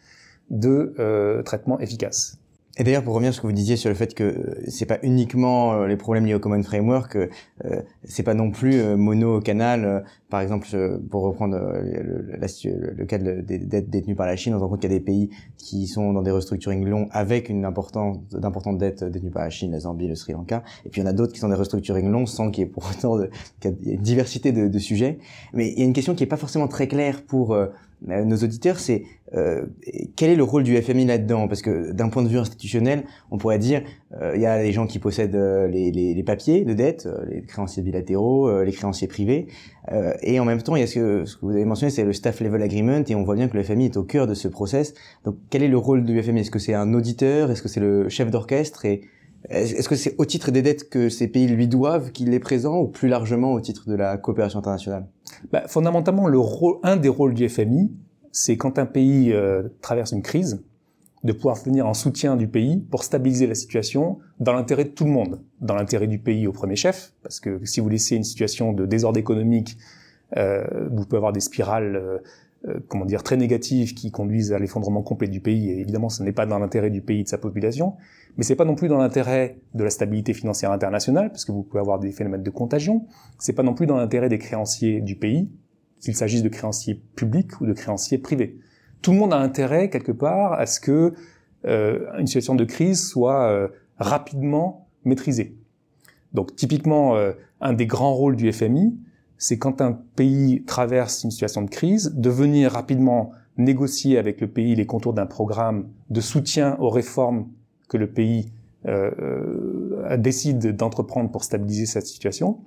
de 0.51 1.43
traitement 1.45 1.79
efficace. 1.79 2.39
Et 2.79 2.85
d'ailleurs, 2.85 3.03
pour 3.03 3.15
revenir 3.15 3.31
à 3.31 3.33
ce 3.33 3.41
que 3.41 3.47
vous 3.49 3.53
disiez 3.53 3.77
sur 3.77 3.89
le 3.89 3.97
fait 3.97 4.15
que 4.15 4.23
euh, 4.23 4.63
c'est 4.69 4.87
pas 4.87 4.99
uniquement 5.03 5.73
euh, 5.73 5.87
les 5.89 5.97
problèmes 5.97 6.27
liés 6.27 6.35
au 6.35 6.39
Common 6.39 6.63
Framework, 6.63 7.17
euh, 7.17 7.83
c'est 8.05 8.23
pas 8.23 8.35
non 8.35 8.53
plus 8.53 8.81
mono-canal. 8.97 10.05
par 10.31 10.41
exemple, 10.41 10.69
pour 11.11 11.23
reprendre 11.23 11.57
le, 11.59 13.05
cas 13.05 13.19
des 13.19 13.59
dettes 13.59 13.91
détenues 13.91 14.15
par 14.15 14.27
la 14.27 14.37
Chine, 14.37 14.55
on 14.55 14.59
se 14.59 14.63
rend 14.63 14.71
compte 14.71 14.81
qu'il 14.81 14.93
y 14.93 14.95
a 14.95 14.99
des 14.99 15.05
pays 15.05 15.31
qui 15.57 15.89
sont 15.89 16.13
dans 16.13 16.23
des 16.23 16.31
restructurings 16.31 16.87
longs 16.87 17.09
avec 17.11 17.49
une 17.49 17.65
importante, 17.65 18.23
d'importantes 18.31 18.79
dettes 18.79 19.03
détenues 19.03 19.33
par 19.33 19.43
la 19.43 19.51
Chine, 19.51 19.73
la 19.73 19.81
Zambie, 19.81 20.07
le 20.07 20.15
Sri 20.15 20.33
Lanka. 20.33 20.63
Et 20.87 20.89
puis 20.89 21.01
il 21.01 21.05
y 21.05 21.07
en 21.07 21.11
a 21.11 21.13
d'autres 21.13 21.33
qui 21.33 21.41
sont 21.41 21.49
des 21.49 21.57
restructurings 21.57 22.09
longs 22.09 22.27
sans 22.27 22.53
qu'il 22.53 22.65
y 22.65 22.67
ait 22.67 22.71
pour 22.71 22.89
autant 22.91 23.17
de, 23.17 23.29
y 23.65 23.69
ait 23.69 23.95
une 23.95 24.03
diversité 24.03 24.53
de, 24.53 24.69
de, 24.69 24.79
sujets. 24.79 25.19
Mais 25.53 25.73
il 25.73 25.81
y 25.81 25.83
a 25.83 25.85
une 25.85 25.93
question 25.93 26.15
qui 26.15 26.23
est 26.23 26.29
pas 26.29 26.37
forcément 26.37 26.69
très 26.69 26.87
claire 26.87 27.23
pour 27.25 27.55
euh, 27.55 27.67
nos 28.07 28.37
auditeurs, 28.37 28.79
c'est 28.79 29.03
euh, 29.35 29.67
quel 30.17 30.31
est 30.31 30.37
le 30.37 30.43
rôle 30.43 30.63
du 30.63 30.81
FMI 30.81 31.05
là-dedans? 31.05 31.49
Parce 31.49 31.63
que 31.63 31.93
d'un 31.93 32.09
point 32.09 32.23
de 32.23 32.29
vue 32.29 32.39
institutionnel, 32.39 33.05
on 33.31 33.39
pourrait 33.39 33.59
dire 33.59 33.83
euh, 34.21 34.33
il 34.35 34.41
y 34.41 34.47
a 34.47 34.63
les 34.63 34.73
gens 34.73 34.87
qui 34.87 34.99
possèdent 34.99 35.35
les, 35.35 35.91
les, 35.91 36.15
les, 36.15 36.23
papiers 36.23 36.65
de 36.65 36.73
dette, 36.73 37.09
les 37.29 37.43
créanciers 37.43 37.83
bilatéraux, 37.83 38.63
les 38.63 38.73
créanciers 38.73 39.09
privés, 39.09 39.49
et 40.23 40.39
en 40.39 40.45
même 40.45 40.63
temps, 40.63 40.77
il 40.77 40.81
y 40.81 40.83
a 40.83 40.87
ce 40.87 40.95
que, 40.95 41.25
ce 41.25 41.37
que 41.37 41.47
vous 41.47 41.53
avez 41.53 41.65
mentionné, 41.65 41.91
c'est 41.91 42.05
le 42.05 42.13
staff 42.13 42.41
level 42.41 42.63
agreement, 42.63 43.03
et 43.07 43.15
on 43.15 43.25
voit 43.25 43.35
bien 43.35 43.49
que 43.49 43.57
le 43.57 43.63
FMI 43.63 43.87
est 43.87 43.97
au 43.97 44.05
cœur 44.05 44.27
de 44.27 44.35
ce 44.35 44.49
process. 44.49 44.95
Donc, 45.25 45.37
quel 45.51 45.63
est 45.63 45.69
le 45.69 45.79
rôle 45.79 46.05
du 46.05 46.23
FMI 46.23 46.41
Est-ce 46.41 46.51
que 46.51 46.59
c'est 46.59 46.75
un 46.75 46.93
auditeur? 46.95 47.51
Est-ce 47.51 47.63
que 47.63 47.69
c'est 47.69 47.81
le 47.81 48.09
chef 48.09 48.31
d'orchestre? 48.31 48.85
Est-ce 49.49 49.89
que 49.89 49.95
c'est 49.95 50.15
au 50.19 50.25
titre 50.25 50.51
des 50.51 50.63
dettes 50.63 50.89
que 50.91 51.09
ces 51.09 51.29
pays 51.29 51.47
lui 51.47 51.69
doivent 51.69 52.13
qu'il 52.13 52.35
est 52.35 52.41
présent 52.41 52.79
ou 52.81 52.89
plus 52.89 53.09
largement 53.09 53.53
au 53.53 53.61
titre 53.61 53.89
de 53.89 53.95
la 53.95 54.17
coopération 54.19 54.59
internationale? 54.59 55.07
Bah, 55.53 55.65
Fondamentalement, 55.69 56.27
le 56.27 56.39
rôle, 56.39 56.77
un 56.83 56.97
des 56.97 57.09
rôles 57.09 57.35
du 57.35 57.49
FMI, 57.49 57.93
c'est 58.33 58.57
quand 58.57 58.79
un 58.79 58.87
pays 58.87 59.33
euh, 59.33 59.69
traverse 59.81 60.13
une 60.13 60.23
crise, 60.23 60.63
de 61.25 61.33
pouvoir 61.33 61.57
venir 61.57 61.87
en 61.87 61.95
soutien 61.95 62.37
du 62.37 62.47
pays 62.47 62.79
pour 62.91 63.03
stabiliser 63.03 63.47
la 63.47 63.55
situation 63.55 64.19
dans 64.39 64.53
l'intérêt 64.53 64.85
de 64.85 64.91
tout 64.91 65.05
le 65.05 65.11
monde, 65.11 65.41
dans 65.61 65.75
l'intérêt 65.75 66.07
du 66.07 66.19
pays 66.19 66.47
au 66.47 66.53
premier 66.53 66.77
chef, 66.77 67.13
parce 67.23 67.41
que 67.41 67.65
si 67.65 67.81
vous 67.81 67.89
laissez 67.89 68.17
une 68.17 68.25
situation 68.25 68.73
de 68.73 68.87
désordre 68.87 69.19
économique, 69.19 69.77
euh, 70.37 70.65
vous 70.91 71.05
pouvez 71.05 71.17
avoir 71.17 71.33
des 71.33 71.41
spirales 71.41 71.97
euh, 71.97 72.19
euh, 72.67 72.81
comment 72.89 73.05
dire, 73.05 73.23
très 73.23 73.37
négatives 73.37 73.95
qui 73.95 74.11
conduisent 74.11 74.53
à 74.53 74.59
l'effondrement 74.59 75.03
complet 75.03 75.29
du 75.29 75.41
pays. 75.41 75.71
Et 75.71 75.79
évidemment, 75.79 76.09
ce 76.09 76.25
n'est 76.25 76.33
pas 76.33 76.45
dans 76.45 76.59
l'intérêt 76.59 76.91
du 76.91 77.01
pays 77.01 77.21
et 77.21 77.23
de 77.23 77.29
sa 77.29 77.39
population, 77.39 77.95
mais 78.39 78.45
c'est 78.45 78.55
pas 78.55 78.65
non 78.65 78.77
plus 78.77 78.87
dans 78.87 78.99
l'intérêt 78.99 79.59
de 79.75 79.83
la 79.83 79.91
stabilité 79.91 80.33
financière 80.33 80.71
internationale, 80.71 81.31
parce 81.31 81.45
que 81.45 81.51
vous 81.51 81.65
pouvez 81.65 81.81
avoir 81.81 81.99
des 81.99 82.13
phénomènes 82.13 82.45
de 82.45 82.51
contagion. 82.51 83.05
C'est 83.39 83.53
pas 83.53 83.65
non 83.65 83.75
plus 83.75 83.87
dans 83.87 83.97
l'intérêt 83.97 84.29
des 84.29 84.39
créanciers 84.39 85.01
du 85.01 85.17
pays, 85.17 85.51
qu'il 86.01 86.15
s'agisse 86.15 86.45
de 86.45 86.49
créanciers 86.49 87.03
publics 87.17 87.61
ou 87.61 87.67
de 87.67 87.73
créanciers 87.73 88.19
privés. 88.19 88.61
Tout 89.03 89.11
le 89.11 89.19
monde 89.19 89.33
a 89.33 89.39
intérêt 89.39 89.91
quelque 89.91 90.13
part 90.13 90.53
à 90.53 90.67
ce 90.67 90.79
que 90.79 91.15
euh, 91.67 92.07
une 92.17 92.29
situation 92.29 92.55
de 92.55 92.65
crise 92.65 93.09
soit 93.09 93.51
euh, 93.51 93.69
rapidement 93.99 94.89
maîtrisée. 95.05 95.57
Donc 96.33 96.55
typiquement, 96.55 97.17
euh, 97.17 97.33
un 97.61 97.73
des 97.73 97.87
grands 97.87 98.15
rôles 98.15 98.37
du 98.37 98.53
FMI, 98.53 98.97
c'est 99.37 99.59
quand 99.59 99.81
un 99.81 99.93
pays 100.15 100.63
traverse 100.65 101.25
une 101.25 101.33
situation 101.33 101.63
de 101.63 101.71
crise, 101.71 102.15
de 102.15 102.31
venir 102.31 102.71
rapidement 102.73 103.33
négocier 103.57 104.17
avec 104.17 104.41
le 104.41 104.47
pays 104.47 104.77
les 104.77 104.87
contours 104.87 105.13
d'un 105.13 105.27
programme 105.27 105.89
de 106.11 106.21
soutien 106.21 106.77
aux 106.79 106.91
réformes 106.91 107.49
que 107.89 107.97
le 107.97 108.11
pays 108.11 108.53
euh, 108.87 109.11
euh 109.19 110.17
décide 110.17 110.77
d'entreprendre 110.77 111.31
pour 111.31 111.45
stabiliser 111.45 111.87
cette 111.87 112.07
situation, 112.07 112.61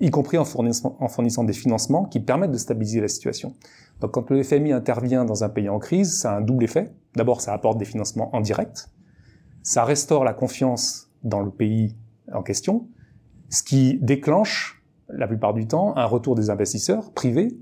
y 0.00 0.10
compris 0.10 0.38
en 0.38 0.44
fournissant, 0.44 0.96
en 1.00 1.08
fournissant, 1.08 1.44
des 1.44 1.52
financements 1.52 2.04
qui 2.04 2.20
permettent 2.20 2.52
de 2.52 2.58
stabiliser 2.58 3.00
la 3.00 3.08
situation. 3.08 3.54
Donc 4.00 4.12
quand 4.12 4.30
le 4.30 4.42
FMI 4.42 4.72
intervient 4.72 5.24
dans 5.24 5.44
un 5.44 5.48
pays 5.48 5.68
en 5.68 5.78
crise, 5.78 6.18
ça 6.18 6.32
a 6.32 6.36
un 6.36 6.40
double 6.40 6.64
effet. 6.64 6.92
D'abord, 7.14 7.40
ça 7.40 7.52
apporte 7.54 7.78
des 7.78 7.84
financements 7.84 8.34
en 8.34 8.40
direct, 8.40 8.90
ça 9.62 9.84
restaure 9.84 10.22
la 10.22 10.34
confiance 10.34 11.10
dans 11.24 11.40
le 11.40 11.50
pays 11.50 11.96
en 12.32 12.42
question, 12.42 12.88
ce 13.48 13.62
qui 13.62 13.98
déclenche 14.00 14.82
la 15.08 15.26
plupart 15.26 15.54
du 15.54 15.66
temps, 15.66 15.96
un 15.96 16.04
retour 16.04 16.34
des 16.34 16.50
investisseurs 16.50 17.12
privés 17.12 17.56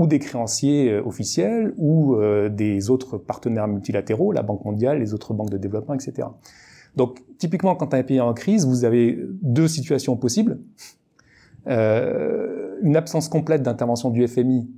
ou 0.00 0.06
des 0.06 0.18
créanciers 0.18 0.90
euh, 0.90 1.02
officiels 1.04 1.74
ou 1.76 2.14
euh, 2.14 2.48
des 2.48 2.88
autres 2.88 3.18
partenaires 3.18 3.68
multilatéraux, 3.68 4.32
la 4.32 4.42
Banque 4.42 4.64
mondiale, 4.64 4.98
les 4.98 5.12
autres 5.12 5.34
banques 5.34 5.50
de 5.50 5.58
développement, 5.58 5.94
etc. 5.94 6.26
Donc, 6.96 7.18
typiquement, 7.36 7.76
quand 7.76 7.92
un 7.92 8.02
pays 8.02 8.16
est 8.16 8.20
en 8.20 8.32
crise, 8.32 8.66
vous 8.66 8.86
avez 8.86 9.18
deux 9.42 9.68
situations 9.68 10.16
possibles. 10.16 10.58
Euh, 11.66 12.78
une 12.80 12.96
absence 12.96 13.28
complète 13.28 13.62
d'intervention 13.62 14.08
du 14.08 14.26
FMI 14.26 14.70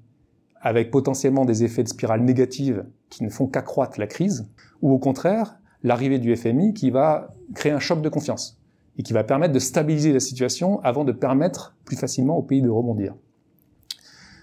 avec 0.60 0.90
potentiellement 0.90 1.44
des 1.44 1.62
effets 1.62 1.84
de 1.84 1.88
spirale 1.88 2.22
négative 2.22 2.84
qui 3.08 3.22
ne 3.22 3.28
font 3.28 3.46
qu'accroître 3.46 4.00
la 4.00 4.08
crise, 4.08 4.48
ou 4.82 4.92
au 4.92 4.98
contraire, 4.98 5.56
l'arrivée 5.84 6.18
du 6.18 6.34
FMI 6.34 6.74
qui 6.74 6.90
va 6.90 7.32
créer 7.54 7.70
un 7.70 7.78
choc 7.78 8.02
de 8.02 8.08
confiance 8.08 8.60
et 8.98 9.04
qui 9.04 9.12
va 9.12 9.22
permettre 9.22 9.54
de 9.54 9.60
stabiliser 9.60 10.12
la 10.12 10.20
situation 10.20 10.80
avant 10.80 11.04
de 11.04 11.12
permettre 11.12 11.76
plus 11.84 11.96
facilement 11.96 12.36
au 12.36 12.42
pays 12.42 12.60
de 12.60 12.68
rebondir. 12.68 13.14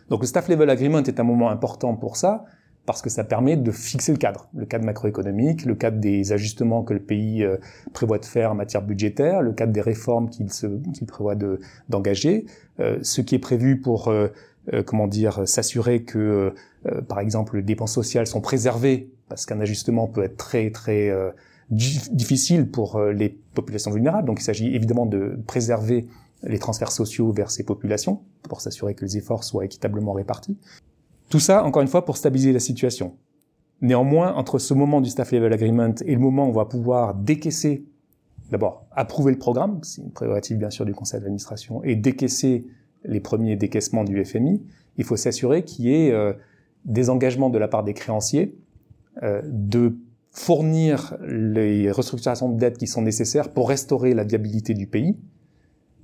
Donc 0.09 0.21
le 0.21 0.27
Staff 0.27 0.47
Level 0.47 0.69
Agreement 0.69 1.03
est 1.03 1.19
un 1.19 1.23
moment 1.23 1.49
important 1.49 1.95
pour 1.95 2.17
ça, 2.17 2.45
parce 2.85 3.01
que 3.01 3.09
ça 3.09 3.23
permet 3.23 3.55
de 3.55 3.71
fixer 3.71 4.11
le 4.11 4.17
cadre, 4.17 4.49
le 4.55 4.65
cadre 4.65 4.85
macroéconomique, 4.85 5.65
le 5.65 5.75
cadre 5.75 5.99
des 5.99 6.31
ajustements 6.31 6.83
que 6.83 6.93
le 6.93 6.99
pays 6.99 7.43
euh, 7.43 7.57
prévoit 7.93 8.17
de 8.17 8.25
faire 8.25 8.51
en 8.51 8.55
matière 8.55 8.81
budgétaire, 8.81 9.41
le 9.41 9.53
cadre 9.53 9.71
des 9.71 9.81
réformes 9.81 10.29
qu'il 10.29 10.47
qu 10.47 11.05
prévoit 11.05 11.35
d'engager, 11.89 12.45
euh, 12.79 12.97
ce 13.03 13.21
qui 13.21 13.35
est 13.35 13.39
prévu 13.39 13.79
pour, 13.79 14.07
euh, 14.07 14.29
comment 14.85 15.07
dire, 15.07 15.47
s'assurer 15.47 16.03
que, 16.03 16.53
par 17.07 17.19
exemple, 17.19 17.57
les 17.57 17.63
dépenses 17.63 17.93
sociales 17.93 18.27
sont 18.27 18.41
préservées, 18.41 19.09
parce 19.27 19.45
qu'un 19.45 19.59
ajustement 19.59 20.07
peut 20.07 20.23
être 20.23 20.37
très 20.37 20.69
très 20.71 21.11
difficile 21.69 22.69
pour 22.69 22.95
euh, 22.95 23.11
les 23.11 23.29
populations 23.29 23.91
vulnérables. 23.91 24.27
Donc 24.27 24.39
il 24.39 24.43
s'agit 24.43 24.75
évidemment 24.75 25.05
de 25.05 25.39
préserver 25.45 26.07
les 26.43 26.59
transferts 26.59 26.91
sociaux 26.91 27.31
vers 27.31 27.51
ces 27.51 27.63
populations 27.63 28.21
pour 28.47 28.61
s'assurer 28.61 28.95
que 28.95 29.05
les 29.05 29.17
efforts 29.17 29.43
soient 29.43 29.65
équitablement 29.65 30.13
répartis. 30.13 30.57
Tout 31.29 31.39
ça, 31.39 31.63
encore 31.63 31.81
une 31.81 31.87
fois, 31.87 32.05
pour 32.05 32.17
stabiliser 32.17 32.53
la 32.53 32.59
situation. 32.59 33.15
Néanmoins, 33.81 34.33
entre 34.33 34.59
ce 34.59 34.73
moment 34.73 34.99
du 34.99 35.09
Staff 35.09 35.31
Level 35.31 35.53
Agreement 35.53 35.93
et 36.05 36.13
le 36.13 36.19
moment 36.19 36.45
où 36.45 36.49
on 36.49 36.53
va 36.53 36.65
pouvoir 36.65 37.13
décaisser, 37.13 37.85
d'abord 38.51 38.85
approuver 38.91 39.31
le 39.31 39.37
programme, 39.37 39.79
c'est 39.83 40.01
une 40.01 40.11
prérogative 40.11 40.57
bien 40.57 40.69
sûr 40.69 40.85
du 40.85 40.93
conseil 40.93 41.21
d'administration, 41.21 41.83
et 41.83 41.95
décaisser 41.95 42.65
les 43.05 43.19
premiers 43.19 43.55
décaissements 43.55 44.03
du 44.03 44.23
FMI, 44.25 44.61
il 44.97 45.05
faut 45.05 45.15
s'assurer 45.15 45.63
qu'il 45.63 45.85
y 45.85 45.93
ait 45.93 46.11
euh, 46.11 46.33
des 46.85 47.09
engagements 47.09 47.49
de 47.49 47.57
la 47.57 47.67
part 47.67 47.83
des 47.83 47.93
créanciers 47.93 48.57
euh, 49.23 49.41
de 49.45 49.97
fournir 50.31 51.17
les 51.25 51.89
restructurations 51.91 52.49
de 52.49 52.59
dettes 52.59 52.77
qui 52.77 52.87
sont 52.87 53.01
nécessaires 53.01 53.51
pour 53.51 53.69
restaurer 53.69 54.13
la 54.13 54.23
viabilité 54.23 54.73
du 54.73 54.87
pays, 54.87 55.17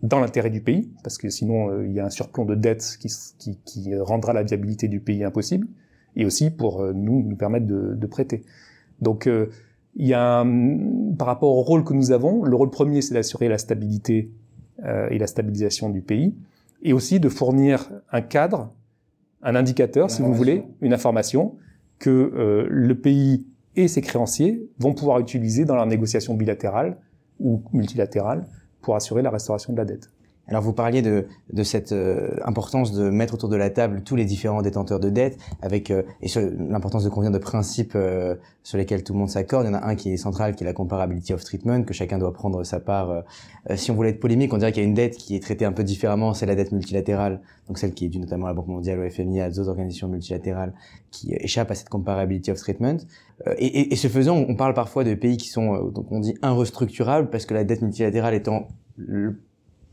dans 0.03 0.19
l'intérêt 0.19 0.49
du 0.49 0.62
pays, 0.62 0.89
parce 1.03 1.17
que 1.17 1.29
sinon 1.29 1.69
euh, 1.69 1.88
il 1.88 1.93
y 1.93 1.99
a 1.99 2.05
un 2.05 2.10
surplomb 2.10 2.45
de 2.45 2.55
dettes 2.55 2.97
qui, 2.99 3.12
qui, 3.38 3.58
qui, 3.65 3.95
rendra 3.97 4.34
la 4.34 4.43
viabilité 4.43 4.88
du 4.88 4.99
pays 4.99 5.23
impossible, 5.23 5.67
et 6.15 6.25
aussi 6.25 6.49
pour 6.51 6.81
euh, 6.81 6.93
nous 6.93 7.23
nous 7.23 7.36
permettre 7.36 7.65
de, 7.65 7.95
de 7.95 8.08
prêter. 8.08 8.43
Donc 9.01 9.27
euh, 9.27 9.49
il 9.95 10.08
y 10.08 10.13
a 10.13 10.39
un, 10.39 11.13
par 11.17 11.27
rapport 11.27 11.55
au 11.55 11.62
rôle 11.62 11.84
que 11.84 11.93
nous 11.93 12.12
avons, 12.12 12.43
le 12.43 12.55
rôle 12.55 12.69
premier 12.69 13.01
c'est 13.01 13.13
d'assurer 13.13 13.47
la 13.47 13.58
stabilité 13.58 14.31
et 15.10 15.17
la 15.17 15.25
stabilisation 15.25 15.89
du 15.89 16.01
pays, 16.01 16.36
et 16.84 16.91
aussi 16.91 17.21
de 17.21 17.29
fournir 17.29 17.89
un 18.12 18.19
cadre, 18.19 18.73
un 19.41 19.55
indicateur, 19.55 20.12
si 20.12 20.21
vous 20.21 20.34
voulez, 20.34 20.65
une 20.81 20.91
information 20.91 21.55
que 21.97 22.67
le 22.69 22.95
pays 22.99 23.47
et 23.77 23.88
ses 23.88 24.01
créanciers 24.01 24.69
vont 24.77 24.93
pouvoir 24.93 25.21
utiliser 25.21 25.63
dans 25.63 25.75
leurs 25.75 25.86
négociations 25.86 26.34
bilatérales 26.34 26.97
ou 27.39 27.63
multilatérales 27.71 28.45
pour 28.86 28.95
assurer 28.95 29.24
la 29.24 29.32
restauration 29.32 29.74
de 29.74 29.80
la 29.80 29.86
dette. 29.86 30.12
Alors 30.47 30.62
vous 30.62 30.73
parliez 30.73 31.01
de, 31.01 31.27
de 31.51 31.63
cette 31.63 31.91
euh, 31.91 32.36
importance 32.43 32.91
de 32.91 33.10
mettre 33.10 33.34
autour 33.34 33.49
de 33.49 33.55
la 33.55 33.71
table 33.71 34.03
tous 34.03 34.15
les 34.15 34.25
différents 34.25 34.62
détenteurs 34.62 34.99
de 34.99 35.10
dettes, 35.10 35.39
avec 35.62 35.89
euh, 35.89 36.03
et 36.21 36.27
l'importance 36.69 37.03
de 37.03 37.10
convenir 37.10 37.31
de 37.31 37.39
principes 37.39 37.93
euh, 37.95 38.36
sur 38.62 38.77
lesquels 38.77 39.03
tout 39.03 39.13
le 39.13 39.19
monde 39.19 39.29
s'accorde. 39.29 39.65
Il 39.65 39.71
y 39.71 39.75
en 39.75 39.77
a 39.77 39.86
un 39.86 39.95
qui 39.95 40.13
est 40.13 40.17
central, 40.17 40.55
qui 40.55 40.63
est 40.63 40.67
la 40.67 40.73
comparability 40.73 41.34
of 41.34 41.43
treatment, 41.43 41.84
que 41.84 41.93
chacun 41.93 42.19
doit 42.19 42.34
prendre 42.34 42.63
sa 42.63 42.79
part. 42.79 43.23
si 43.75 43.91
on 43.91 43.95
voulait 43.95 44.10
être 44.10 44.19
polémique, 44.19 44.53
on 44.53 44.58
dirait 44.58 44.71
qu'il 44.71 44.84
y 44.84 44.86
a 44.86 44.88
une 44.88 44.95
dette 44.95 45.17
qui 45.17 45.36
est 45.36 45.39
traitée 45.39 45.65
un 45.65 45.71
peu 45.71 45.84
différemment, 45.84 46.34
c'est 46.34 46.45
la 46.45 46.55
dette 46.55 46.71
multilatérale, 46.71 47.41
donc 47.67 47.77
celle 47.77 47.93
qui 47.93 48.05
est 48.05 48.10
due 48.10 48.19
notamment 48.19 48.45
à 48.45 48.49
la 48.49 48.53
Banque 48.55 48.67
mondiale, 48.67 48.99
au 48.99 49.10
FMI, 49.10 49.41
à 49.41 49.49
d'autres 49.49 49.69
organisations 49.69 50.08
multilatérales, 50.08 50.73
qui 51.12 51.34
échappent 51.34 51.71
à 51.71 51.75
cette 51.75 51.89
comparability 51.89 52.51
of 52.51 52.60
treatment. 52.60 52.97
Et, 53.58 53.65
et, 53.65 53.93
et, 53.93 53.95
ce 53.95 54.08
faisant, 54.08 54.38
on 54.38 54.55
parle 54.55 54.73
parfois 54.73 55.03
de 55.03 55.13
pays 55.13 55.38
qui 55.38 55.49
sont, 55.49 55.89
donc 55.89 56.12
on 56.12 56.19
dit, 56.19 56.36
inrestructurables, 56.41 57.29
parce 57.29 57.45
que 57.45 57.53
la 57.53 57.63
dette 57.63 57.81
multilatérale 57.81 58.34
étant 58.34 58.67
le 58.97 59.39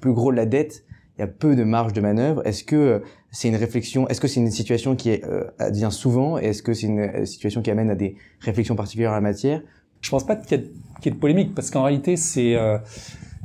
plus 0.02 0.12
gros 0.12 0.30
de 0.30 0.36
la 0.36 0.44
dette, 0.44 0.84
il 1.16 1.20
y 1.20 1.24
a 1.24 1.26
peu 1.26 1.56
de 1.56 1.64
marge 1.64 1.94
de 1.94 2.00
manœuvre. 2.02 2.46
Est-ce 2.46 2.64
que 2.64 2.76
euh, 2.76 2.98
c'est 3.30 3.48
une 3.48 3.56
réflexion 3.56 4.08
Est-ce 4.08 4.20
que 4.20 4.28
c'est 4.28 4.40
une 4.40 4.50
situation 4.50 4.96
qui 4.96 5.10
est, 5.10 5.24
euh, 5.24 5.44
advient 5.58 5.88
souvent 5.90 6.36
Est-ce 6.36 6.62
que 6.62 6.74
c'est 6.74 6.86
une 6.86 7.00
euh, 7.00 7.24
situation 7.24 7.62
qui 7.62 7.70
amène 7.70 7.88
à 7.88 7.94
des 7.94 8.16
réflexions 8.40 8.74
particulières 8.74 9.12
en 9.12 9.14
la 9.14 9.20
matière? 9.20 9.62
Je 10.00 10.10
pense 10.10 10.26
pas 10.26 10.36
qu'il 10.36 10.58
y, 10.58 11.08
ait 11.08 11.10
de 11.10 11.16
polémique 11.16 11.54
parce 11.54 11.70
qu'en 11.70 11.84
réalité 11.84 12.16
c'est 12.16 12.56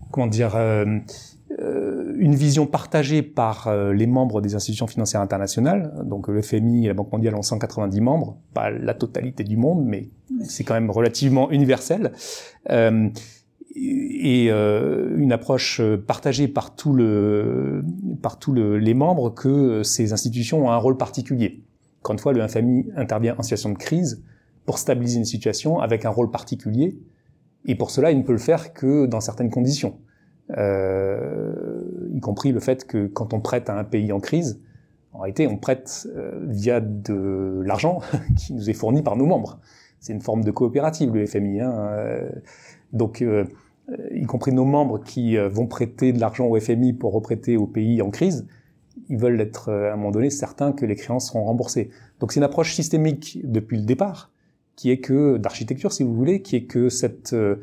comment 0.09 0.25
dire 0.25 0.55
une 0.55 2.33
vision 2.33 2.65
partagée 2.65 3.21
par 3.21 3.71
les 3.93 4.07
membres 4.07 4.41
des 4.41 4.55
institutions 4.55 4.87
financières 4.87 5.21
internationales. 5.21 5.93
Donc 6.03 6.27
le 6.27 6.41
FMI 6.41 6.85
et 6.85 6.87
la 6.87 6.95
Banque 6.95 7.11
mondiale 7.11 7.35
ont 7.35 7.43
190 7.43 8.01
membres, 8.01 8.39
pas 8.55 8.71
la 8.71 8.95
totalité 8.95 9.43
du 9.43 9.55
monde, 9.55 9.85
mais 9.85 10.09
c'est 10.45 10.63
quand 10.63 10.73
même 10.73 10.89
relativement 10.89 11.51
universel 11.51 12.11
et 13.79 14.47
euh, 14.49 15.15
une 15.17 15.31
approche 15.31 15.79
euh, 15.79 15.97
partagée 15.97 16.47
par 16.47 16.75
tout 16.75 16.93
le 16.93 17.83
par 18.21 18.39
tous 18.39 18.51
le, 18.51 18.77
les 18.77 18.93
membres 18.93 19.29
que 19.29 19.83
ces 19.83 20.13
institutions 20.13 20.65
ont 20.65 20.71
un 20.71 20.77
rôle 20.77 20.97
particulier. 20.97 21.63
Encore 22.01 22.13
une 22.13 22.19
fois, 22.19 22.33
le 22.33 22.47
FMI 22.47 22.87
intervient 22.95 23.35
en 23.37 23.43
situation 23.43 23.69
de 23.69 23.77
crise 23.77 24.23
pour 24.65 24.79
stabiliser 24.79 25.19
une 25.19 25.25
situation 25.25 25.79
avec 25.79 26.05
un 26.05 26.09
rôle 26.09 26.31
particulier, 26.31 26.97
et 27.65 27.75
pour 27.75 27.91
cela, 27.91 28.11
il 28.11 28.17
ne 28.17 28.23
peut 28.23 28.33
le 28.33 28.37
faire 28.37 28.73
que 28.73 29.05
dans 29.05 29.21
certaines 29.21 29.49
conditions, 29.49 29.99
euh, 30.57 31.53
y 32.13 32.19
compris 32.19 32.51
le 32.51 32.59
fait 32.59 32.85
que 32.85 33.07
quand 33.07 33.33
on 33.33 33.41
prête 33.41 33.69
à 33.69 33.77
un 33.77 33.83
pays 33.83 34.11
en 34.11 34.19
crise, 34.19 34.61
en 35.13 35.19
réalité, 35.19 35.47
on 35.47 35.57
prête 35.57 36.07
euh, 36.15 36.45
via 36.47 36.79
de 36.79 37.61
l'argent 37.65 38.01
qui 38.37 38.53
nous 38.53 38.69
est 38.69 38.73
fourni 38.73 39.01
par 39.01 39.15
nos 39.15 39.25
membres. 39.25 39.59
C'est 39.99 40.13
une 40.13 40.21
forme 40.21 40.43
de 40.43 40.51
coopérative, 40.51 41.13
le 41.13 41.25
FMI. 41.25 41.61
Hein. 41.61 41.73
Euh, 41.75 42.29
donc, 42.93 43.21
euh, 43.21 43.45
y 44.13 44.25
compris 44.25 44.51
nos 44.51 44.65
membres 44.65 45.01
qui 45.03 45.37
euh, 45.37 45.47
vont 45.49 45.67
prêter 45.67 46.11
de 46.11 46.19
l'argent 46.19 46.45
au 46.47 46.59
FMI 46.59 46.93
pour 46.93 47.13
reprêter 47.13 47.57
au 47.57 47.67
pays 47.67 48.01
en 48.01 48.09
crise, 48.09 48.47
ils 49.09 49.17
veulent 49.17 49.39
être 49.39 49.69
euh, 49.69 49.89
à 49.89 49.93
un 49.93 49.95
moment 49.95 50.11
donné 50.11 50.29
certains 50.29 50.71
que 50.71 50.85
les 50.85 50.95
créances 50.95 51.27
seront 51.27 51.43
remboursées. 51.43 51.89
Donc 52.19 52.31
c'est 52.31 52.39
une 52.39 52.43
approche 52.43 52.73
systémique 52.73 53.39
depuis 53.43 53.77
le 53.77 53.83
départ, 53.83 54.31
qui 54.75 54.91
est 54.91 54.99
que 54.99 55.37
d'architecture, 55.37 55.93
si 55.93 56.03
vous 56.03 56.13
voulez, 56.13 56.41
qui 56.41 56.55
est 56.55 56.65
que 56.65 56.89
cette, 56.89 57.33
euh, 57.33 57.55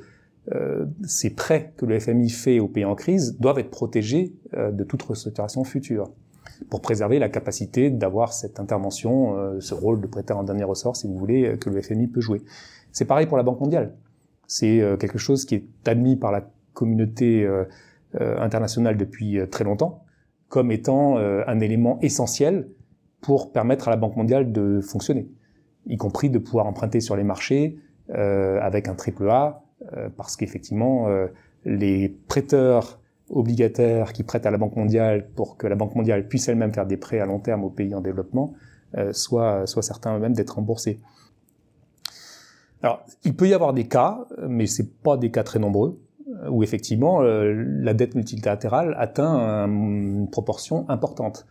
ces 1.05 1.31
prêts 1.31 1.73
que 1.77 1.85
le 1.87 1.99
FMI 2.01 2.31
fait 2.31 2.59
aux 2.59 2.69
pays 2.69 2.85
en 2.85 2.95
crise 2.95 3.39
doivent 3.39 3.59
être 3.59 3.71
protégés 3.71 4.33
de 4.53 4.85
toute 4.85 5.03
restructuration 5.03 5.63
future, 5.65 6.11
pour 6.71 6.81
préserver 6.81 7.19
la 7.19 7.29
capacité 7.29 7.91
d'avoir 7.91 8.33
cette 8.33 8.59
intervention, 8.59 9.61
ce 9.61 9.75
rôle 9.75 10.01
de 10.01 10.07
prêteur 10.07 10.39
en 10.39 10.45
dernier 10.45 10.65
ressort, 10.65 10.97
si 10.97 11.07
vous 11.07 11.17
voulez, 11.17 11.57
que 11.59 11.71
le 11.71 11.81
FMI 11.81 12.09
peut 12.09 12.21
jouer. 12.21 12.43
C'est 12.93 13.05
pareil 13.05 13.27
pour 13.27 13.37
la 13.37 13.43
Banque 13.43 13.61
mondiale. 13.61 13.95
C'est 14.47 14.81
euh, 14.81 14.97
quelque 14.97 15.19
chose 15.19 15.45
qui 15.45 15.55
est 15.57 15.67
admis 15.87 16.17
par 16.17 16.33
la 16.33 16.49
communauté 16.73 17.45
euh, 17.45 17.65
euh, 18.21 18.39
internationale 18.39 18.97
depuis 18.97 19.39
très 19.51 19.65
longtemps 19.65 20.01
comme 20.49 20.71
étant 20.71 21.17
un 21.17 21.59
élément 21.59 21.99
essentiel 22.01 22.69
pour 23.21 23.51
permettre 23.51 23.89
à 23.89 23.91
la 23.91 23.97
Banque 23.97 24.15
mondiale 24.15 24.53
de 24.53 24.81
fonctionner, 24.81 25.29
y 25.87 25.97
compris 25.97 26.31
de 26.31 26.39
pouvoir 26.39 26.67
emprunter 26.67 27.01
sur 27.01 27.17
les 27.17 27.25
marchés 27.25 27.81
avec 28.09 28.87
un 28.87 28.95
triple 28.95 29.29
A, 29.31 29.65
parce 30.17 30.37
qu'effectivement, 30.37 31.09
les 31.65 32.09
prêteurs 32.29 33.01
obligataires 33.31 34.13
qui 34.13 34.23
prêtent 34.23 34.47
à 34.47 34.53
la 34.53 34.59
Banque 34.59 34.77
mondiale 34.77 35.27
pour 35.35 35.57
que 35.57 35.67
la 35.67 35.75
Banque 35.75 35.97
mondiale 35.97 36.29
puisse 36.29 36.47
elle-même 36.47 36.73
faire 36.73 36.87
des 36.87 36.99
prêts 36.99 37.19
à 37.19 37.27
long 37.27 37.41
terme 37.41 37.65
aux 37.65 37.71
pays 37.71 37.93
en 37.93 38.01
développement, 38.01 38.55
soient, 39.11 39.65
certains 39.67 40.17
eux-mêmes 40.17 40.35
d'être 40.35 40.55
remboursés. 40.55 41.01
Alors, 42.85 43.03
il 43.25 43.35
peut 43.35 43.49
y 43.49 43.55
avoir 43.55 43.73
des 43.73 43.89
cas, 43.89 44.27
mais 44.47 44.67
c'est 44.67 45.01
pas 45.01 45.17
des 45.17 45.31
cas 45.31 45.43
très 45.43 45.59
nombreux, 45.59 45.99
où 46.51 46.63
effectivement 46.63 47.23
euh, 47.23 47.65
la 47.81 47.95
dette 47.95 48.15
multilatérale 48.15 48.95
atteint 48.99 49.67
une 49.67 50.29
proportion 50.31 50.85
importante. 50.91 51.47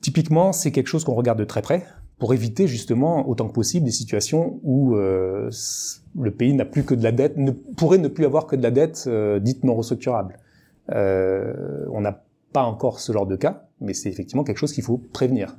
Typiquement, 0.00 0.54
c'est 0.54 0.72
quelque 0.72 0.86
chose 0.86 1.04
qu'on 1.04 1.12
regarde 1.12 1.38
de 1.38 1.44
très 1.44 1.60
près 1.60 1.84
pour 2.18 2.32
éviter 2.32 2.66
justement 2.66 3.28
autant 3.28 3.46
que 3.46 3.52
possible 3.52 3.84
des 3.84 3.92
situations 3.92 4.58
où 4.62 4.96
euh, 4.96 5.50
le 6.18 6.30
pays 6.30 6.54
n'a 6.54 6.64
plus 6.64 6.84
que 6.84 6.94
de 6.94 7.02
la 7.02 7.12
dette, 7.12 7.36
ne 7.36 7.50
pourrait 7.50 7.98
ne 7.98 8.08
plus 8.08 8.24
avoir 8.24 8.46
que 8.46 8.56
de 8.56 8.62
la 8.62 8.70
dette 8.70 9.04
euh, 9.08 9.38
dite 9.38 9.64
non 9.64 9.74
restructurable. 9.74 10.38
on 10.88 12.00
n'a 12.00 12.24
pas 12.54 12.62
encore 12.62 13.00
ce 13.00 13.12
genre 13.12 13.26
de 13.26 13.36
cas, 13.36 13.66
mais 13.82 13.92
c'est 13.92 14.08
effectivement 14.08 14.44
quelque 14.44 14.60
chose 14.60 14.72
qu'il 14.72 14.82
faut 14.82 14.96
prévenir. 15.12 15.58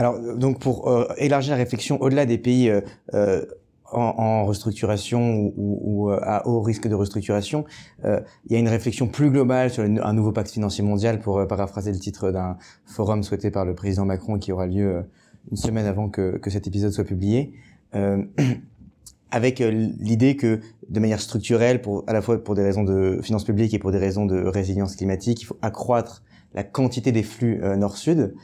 Alors, 0.00 0.18
donc 0.18 0.60
pour 0.60 0.88
euh, 0.88 1.04
élargir 1.18 1.50
la 1.50 1.58
réflexion 1.58 2.00
au-delà 2.00 2.24
des 2.24 2.38
pays 2.38 2.70
euh, 2.70 2.80
euh, 3.12 3.44
en, 3.92 4.14
en, 4.16 4.46
restructuration 4.46 5.52
ou, 5.58 5.78
ou, 5.82 6.10
à 6.10 6.48
haut 6.48 6.62
risque 6.62 6.88
de 6.88 6.94
restructuration, 6.94 7.66
il 8.04 8.22
y 8.48 8.56
a 8.56 8.58
une 8.58 8.68
réflexion 8.68 9.08
plus 9.08 9.30
globale 9.30 9.68
sur 9.68 9.82
un 9.82 10.12
nouveau 10.14 10.32
pacte 10.32 10.52
financier 10.52 10.82
mondial, 10.82 11.20
pour 11.20 11.46
paraphraser 11.46 11.92
le 11.92 11.98
titre 11.98 12.30
d'un 12.30 12.56
forum 12.86 13.22
souhaité 13.22 13.50
par 13.50 13.66
le 13.66 13.74
président 13.74 14.06
Macron 14.06 14.38
qui 14.38 14.52
aura 14.52 14.66
lieu 14.66 15.04
une 15.50 15.56
semaine 15.58 15.84
avant 15.84 16.08
que, 16.08 16.38
que 16.38 16.48
cet 16.48 16.66
épisode 16.66 16.92
soit 16.92 17.04
publié. 17.04 17.52
avec 19.32 19.58
l'idée 19.58 20.36
que 20.36 20.60
de 20.88 21.00
manière 21.00 21.20
structurelle, 21.20 21.82
pour, 21.82 22.04
à 22.06 22.14
la 22.14 22.22
fois 22.22 22.42
pour 22.42 22.54
des 22.54 22.62
raisons 22.62 22.84
de 22.84 23.20
finances 23.22 23.44
publiques 23.44 23.74
et 23.74 23.78
pour 23.78 23.92
des 23.92 23.98
raisons 23.98 24.24
de 24.24 24.40
résilience 24.46 24.96
climatique, 24.96 25.42
il 25.42 25.44
faut 25.44 25.58
accroître 25.60 26.22
la 26.54 26.62
quantité 26.64 27.12
des 27.12 27.22
flux 27.22 27.60
nord-sud. 27.76 28.34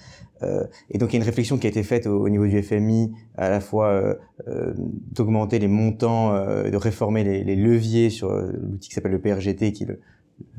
Euh, 0.43 0.65
et 0.91 0.99
donc 0.99 1.11
il 1.11 1.13
y 1.15 1.17
a 1.17 1.21
une 1.21 1.27
réflexion 1.27 1.59
qui 1.59 1.67
a 1.67 1.71
été 1.71 1.83
faite 1.83 2.07
au, 2.07 2.29
niveau 2.29 2.47
du 2.47 2.63
FMI, 2.63 3.13
à 3.37 3.49
la 3.49 3.61
fois 3.61 3.89
euh, 3.89 4.15
euh, 4.49 4.75
d'augmenter 4.77 5.59
les 5.59 5.69
montants, 5.69 6.33
de 6.33 6.77
réformer 6.77 7.25
les, 7.25 7.45
les 7.45 7.57
leviers 7.57 8.11
sur 8.11 8.31
l'outil 8.31 8.89
qui 8.89 8.95
s'appelle 8.95 9.13
le 9.13 9.21
PRGT, 9.21 9.73
qui 9.73 9.85
le, 9.85 10.01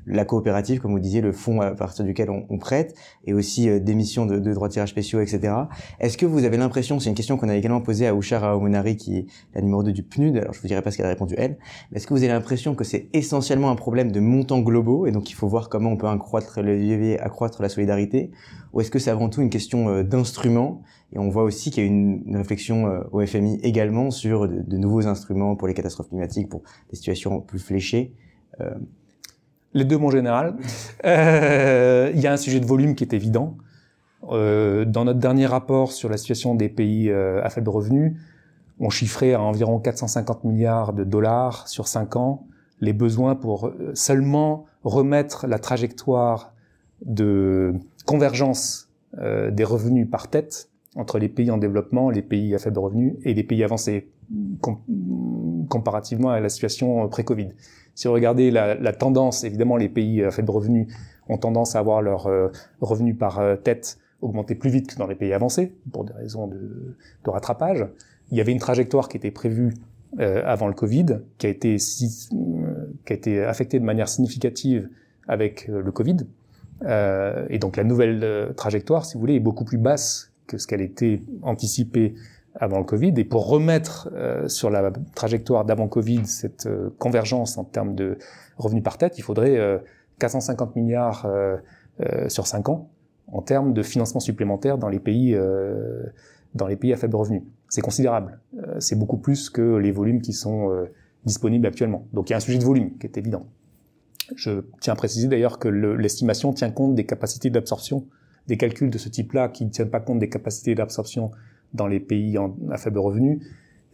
la 0.07 0.25
coopérative, 0.25 0.79
comme 0.79 0.91
vous 0.91 0.99
disiez, 0.99 1.21
le 1.21 1.31
fonds 1.31 1.61
à 1.61 1.71
partir 1.71 2.05
duquel 2.05 2.29
on, 2.29 2.45
on 2.49 2.57
prête, 2.57 2.95
et 3.25 3.33
aussi 3.33 3.69
euh, 3.69 3.79
d'émissions 3.79 4.25
de, 4.25 4.39
de, 4.39 4.53
droits 4.53 4.67
de 4.67 4.73
tirage 4.73 4.89
spéciaux, 4.89 5.19
etc. 5.19 5.53
Est-ce 5.99 6.17
que 6.17 6.25
vous 6.25 6.43
avez 6.43 6.57
l'impression, 6.57 6.99
c'est 6.99 7.09
une 7.09 7.15
question 7.15 7.37
qu'on 7.37 7.49
a 7.49 7.55
également 7.55 7.81
posée 7.81 8.07
à 8.07 8.15
Ouchar 8.15 8.43
Aomunari, 8.43 8.95
qui 8.95 9.17
est 9.17 9.25
la 9.53 9.61
numéro 9.61 9.83
2 9.83 9.91
du 9.91 10.03
PNUD, 10.03 10.37
alors 10.37 10.53
je 10.53 10.61
vous 10.61 10.67
dirai 10.67 10.81
pas 10.81 10.91
ce 10.91 10.97
qu'elle 10.97 11.05
a 11.05 11.09
répondu 11.09 11.35
elle, 11.37 11.57
mais 11.91 11.97
est-ce 11.97 12.07
que 12.07 12.13
vous 12.13 12.23
avez 12.23 12.33
l'impression 12.33 12.75
que 12.75 12.83
c'est 12.83 13.09
essentiellement 13.13 13.69
un 13.69 13.75
problème 13.75 14.11
de 14.11 14.19
montants 14.19 14.59
globaux, 14.59 15.05
et 15.05 15.11
donc 15.11 15.29
il 15.29 15.33
faut 15.33 15.47
voir 15.47 15.69
comment 15.69 15.91
on 15.91 15.97
peut 15.97 16.07
accroître 16.07 16.61
le 16.61 17.21
accroître 17.21 17.61
la 17.61 17.69
solidarité, 17.69 18.31
ou 18.73 18.81
est-ce 18.81 18.91
que 18.91 18.99
c'est 18.99 19.11
avant 19.11 19.29
tout 19.29 19.41
une 19.41 19.49
question 19.49 19.89
euh, 19.89 20.03
d'instruments 20.03 20.81
et 21.13 21.19
on 21.19 21.29
voit 21.29 21.43
aussi 21.43 21.71
qu'il 21.71 21.83
y 21.83 21.85
a 21.85 21.89
une, 21.89 22.23
une 22.25 22.35
réflexion 22.35 22.87
euh, 22.87 22.99
au 23.11 23.25
FMI 23.25 23.59
également 23.63 24.11
sur 24.11 24.47
de, 24.47 24.61
de, 24.61 24.77
nouveaux 24.77 25.07
instruments 25.07 25.55
pour 25.55 25.67
les 25.67 25.73
catastrophes 25.73 26.09
climatiques, 26.09 26.49
pour 26.49 26.63
des 26.89 26.97
situations 26.97 27.39
plus 27.39 27.59
fléchées. 27.59 28.13
Les 29.77 29.85
deux, 29.85 29.99
mon 29.99 30.09
général. 30.09 30.55
Euh, 31.05 32.11
il 32.15 32.19
y 32.19 32.25
a 32.25 32.33
un 32.33 32.37
sujet 32.37 32.59
de 32.59 32.65
volume 32.65 32.95
qui 32.95 33.03
est 33.03 33.13
évident. 33.13 33.57
Euh, 34.31 34.85
dans 34.85 35.05
notre 35.05 35.19
dernier 35.19 35.45
rapport 35.45 35.91
sur 35.91 36.09
la 36.09 36.17
situation 36.17 36.55
des 36.55 36.67
pays 36.67 37.11
euh, 37.11 37.43
à 37.43 37.51
faible 37.51 37.69
revenu, 37.69 38.19
on 38.79 38.89
chiffrait 38.89 39.33
à 39.33 39.41
environ 39.41 39.77
450 39.77 40.45
milliards 40.45 40.93
de 40.93 41.03
dollars 41.03 41.67
sur 41.67 41.87
5 41.87 42.15
ans 42.15 42.47
les 42.81 42.93
besoins 42.93 43.35
pour 43.35 43.71
seulement 43.93 44.65
remettre 44.83 45.45
la 45.45 45.59
trajectoire 45.59 46.53
de 47.05 47.73
convergence 48.05 48.89
des 49.19 49.63
revenus 49.63 50.07
par 50.09 50.27
tête 50.27 50.69
entre 50.95 51.17
les 51.17 51.27
pays 51.27 51.49
en 51.49 51.57
développement, 51.57 52.11
les 52.11 52.21
pays 52.21 52.53
à 52.53 52.59
faible 52.59 52.77
revenu 52.77 53.15
et 53.23 53.33
les 53.33 53.43
pays 53.43 53.63
avancés, 53.63 54.11
comparativement 55.69 56.29
à 56.29 56.39
la 56.39 56.49
situation 56.49 57.07
pré-Covid. 57.09 57.49
Si 57.97 58.07
vous 58.07 58.13
regardez 58.13 58.51
la, 58.51 58.93
tendance, 58.93 59.43
évidemment, 59.43 59.75
les 59.75 59.89
pays 59.89 60.23
à 60.23 60.29
faible 60.29 60.51
revenu 60.51 60.87
ont 61.29 61.39
tendance 61.39 61.75
à 61.75 61.79
avoir 61.79 62.03
leur 62.03 62.27
euh, 62.27 62.49
revenu 62.79 63.15
par 63.15 63.39
euh, 63.39 63.55
tête 63.55 63.97
augmenter 64.21 64.53
plus 64.53 64.69
vite 64.69 64.93
que 64.93 64.99
dans 64.99 65.07
les 65.07 65.15
pays 65.15 65.33
avancés, 65.33 65.73
pour 65.91 66.03
des 66.03 66.13
raisons 66.13 66.45
de, 66.45 66.95
rattrapage. 67.25 67.87
Il 68.29 68.37
y 68.37 68.41
avait 68.41 68.51
une 68.51 68.59
trajectoire 68.59 69.09
qui 69.09 69.17
était 69.17 69.31
prévue 69.31 69.73
euh, 70.19 70.43
avant 70.45 70.67
le 70.67 70.75
Covid, 70.75 71.21
qui 71.39 71.47
a 71.47 71.49
été 71.49 71.77
qui 71.77 73.13
a 73.13 73.15
été 73.15 73.43
affectée 73.43 73.79
de 73.79 73.85
manière 73.85 74.09
significative 74.09 74.89
avec 75.27 75.67
le 75.67 75.91
Covid. 75.91 76.17
et 77.49 77.57
donc 77.57 77.77
la 77.77 77.83
nouvelle 77.83 78.53
trajectoire, 78.55 79.05
si 79.05 79.15
vous 79.15 79.21
voulez, 79.21 79.35
est 79.35 79.39
beaucoup 79.39 79.65
plus 79.65 79.79
basse 79.79 80.31
que 80.45 80.59
ce 80.59 80.67
qu'elle 80.67 80.81
était 80.81 81.19
anticipée 81.41 82.13
avant 82.59 82.79
le 82.79 82.83
Covid. 82.83 83.13
Et 83.17 83.23
pour 83.23 83.47
remettre 83.47 84.09
euh, 84.13 84.47
sur 84.47 84.69
la 84.69 84.91
trajectoire 85.15 85.65
d'avant 85.65 85.87
Covid 85.87 86.25
cette 86.25 86.65
euh, 86.65 86.89
convergence 86.97 87.57
en 87.57 87.63
termes 87.63 87.95
de 87.95 88.17
revenus 88.57 88.83
par 88.83 88.97
tête, 88.97 89.17
il 89.17 89.21
faudrait 89.21 89.59
450 90.17 90.75
milliards 90.75 91.27
sur 92.27 92.47
5 92.47 92.69
ans 92.69 92.89
en 93.31 93.43
termes 93.43 93.73
de 93.73 93.83
financement 93.83 94.19
supplémentaire 94.19 94.79
dans 94.79 94.89
les 94.89 94.99
pays 94.99 95.37
dans 96.55 96.65
les 96.65 96.75
pays 96.75 96.91
à 96.91 96.97
faible 96.97 97.15
revenu. 97.15 97.43
C'est 97.69 97.81
considérable. 97.81 98.39
c'est 98.79 98.97
beaucoup 98.97 99.17
plus 99.17 99.51
que 99.51 99.75
les 99.75 99.91
volumes 99.91 100.21
qui 100.21 100.33
sont 100.33 100.87
disponibles 101.23 101.67
actuellement. 101.67 102.07
Donc 102.13 102.29
il 102.29 102.31
y 102.31 102.33
a 102.33 102.37
un 102.37 102.39
sujet 102.39 102.57
de 102.57 102.63
volume 102.63 102.97
qui 102.97 103.05
est 103.05 103.15
évident. 103.15 103.45
Je 104.35 104.61
tiens 104.81 104.93
à 104.93 104.95
préciser 104.95 105.27
d'ailleurs 105.27 105.59
que 105.59 105.67
l'estimation 105.67 106.53
tient 106.53 106.71
compte 106.71 106.95
des 106.95 107.05
capacités 107.05 107.49
d'absorption, 107.49 108.07
des 108.47 108.57
calculs 108.57 108.89
de 108.89 108.97
ce 108.97 109.09
type-là 109.09 109.49
qui 109.49 109.65
ne 109.65 109.69
tiennent 109.69 109.89
pas 109.89 109.99
compte 109.99 110.19
des 110.19 110.29
capacités 110.29 110.75
d'absorption 110.75 111.31
dans 111.73 111.87
les 111.87 111.99
pays 111.99 112.37
à 112.71 112.77
faible 112.77 112.99
revenu, 112.99 113.41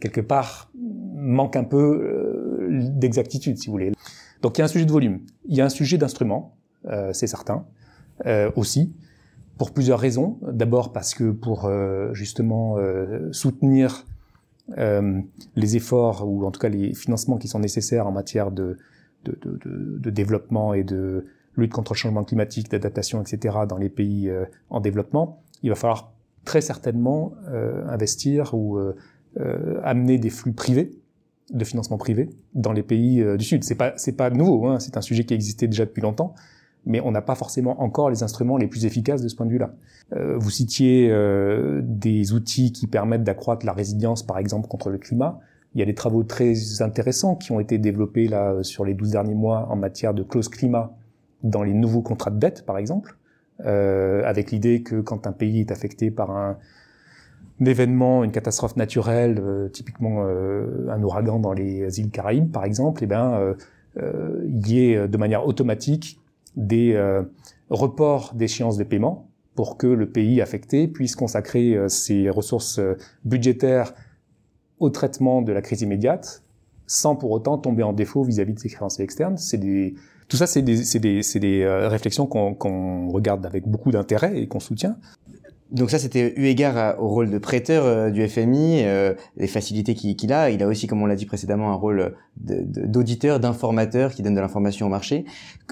quelque 0.00 0.20
part, 0.20 0.70
manque 1.14 1.56
un 1.56 1.64
peu 1.64 1.78
euh, 1.78 2.90
d'exactitude, 2.90 3.56
si 3.58 3.66
vous 3.66 3.72
voulez. 3.72 3.92
Donc 4.42 4.58
il 4.58 4.60
y 4.60 4.62
a 4.62 4.64
un 4.66 4.68
sujet 4.68 4.84
de 4.84 4.92
volume, 4.92 5.20
il 5.46 5.56
y 5.56 5.60
a 5.60 5.64
un 5.64 5.70
sujet 5.70 5.96
d'instrument, 5.96 6.56
euh, 6.86 7.12
c'est 7.12 7.26
certain, 7.26 7.64
euh, 8.26 8.50
aussi, 8.56 8.94
pour 9.56 9.72
plusieurs 9.72 9.98
raisons. 9.98 10.38
D'abord 10.42 10.92
parce 10.92 11.14
que 11.14 11.30
pour 11.30 11.70
justement 12.12 12.76
soutenir 13.30 14.04
les 14.76 15.76
efforts, 15.76 16.28
ou 16.28 16.44
en 16.44 16.50
tout 16.50 16.58
cas 16.58 16.68
les 16.68 16.92
financements 16.92 17.38
qui 17.38 17.46
sont 17.46 17.60
nécessaires 17.60 18.08
en 18.08 18.12
matière 18.12 18.50
de, 18.50 18.78
de, 19.24 19.38
de, 19.42 19.98
de 19.98 20.10
développement 20.10 20.74
et 20.74 20.82
de 20.82 21.26
lutte 21.56 21.72
contre 21.72 21.92
le 21.92 21.96
changement 21.96 22.24
climatique, 22.24 22.68
d'adaptation, 22.68 23.22
etc., 23.22 23.58
dans 23.68 23.78
les 23.78 23.90
pays 23.90 24.28
en 24.70 24.80
développement, 24.80 25.40
il 25.62 25.68
va 25.68 25.76
falloir 25.76 26.13
très 26.44 26.60
certainement 26.60 27.34
euh, 27.48 27.86
investir 27.88 28.54
ou 28.54 28.78
euh, 28.78 28.94
euh, 29.40 29.80
amener 29.82 30.18
des 30.18 30.30
flux 30.30 30.52
privés 30.52 30.92
de 31.52 31.64
financement 31.64 31.98
privé 31.98 32.30
dans 32.54 32.72
les 32.72 32.82
pays 32.82 33.22
du 33.36 33.44
Sud. 33.44 33.64
C'est 33.64 33.74
pas 33.74 33.92
c'est 33.96 34.16
pas 34.16 34.30
nouveau, 34.30 34.66
hein, 34.66 34.80
c'est 34.80 34.96
un 34.96 35.02
sujet 35.02 35.24
qui 35.24 35.34
existait 35.34 35.66
déjà 35.66 35.84
depuis 35.84 36.00
longtemps, 36.00 36.34
mais 36.86 37.00
on 37.00 37.10
n'a 37.10 37.20
pas 37.20 37.34
forcément 37.34 37.82
encore 37.82 38.08
les 38.08 38.22
instruments 38.22 38.56
les 38.56 38.66
plus 38.66 38.86
efficaces 38.86 39.20
de 39.20 39.28
ce 39.28 39.36
point 39.36 39.44
de 39.44 39.50
vue-là. 39.50 39.74
vous 40.36 40.48
citiez 40.48 41.12
des 41.82 42.32
outils 42.32 42.72
qui 42.72 42.86
permettent 42.86 43.24
d'accroître 43.24 43.66
la 43.66 43.74
résilience, 43.74 44.22
par 44.22 44.38
exemple, 44.38 44.68
contre 44.68 44.88
le 44.88 44.96
climat. 44.96 45.38
Il 45.74 45.80
y 45.80 45.82
a 45.82 45.86
des 45.86 45.94
travaux 45.94 46.22
très 46.22 46.80
intéressants 46.80 47.36
qui 47.36 47.52
ont 47.52 47.60
été 47.60 47.76
développés 47.76 48.26
là 48.26 48.62
sur 48.62 48.86
les 48.86 48.94
12 48.94 49.10
derniers 49.10 49.34
mois 49.34 49.68
en 49.70 49.76
matière 49.76 50.14
de 50.14 50.22
clause 50.22 50.48
climat 50.48 50.96
dans 51.42 51.62
les 51.62 51.74
nouveaux 51.74 52.02
contrats 52.02 52.30
de 52.30 52.38
dette, 52.38 52.64
par 52.64 52.78
exemple 52.78 53.18
avec 53.62 54.50
l'idée 54.50 54.82
que 54.82 55.00
quand 55.00 55.26
un 55.26 55.32
pays 55.32 55.60
est 55.60 55.70
affecté 55.70 56.10
par 56.10 56.30
un, 56.30 56.58
événement, 57.64 58.24
une 58.24 58.32
catastrophe 58.32 58.74
naturelle, 58.76 59.38
euh, 59.40 59.68
typiquement 59.68 60.24
euh, 60.26 60.88
un 60.90 61.00
ouragan 61.02 61.38
dans 61.38 61.52
les 61.52 62.00
îles 62.00 62.10
Caraïbes 62.10 62.50
par 62.50 62.64
exemple, 62.64 63.04
eh 63.04 63.06
ben, 63.06 63.54
il 63.96 64.68
y 64.68 64.90
ait 64.90 65.06
de 65.06 65.16
manière 65.16 65.46
automatique 65.46 66.18
des 66.56 67.00
reports 67.70 68.34
d'échéance 68.34 68.76
de 68.76 68.82
paiement 68.82 69.28
pour 69.54 69.76
que 69.76 69.86
le 69.86 70.10
pays 70.10 70.40
affecté 70.40 70.88
puisse 70.88 71.14
consacrer 71.14 71.78
ses 71.86 72.28
ressources 72.28 72.80
budgétaires 73.24 73.94
au 74.80 74.90
traitement 74.90 75.42
de 75.42 75.52
la 75.52 75.62
crise 75.62 75.82
immédiate 75.82 76.44
sans 76.86 77.16
pour 77.16 77.30
autant 77.30 77.58
tomber 77.58 77.82
en 77.82 77.92
défaut 77.92 78.22
vis-à-vis 78.22 78.54
de 78.54 78.58
ses 78.58 78.68
créanciers 78.68 79.04
externes. 79.04 79.36
C'est 79.36 79.58
des, 79.58 79.94
tout 80.28 80.36
ça, 80.36 80.46
c'est 80.46 80.62
des, 80.62 80.82
des, 80.98 81.20
des 81.40 81.62
euh, 81.62 81.88
réflexions 81.88 82.26
qu'on 82.26 83.08
regarde 83.08 83.44
avec 83.46 83.66
beaucoup 83.66 83.90
d'intérêt 83.90 84.38
et 84.38 84.46
qu'on 84.46 84.60
soutient. 84.60 84.96
Donc 85.70 85.90
ça, 85.90 85.98
c'était 85.98 86.34
eu 86.36 86.44
égard 86.44 87.02
au 87.02 87.08
rôle 87.08 87.30
de 87.30 87.38
prêteur 87.38 87.84
euh, 87.84 88.10
du 88.10 88.26
FMI, 88.28 88.84
euh, 88.84 89.14
les 89.36 89.48
facilités 89.48 89.94
qu'il 89.94 90.32
a. 90.32 90.50
Il 90.50 90.62
a 90.62 90.68
aussi, 90.68 90.86
comme 90.86 91.02
on 91.02 91.06
l'a 91.06 91.16
dit 91.16 91.26
précédemment, 91.26 91.70
un 91.70 91.74
rôle 91.74 92.14
d'auditeur, 92.36 93.40
d'informateur 93.40 94.12
qui 94.12 94.22
donne 94.22 94.34
de 94.34 94.40
l'information 94.40 94.86
au 94.86 94.88
marché 94.90 95.24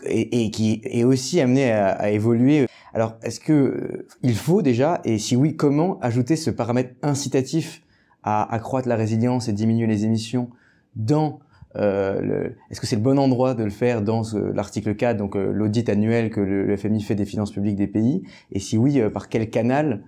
et, 0.04 0.44
et, 0.44 0.50
qui 0.50 0.80
est 0.84 1.04
aussi 1.04 1.40
amené 1.40 1.70
à, 1.70 1.90
à 1.90 2.10
évoluer. 2.10 2.66
Alors, 2.94 3.16
est-ce 3.22 3.38
que 3.38 4.06
il 4.22 4.34
faut 4.34 4.60
déjà, 4.60 5.00
et 5.04 5.18
si 5.18 5.36
oui, 5.36 5.56
comment 5.56 6.00
ajouter 6.00 6.36
ce 6.36 6.50
paramètre 6.50 6.94
incitatif 7.02 7.82
à 8.22 8.52
accroître 8.52 8.88
la 8.88 8.96
résilience 8.96 9.48
et 9.48 9.52
diminuer 9.52 9.86
les 9.86 10.04
émissions 10.04 10.50
dans 10.96 11.38
euh, 11.38 11.41
Est-ce 11.74 12.80
que 12.80 12.86
c'est 12.86 12.96
le 12.96 13.02
bon 13.02 13.18
endroit 13.18 13.54
de 13.54 13.64
le 13.64 13.70
faire 13.70 14.02
dans 14.02 14.22
l'article 14.54 14.94
4, 14.94 15.16
donc 15.16 15.36
euh, 15.36 15.52
l'audit 15.52 15.88
annuel 15.88 16.30
que 16.30 16.40
le, 16.40 16.76
FMI 16.76 17.02
fait 17.02 17.14
des 17.14 17.24
finances 17.24 17.50
publiques 17.50 17.76
des 17.76 17.86
pays? 17.86 18.22
Et 18.50 18.58
si 18.58 18.76
oui, 18.76 19.00
euh, 19.00 19.10
par 19.10 19.28
quel 19.28 19.48
canal? 19.48 20.04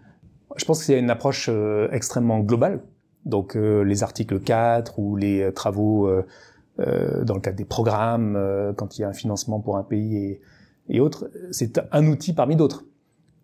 Je 0.57 0.65
pense 0.65 0.81
que 0.81 0.85
c'est 0.85 0.99
une 0.99 1.11
approche 1.11 1.49
euh, 1.51 1.89
extrêmement 1.91 2.41
globale. 2.41 2.83
Donc 3.25 3.55
les 3.55 4.03
articles 4.03 4.39
4 4.39 4.99
ou 4.99 5.17
les 5.17 5.51
travaux 5.55 6.11
dans 6.77 7.35
le 7.35 7.41
cadre 7.41 7.57
des 7.57 7.65
programmes, 7.65 8.39
quand 8.77 8.99
il 8.99 9.01
y 9.01 9.05
a 9.05 9.09
un 9.09 9.15
financement 9.15 9.61
pour 9.61 9.79
un 9.79 9.83
pays 9.83 10.19
et, 10.19 10.41
et 10.91 11.01
autres, 11.01 11.31
c'est 11.51 11.81
un 11.91 12.07
outil 12.07 12.35
parmi 12.35 12.55
d'autres. 12.55 12.85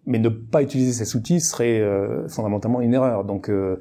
Mais 0.04 0.18
ne 0.18 0.28
pas 0.28 0.62
utiliser 0.62 0.92
cet 0.92 1.14
outil 1.14 1.40
serait 1.40 1.82
fondamentalement 2.28 2.82
une 2.82 2.92
erreur. 2.92 3.24
Donc 3.24 3.48
euh, 3.48 3.78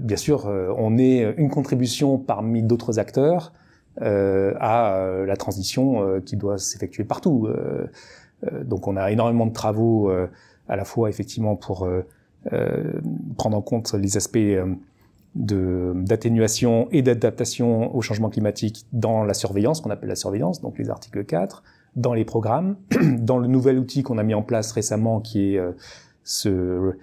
bien 0.00 0.16
sûr, 0.16 0.46
euh, 0.46 0.72
on 0.76 0.98
est 0.98 1.34
une 1.36 1.50
contribution 1.50 2.18
parmi 2.18 2.62
d'autres 2.62 2.98
acteurs 2.98 3.52
euh, 4.02 4.54
à 4.60 5.24
la 5.26 5.36
transition 5.36 6.20
qui 6.24 6.36
doit 6.36 6.58
s'effectuer 6.58 7.04
partout. 7.04 7.48
donc, 8.62 8.86
on 8.88 8.96
a 8.96 9.10
énormément 9.10 9.46
de 9.46 9.52
travaux 9.52 10.10
à 10.68 10.76
la 10.76 10.84
fois 10.84 11.08
effectivement 11.08 11.56
pour 11.56 11.88
prendre 13.36 13.56
en 13.56 13.62
compte 13.62 13.94
les 13.94 14.16
aspects 14.16 14.38
d'atténuation 15.34 16.88
et 16.92 17.02
d'adaptation 17.02 17.94
au 17.94 18.00
changement 18.00 18.30
climatique 18.30 18.86
dans 18.92 19.24
la 19.24 19.34
surveillance, 19.34 19.80
qu'on 19.80 19.90
appelle 19.90 20.08
la 20.08 20.16
surveillance, 20.16 20.60
donc 20.60 20.78
les 20.78 20.90
articles 20.90 21.24
4, 21.24 21.62
dans 21.96 22.14
les 22.14 22.24
programmes, 22.24 22.76
dans 23.18 23.38
le 23.38 23.48
nouvel 23.48 23.78
outil 23.78 24.02
qu'on 24.02 24.18
a 24.18 24.22
mis 24.22 24.34
en 24.34 24.42
place 24.42 24.72
récemment 24.72 25.20
qui 25.20 25.54
est 25.54 25.60
ce 26.26 26.48
euh, 26.48 26.98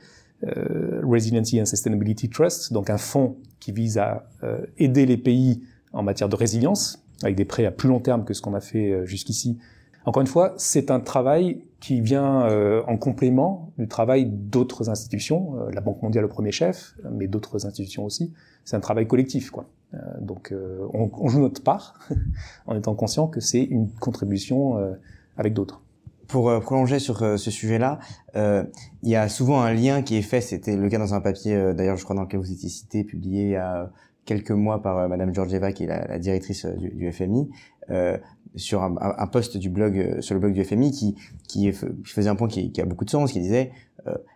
Resiliency 1.04 1.62
and 1.62 1.66
Sustainability 1.66 2.30
Trust, 2.30 2.74
donc 2.74 2.90
un 2.90 2.98
fonds 2.98 3.38
qui 3.60 3.72
vise 3.72 3.98
à 3.98 4.26
euh, 4.44 4.66
aider 4.78 5.06
les 5.06 5.18
pays 5.18 5.64
en 5.94 6.04
matière 6.04 6.30
de 6.30 6.36
résilience, 6.36 7.04
avec 7.24 7.36
des 7.36 7.46
prêts 7.46 7.66
à 7.66 7.72
plus 7.72 7.88
long 7.88 8.00
terme 8.00 8.26
que 8.26 8.34
ce 8.34 8.42
qu'on 8.42 8.54
a 8.54 8.60
fait 8.60 8.92
euh, 8.92 9.06
jusqu'ici. 9.06 9.58
Encore 10.06 10.22
une 10.22 10.28
fois, 10.28 10.54
c'est 10.58 10.92
un 10.92 11.00
travail 11.00 11.62
qui 11.80 12.02
vient 12.02 12.46
en 12.88 12.98
complément 12.98 13.72
du 13.78 13.88
travail 13.88 14.26
d'autres 14.26 14.90
institutions, 14.90 15.56
la 15.72 15.80
Banque 15.80 16.02
mondiale 16.02 16.26
au 16.26 16.28
premier 16.28 16.52
chef, 16.52 16.96
mais 17.10 17.28
d'autres 17.28 17.66
institutions 17.66 18.04
aussi. 18.04 18.34
C'est 18.66 18.76
un 18.76 18.82
travail 18.82 19.08
collectif, 19.08 19.50
quoi. 19.50 19.66
donc, 20.20 20.54
on, 20.94 21.10
on, 21.14 21.28
joue 21.30 21.40
notre 21.40 21.64
part 21.64 22.00
en 22.68 22.76
étant 22.76 22.96
conscient 22.96 23.28
que 23.28 23.40
c'est 23.40 23.64
une 23.64 23.90
contribution 23.94 24.78
avec 25.38 25.54
d'autres 25.54 25.82
pour 26.34 26.50
euh, 26.50 26.60
prolonger 26.60 26.98
sur 26.98 27.22
euh, 27.22 27.38
ce 27.38 27.52
sujet-là, 27.52 28.00
euh, 28.36 28.64
il 29.04 29.12
y 29.12 29.16
a 29.16 29.30
souvent 29.30 29.62
un 29.62 29.72
lien 29.72 30.02
qui 30.02 30.16
est 30.18 30.24
fait. 30.24 30.42
C'était 30.42 30.76
le 30.76 30.90
cas 30.90 30.98
dans 30.98 31.14
un 31.14 31.22
papier, 31.22 31.76
d'ailleurs, 31.76 31.96
je 31.96 32.04
crois 32.04 32.16
dans 32.16 32.24
lequel 32.24 32.40
vous 32.40 32.52
étiez 32.52 32.70
cité, 32.70 33.04
publié 33.04 33.44
il 33.44 33.50
y 33.52 33.56
a 33.56 33.92
quelques 34.26 34.50
mois 34.50 34.82
par 34.82 35.08
Madame 35.08 35.32
Georgieva, 35.32 35.72
qui 35.74 35.84
est 35.84 35.88
la, 35.88 36.18
directrice 36.18 36.66
du, 36.66 36.90
du 36.90 37.12
FMI, 37.12 37.52
sur 38.56 38.82
un, 38.82 38.96
un, 39.00 39.28
post 39.28 39.58
du 39.58 39.70
blog, 39.70 40.22
sur 40.22 40.34
le 40.34 40.40
blog 40.40 40.54
du 40.54 40.64
FMI, 40.64 40.90
qui, 40.90 41.16
qui, 41.48 41.72
faisait 41.72 42.30
un 42.30 42.36
point 42.36 42.48
qui, 42.48 42.82
a 42.82 42.86
beaucoup 42.86 43.06
de 43.06 43.12
sens, 43.12 43.32
qui 43.32 43.40
disait 43.40 43.72
euh, 43.93 43.93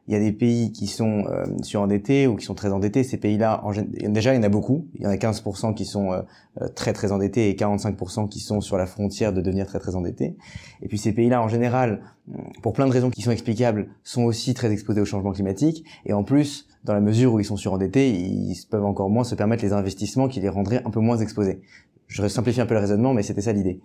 il 0.08 0.14
y 0.14 0.16
a 0.16 0.20
des 0.20 0.32
pays 0.32 0.72
qui 0.72 0.88
sont 0.88 1.26
euh, 1.28 1.46
surendettés 1.62 2.28
ou 2.28 2.38
qui 2.38 2.46
sont 2.46 2.54
très 2.54 2.72
endettés. 2.72 3.04
Ces 3.04 3.18
pays-là, 3.18 3.62
déjà, 4.08 4.34
il 4.34 4.38
y 4.38 4.40
en 4.40 4.44
a 4.44 4.50
beaucoup. 4.50 4.88
Il 4.96 5.02
y 5.02 5.08
en 5.08 5.10
a 5.10 5.16
15% 5.16 5.74
qui 5.74 5.86
sont 5.86 6.14
euh, 6.14 6.22
euh, 6.62 6.68
très 6.70 6.94
très 6.94 7.12
endettés 7.12 7.50
et 7.50 7.54
45% 7.56 8.30
qui 8.30 8.40
sont 8.40 8.62
sur 8.62 8.78
la 8.78 8.86
frontière 8.86 9.34
de 9.34 9.42
devenir 9.42 9.68
très 9.68 9.80
très 9.80 9.96
endettés. 9.96 10.38
Et 10.82 10.88
puis 10.88 10.98
ces 10.98 11.12
pays-là, 11.12 11.42
en 11.42 11.50
général, 11.50 12.02
pour 12.62 12.72
plein 12.72 12.88
de 12.88 12.92
raisons 12.92 13.10
qui 13.10 13.22
sont 13.22 13.32
explicables, 13.32 13.90
sont 14.04 14.24
aussi 14.24 14.54
très 14.54 14.72
exposés 14.72 15.02
au 15.02 15.06
changement 15.06 15.34
climatique. 15.34 15.84
Et 16.06 16.14
en 16.14 16.24
plus, 16.24 16.68
dans 16.86 16.94
la 16.94 17.02
mesure 17.02 17.34
où 17.34 17.40
ils 17.42 17.46
sont 17.46 17.58
surendettés, 17.58 18.10
ils 18.10 18.56
peuvent 18.70 18.86
encore 18.86 19.10
moins 19.10 19.26
se 19.26 19.36
permettre 19.36 19.64
les 19.64 19.74
investissements 19.74 20.30
qui 20.30 20.40
les 20.40 20.50
rendraient 20.50 20.82
un 20.86 20.90
peu 20.90 21.02
moins 21.02 21.18
exposés. 21.18 21.62
Je 22.08 22.26
simplifie 22.30 22.62
un 22.62 22.66
peu 22.66 22.74
le 22.74 22.80
raisonnement, 22.80 23.14
mais 23.14 23.22
c'était 23.22 23.42
ça 23.42 23.52
l'idée. 23.52 23.82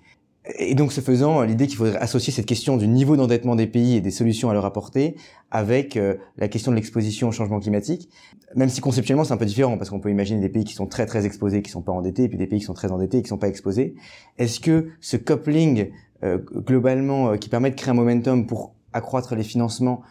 Et 0.58 0.74
donc, 0.74 0.92
ce 0.92 1.00
faisant, 1.00 1.42
l'idée 1.42 1.68
qu'il 1.68 1.76
faudrait 1.76 1.96
associer 1.98 2.32
cette 2.32 2.46
question 2.46 2.76
du 2.76 2.88
niveau 2.88 3.16
d'endettement 3.16 3.54
des 3.54 3.68
pays 3.68 3.94
et 3.94 4.00
des 4.00 4.10
solutions 4.10 4.50
à 4.50 4.54
leur 4.54 4.64
apporter 4.64 5.14
avec 5.52 5.96
euh, 5.96 6.16
la 6.36 6.48
question 6.48 6.72
de 6.72 6.76
l'exposition 6.76 7.28
au 7.28 7.32
changement 7.32 7.60
climatique, 7.60 8.08
même 8.56 8.68
si 8.68 8.80
conceptuellement 8.80 9.22
c'est 9.22 9.32
un 9.32 9.36
peu 9.36 9.44
différent, 9.44 9.78
parce 9.78 9.88
qu'on 9.88 10.00
peut 10.00 10.10
imaginer 10.10 10.40
des 10.40 10.48
pays 10.48 10.64
qui 10.64 10.74
sont 10.74 10.86
très 10.86 11.06
très 11.06 11.26
exposés, 11.26 11.62
qui 11.62 11.70
sont 11.70 11.82
pas 11.82 11.92
endettés, 11.92 12.24
et 12.24 12.28
puis 12.28 12.38
des 12.38 12.48
pays 12.48 12.58
qui 12.58 12.64
sont 12.64 12.74
très 12.74 12.90
endettés 12.90 13.18
et 13.18 13.22
qui 13.22 13.28
sont 13.28 13.38
pas 13.38 13.46
exposés. 13.46 13.94
Est-ce 14.38 14.58
que 14.58 14.88
ce 15.00 15.16
coupling 15.16 15.90
euh, 16.24 16.38
globalement 16.38 17.30
euh, 17.30 17.36
qui 17.36 17.48
permet 17.48 17.70
de 17.70 17.76
créer 17.76 17.90
un 17.90 17.94
momentum 17.94 18.46
pour 18.46 18.74
accroître 18.92 19.36
les 19.36 19.44
financements 19.44 20.02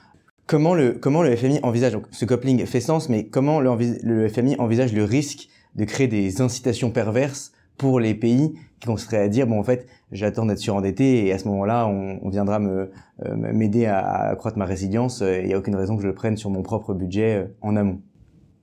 Comment 0.48 0.74
le, 0.74 0.94
comment 0.94 1.24
le 1.24 1.36
FMI 1.36 1.60
envisage, 1.64 1.92
donc 1.92 2.06
ce 2.12 2.24
coupling 2.24 2.66
fait 2.66 2.82
sens, 2.82 3.10
mais 3.10 3.26
comment 3.28 3.60
le, 3.60 3.70
le 4.02 4.30
FMI 4.30 4.56
envisage 4.60 4.94
le 4.94 5.04
risque 5.04 5.50
de 5.76 5.84
créer 5.84 6.08
des 6.08 6.42
incitations 6.42 6.90
perverses 6.90 7.52
pour 7.78 8.00
les 8.00 8.14
pays 8.14 8.54
qui 8.82 8.88
consisteraient 8.88 9.22
à 9.22 9.30
dire 9.30 9.48
bon 9.48 9.58
en 9.58 9.64
fait 9.64 9.88
j'attends 10.12 10.46
d'être 10.46 10.60
surendetté 10.60 11.28
et 11.28 11.32
à 11.32 11.38
ce 11.38 11.48
moment-là 11.48 11.88
on, 11.88 12.20
on 12.22 12.30
viendra 12.30 12.60
me 12.60 12.92
euh, 13.26 13.36
m'aider 13.36 13.86
à, 13.86 14.00
accroître 14.32 14.58
ma 14.58 14.66
résilience 14.66 15.22
il 15.22 15.46
n'y 15.48 15.54
a 15.54 15.58
aucune 15.58 15.76
raison 15.76 15.96
que 15.96 16.02
je 16.02 16.08
le 16.08 16.14
prenne 16.14 16.36
sur 16.36 16.50
mon 16.50 16.64
propre 16.64 16.94
budget 16.94 17.36
euh, 17.36 17.46
en 17.62 17.78
amont. 17.78 18.02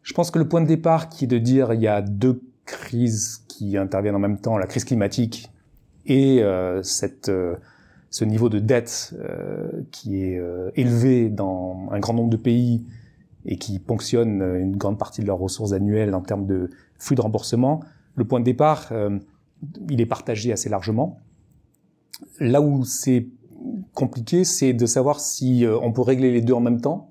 Je 0.03 0.13
pense 0.13 0.31
que 0.31 0.39
le 0.39 0.49
point 0.49 0.61
de 0.61 0.67
départ 0.67 1.09
qui 1.09 1.25
est 1.25 1.29
de 1.29 1.39
dire 1.39 1.73
il 1.73 1.81
y 1.81 1.89
a 1.89 2.03
deux 2.03 2.43
crises 2.67 3.45
qui 3.49 3.77
interviennent 3.77 4.15
en 4.15 4.21
même 4.21 4.39
temps, 4.39 4.59
la 4.59 4.67
crise 4.67 4.85
climatique 4.85 5.51
et 6.07 6.43
euh, 6.43 6.83
cette, 6.83 7.29
euh, 7.29 7.57
ce 8.11 8.25
niveau 8.25 8.49
de 8.49 8.59
dette 8.59 9.15
euh, 9.19 9.69
qui 9.91 10.23
est 10.23 10.41
élevé 10.77 11.29
dans 11.29 11.89
un 11.91 11.99
grand 11.99 12.15
nombre 12.15 12.31
de 12.31 12.37
pays 12.37 12.87
et 13.45 13.57
qui 13.57 13.79
ponctionne 13.79 14.43
une 14.43 14.77
grande 14.77 14.99
partie 14.99 15.21
de 15.21 15.27
leurs 15.27 15.39
ressources 15.39 15.73
annuelles 15.73 16.15
en 16.15 16.21
termes 16.21 16.47
de 16.47 16.71
flux 16.99 17.17
de 17.17 17.21
remboursement, 17.21 17.81
le 18.17 18.25
point 18.25 18.41
de 18.41 18.45
départ, 18.45 18.93
il 19.90 20.01
est 20.01 20.07
partagé 20.07 20.53
assez 20.53 20.68
largement. 20.68 21.18
Là 22.40 22.61
où 22.61 22.85
c'est 22.85 23.29
compliqué, 23.94 24.44
c'est 24.44 24.73
de 24.73 24.87
savoir 24.87 25.21
si 25.21 25.64
on 25.83 25.92
peut 25.92 26.03
régler 26.03 26.33
les 26.33 26.40
deux 26.40 26.53
en 26.55 26.61
même 26.61 26.81
temps, 26.81 27.11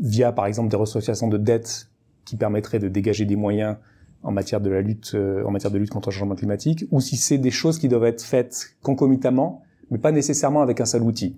via 0.00 0.32
par 0.32 0.46
exemple 0.46 0.70
des 0.70 0.76
restructurations 0.76 1.28
de 1.28 1.38
dettes 1.38 1.90
qui 2.24 2.36
permettraient 2.36 2.78
de 2.78 2.88
dégager 2.88 3.24
des 3.24 3.36
moyens 3.36 3.76
en 4.22 4.32
matière 4.32 4.60
de 4.60 4.70
la 4.70 4.80
lutte, 4.80 5.12
euh, 5.14 5.44
en 5.44 5.50
matière 5.50 5.70
de 5.70 5.78
lutte 5.78 5.90
contre 5.90 6.10
le 6.10 6.14
changement 6.14 6.34
climatique, 6.34 6.86
ou 6.90 7.00
si 7.00 7.16
c'est 7.16 7.38
des 7.38 7.50
choses 7.50 7.78
qui 7.78 7.88
doivent 7.88 8.04
être 8.04 8.22
faites 8.22 8.76
concomitamment, 8.82 9.62
mais 9.90 9.98
pas 9.98 10.12
nécessairement 10.12 10.62
avec 10.62 10.80
un 10.80 10.84
seul 10.84 11.02
outil. 11.02 11.36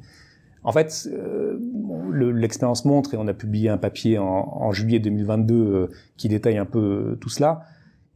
En 0.63 0.73
fait, 0.73 1.09
euh, 1.13 1.59
l'expérience 2.13 2.85
montre, 2.85 3.15
et 3.15 3.17
on 3.17 3.27
a 3.27 3.35
publié 3.35 3.69
un 3.69 3.79
papier 3.79 4.19
en, 4.19 4.25
en 4.25 4.73
juillet 4.73 4.99
2022 4.99 5.55
euh, 5.55 5.87
qui 6.17 6.29
détaille 6.29 6.59
un 6.59 6.67
peu 6.67 7.17
tout 7.21 7.29
cela, 7.29 7.63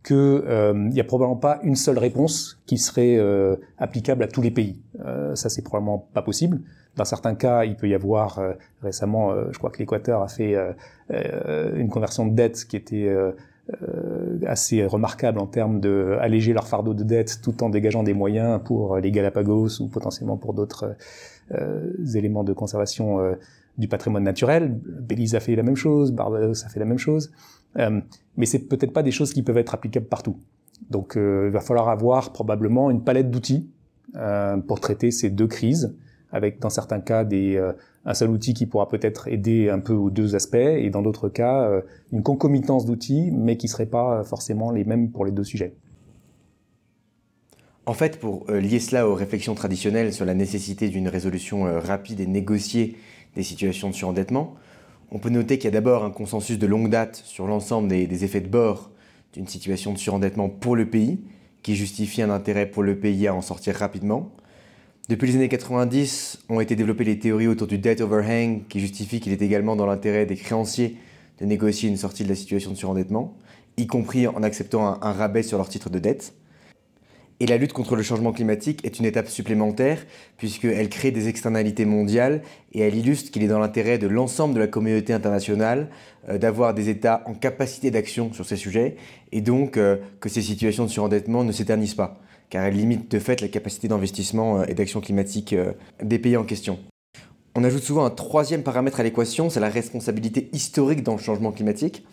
qu'il 0.04 0.42
n'y 0.90 1.00
a 1.00 1.04
probablement 1.04 1.36
pas 1.36 1.60
une 1.62 1.76
seule 1.76 1.98
réponse 1.98 2.60
qui 2.66 2.78
serait 2.78 3.18
applicable 3.78 4.22
à 4.22 4.28
tous 4.28 4.40
les 4.40 4.50
pays. 4.50 4.80
ça, 5.34 5.48
c'est 5.48 5.62
probablement 5.62 6.08
pas 6.14 6.22
possible. 6.22 6.60
Dans 6.96 7.04
certains 7.04 7.34
cas, 7.34 7.64
il 7.64 7.76
peut 7.76 7.88
y 7.88 7.94
avoir 7.94 8.40
récemment, 8.82 9.34
je 9.52 9.58
crois 9.58 9.70
que 9.70 9.78
l'Équateur 9.78 10.22
a 10.22 10.28
fait 10.28 10.56
une 11.10 11.88
conversion 11.88 12.26
de 12.26 12.34
dette 12.34 12.64
qui 12.64 12.76
était 12.76 13.08
euh, 13.82 14.38
assez 14.46 14.86
remarquable 14.86 15.38
en 15.38 15.46
termes 15.46 15.78
de 15.78 16.16
alléger 16.22 16.54
leur 16.54 16.66
fardeau 16.66 16.94
de 16.94 17.04
dette 17.04 17.40
tout 17.42 17.62
en 17.62 17.68
dégageant 17.68 18.02
des 18.02 18.14
moyens 18.14 18.62
pour 18.64 18.96
les 18.96 19.10
Galapagos 19.10 19.82
ou 19.82 19.88
potentiellement 19.88 20.38
pour 20.38 20.54
d'autres 20.54 20.94
euh, 21.52 21.92
éléments 22.14 22.44
de 22.44 22.54
conservation 22.54 23.20
euh, 23.20 23.34
du 23.76 23.86
patrimoine 23.86 24.22
naturel. 24.22 24.74
Belize 24.86 25.34
a 25.34 25.40
fait 25.40 25.54
la 25.54 25.62
même 25.62 25.76
chose, 25.76 26.12
Barbados 26.12 26.64
a 26.64 26.70
fait 26.70 26.80
la 26.80 26.86
même 26.86 26.96
chose, 26.96 27.30
mais 28.36 28.46
c'est 28.46 28.68
peut-être 28.68 28.92
pas 28.92 29.02
des 29.02 29.10
choses 29.10 29.32
qui 29.32 29.42
peuvent 29.42 29.58
être 29.58 29.74
applicables 29.74 30.06
partout. 30.06 30.36
Donc 30.90 31.14
il 31.16 31.50
va 31.50 31.60
falloir 31.60 31.88
avoir 31.88 32.32
probablement 32.32 32.90
une 32.90 33.02
palette 33.02 33.30
d'outils 33.30 33.70
pour 34.66 34.80
traiter 34.80 35.10
ces 35.10 35.30
deux 35.30 35.46
crises, 35.46 35.96
avec 36.30 36.60
dans 36.60 36.70
certains 36.70 37.00
cas 37.00 37.24
un 38.08 38.14
seul 38.14 38.30
outil 38.30 38.54
qui 38.54 38.64
pourra 38.64 38.88
peut-être 38.88 39.28
aider 39.28 39.68
un 39.68 39.80
peu 39.80 39.92
aux 39.92 40.08
deux 40.08 40.34
aspects, 40.34 40.54
et 40.54 40.88
dans 40.88 41.02
d'autres 41.02 41.28
cas, 41.28 41.68
euh, 41.68 41.82
une 42.10 42.22
concomitance 42.22 42.86
d'outils, 42.86 43.30
mais 43.30 43.58
qui 43.58 43.66
ne 43.66 43.70
seraient 43.70 43.86
pas 43.86 44.24
forcément 44.24 44.70
les 44.70 44.84
mêmes 44.84 45.10
pour 45.10 45.26
les 45.26 45.30
deux 45.30 45.44
sujets. 45.44 45.74
En 47.84 47.92
fait, 47.92 48.18
pour 48.18 48.46
euh, 48.48 48.60
lier 48.60 48.80
cela 48.80 49.06
aux 49.06 49.14
réflexions 49.14 49.54
traditionnelles 49.54 50.14
sur 50.14 50.24
la 50.24 50.32
nécessité 50.32 50.88
d'une 50.88 51.08
résolution 51.08 51.66
euh, 51.66 51.80
rapide 51.80 52.20
et 52.20 52.26
négociée 52.26 52.96
des 53.36 53.42
situations 53.42 53.90
de 53.90 53.94
surendettement, 53.94 54.54
on 55.10 55.18
peut 55.18 55.30
noter 55.30 55.58
qu'il 55.58 55.66
y 55.66 55.68
a 55.68 55.72
d'abord 55.72 56.04
un 56.04 56.10
consensus 56.10 56.58
de 56.58 56.66
longue 56.66 56.90
date 56.90 57.22
sur 57.24 57.46
l'ensemble 57.46 57.88
des, 57.88 58.24
effets 58.24 58.40
de 58.40 58.48
bord 58.48 58.90
d'une 59.32 59.46
situation 59.46 59.92
de 59.92 59.98
surendettement 59.98 60.48
pour 60.48 60.76
le 60.76 60.88
pays, 60.88 61.18
qui 61.62 61.76
justifie 61.76 62.22
un 62.22 62.30
intérêt 62.30 62.66
pour 62.66 62.82
le 62.82 62.98
pays 62.98 63.26
à 63.26 63.34
en 63.34 63.42
sortir 63.42 63.74
rapidement. 63.74 64.30
Depuis 65.08 65.28
les 65.28 65.36
années 65.36 65.48
90, 65.48 66.44
ont 66.48 66.60
été 66.60 66.76
développées 66.76 67.04
les 67.04 67.18
théories 67.18 67.46
autour 67.46 67.66
du 67.66 67.78
debt 67.78 68.00
overhang 68.00 68.66
qui 68.68 68.80
justifient 68.80 69.20
qu'il 69.20 69.32
est 69.32 69.42
également 69.42 69.74
dans 69.74 69.86
l'intérêt 69.86 70.26
des 70.26 70.36
créanciers 70.36 70.98
de 71.40 71.46
négocier 71.46 71.88
une 71.88 71.96
sortie 71.96 72.24
de 72.24 72.28
la 72.28 72.34
situation 72.34 72.72
de 72.72 72.76
surendettement, 72.76 73.36
y 73.76 73.86
compris 73.86 74.26
en 74.26 74.42
acceptant 74.42 75.02
un, 75.02 75.12
rabais 75.12 75.42
sur 75.42 75.56
leur 75.56 75.68
titre 75.68 75.88
de 75.88 75.98
dette. 75.98 76.34
Et 77.40 77.46
la 77.46 77.56
lutte 77.56 77.72
contre 77.72 77.94
le 77.94 78.02
changement 78.02 78.32
climatique 78.32 78.84
est 78.84 78.98
une 78.98 79.04
étape 79.04 79.28
supplémentaire 79.28 80.04
puisqu'elle 80.38 80.88
crée 80.88 81.12
des 81.12 81.28
externalités 81.28 81.84
mondiales 81.84 82.42
et 82.72 82.80
elle 82.80 82.96
illustre 82.96 83.30
qu'il 83.30 83.44
est 83.44 83.48
dans 83.48 83.60
l'intérêt 83.60 83.98
de 83.98 84.08
l'ensemble 84.08 84.54
de 84.54 84.58
la 84.58 84.66
communauté 84.66 85.12
internationale 85.12 85.88
euh, 86.28 86.38
d'avoir 86.38 86.74
des 86.74 86.88
États 86.88 87.22
en 87.26 87.34
capacité 87.34 87.92
d'action 87.92 88.32
sur 88.32 88.44
ces 88.44 88.56
sujets 88.56 88.96
et 89.30 89.40
donc 89.40 89.76
euh, 89.76 89.98
que 90.20 90.28
ces 90.28 90.42
situations 90.42 90.84
de 90.84 90.90
surendettement 90.90 91.44
ne 91.44 91.52
s'éternisent 91.52 91.94
pas 91.94 92.20
car 92.50 92.64
elle 92.64 92.74
limite 92.74 93.08
de 93.10 93.18
fait 93.20 93.40
la 93.40 93.48
capacité 93.48 93.86
d'investissement 93.86 94.60
euh, 94.60 94.64
et 94.66 94.74
d'action 94.74 95.00
climatique 95.00 95.54
des 96.02 96.18
pays 96.18 96.36
en 96.36 96.44
question. 96.44 96.80
On 97.54 97.62
ajoute 97.62 97.82
souvent 97.82 98.04
un 98.04 98.10
troisième 98.10 98.62
paramètre 98.62 98.98
à 98.98 99.02
l'équation, 99.04 99.48
c'est 99.48 99.60
la 99.60 99.68
responsabilité 99.68 100.48
historique 100.52 101.02
dans 101.02 101.14
le 101.14 101.20
changement 101.20 101.52
climatique, 101.52 102.04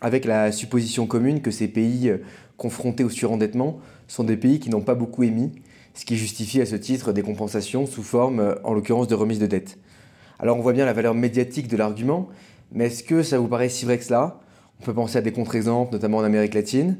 avec 0.00 0.24
la 0.24 0.52
supposition 0.52 1.06
commune 1.06 1.42
que 1.42 1.50
ces 1.50 1.68
pays 1.68 2.08
euh, 2.08 2.18
confrontés 2.56 3.04
au 3.04 3.10
surendettement 3.10 3.78
sont 4.08 4.24
des 4.24 4.36
pays 4.36 4.60
qui 4.60 4.70
n'ont 4.70 4.80
pas 4.80 4.94
beaucoup 4.94 5.22
émis, 5.22 5.52
ce 5.94 6.04
qui 6.04 6.16
justifie 6.16 6.60
à 6.60 6.66
ce 6.66 6.76
titre 6.76 7.12
des 7.12 7.22
compensations 7.22 7.86
sous 7.86 8.02
forme, 8.02 8.56
en 8.64 8.72
l'occurrence, 8.72 9.08
de 9.08 9.14
remise 9.14 9.38
de 9.38 9.46
dette. 9.46 9.78
Alors 10.38 10.56
on 10.58 10.60
voit 10.60 10.72
bien 10.72 10.86
la 10.86 10.92
valeur 10.92 11.14
médiatique 11.14 11.68
de 11.68 11.76
l'argument, 11.76 12.28
mais 12.72 12.86
est-ce 12.86 13.04
que 13.04 13.22
ça 13.22 13.38
vous 13.38 13.48
paraît 13.48 13.68
si 13.68 13.84
vrai 13.84 13.98
que 13.98 14.04
cela? 14.04 14.40
On 14.80 14.84
peut 14.84 14.94
penser 14.94 15.18
à 15.18 15.20
des 15.20 15.32
contre-exemples, 15.32 15.92
notamment 15.92 16.18
en 16.18 16.24
Amérique 16.24 16.54
latine. 16.54 16.96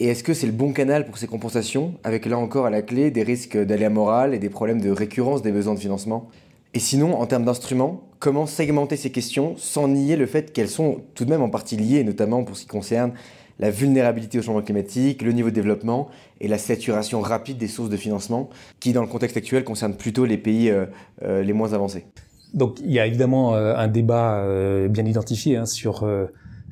Et 0.00 0.06
est-ce 0.06 0.24
que 0.24 0.34
c'est 0.34 0.46
le 0.46 0.52
bon 0.52 0.72
canal 0.72 1.06
pour 1.06 1.18
ces 1.18 1.26
compensations, 1.26 1.94
avec 2.02 2.26
là 2.26 2.38
encore 2.38 2.66
à 2.66 2.70
la 2.70 2.82
clé 2.82 3.10
des 3.10 3.22
risques 3.22 3.56
d'aléa 3.56 3.90
moral 3.90 4.34
et 4.34 4.38
des 4.38 4.48
problèmes 4.48 4.80
de 4.80 4.90
récurrence 4.90 5.42
des 5.42 5.52
besoins 5.52 5.74
de 5.74 5.78
financement? 5.78 6.30
Et 6.72 6.78
sinon, 6.78 7.20
en 7.20 7.26
termes 7.26 7.44
d'instruments, 7.44 8.02
comment 8.24 8.46
segmenter 8.46 8.96
ces 8.96 9.12
questions 9.12 9.54
sans 9.58 9.86
nier 9.86 10.16
le 10.16 10.24
fait 10.24 10.50
qu'elles 10.50 10.70
sont 10.70 11.02
tout 11.14 11.26
de 11.26 11.30
même 11.30 11.42
en 11.42 11.50
partie 11.50 11.76
liées, 11.76 12.02
notamment 12.04 12.42
pour 12.42 12.56
ce 12.56 12.62
qui 12.62 12.68
concerne 12.68 13.12
la 13.58 13.70
vulnérabilité 13.70 14.38
au 14.38 14.42
changement 14.42 14.62
climatique, 14.62 15.20
le 15.20 15.32
niveau 15.32 15.50
de 15.50 15.54
développement 15.54 16.08
et 16.40 16.48
la 16.48 16.56
saturation 16.56 17.20
rapide 17.20 17.58
des 17.58 17.68
sources 17.68 17.90
de 17.90 17.98
financement, 17.98 18.48
qui 18.80 18.94
dans 18.94 19.02
le 19.02 19.08
contexte 19.08 19.36
actuel 19.36 19.62
concernent 19.62 19.94
plutôt 19.98 20.24
les 20.24 20.38
pays 20.38 20.70
euh, 20.70 20.86
euh, 21.22 21.42
les 21.42 21.52
moins 21.52 21.74
avancés. 21.74 22.06
Donc 22.54 22.80
il 22.80 22.92
y 22.92 22.98
a 22.98 23.04
évidemment 23.04 23.56
euh, 23.56 23.76
un 23.76 23.88
débat 23.88 24.42
bien 24.88 25.04
identifié 25.04 25.58
hein, 25.58 25.66
sur 25.66 26.08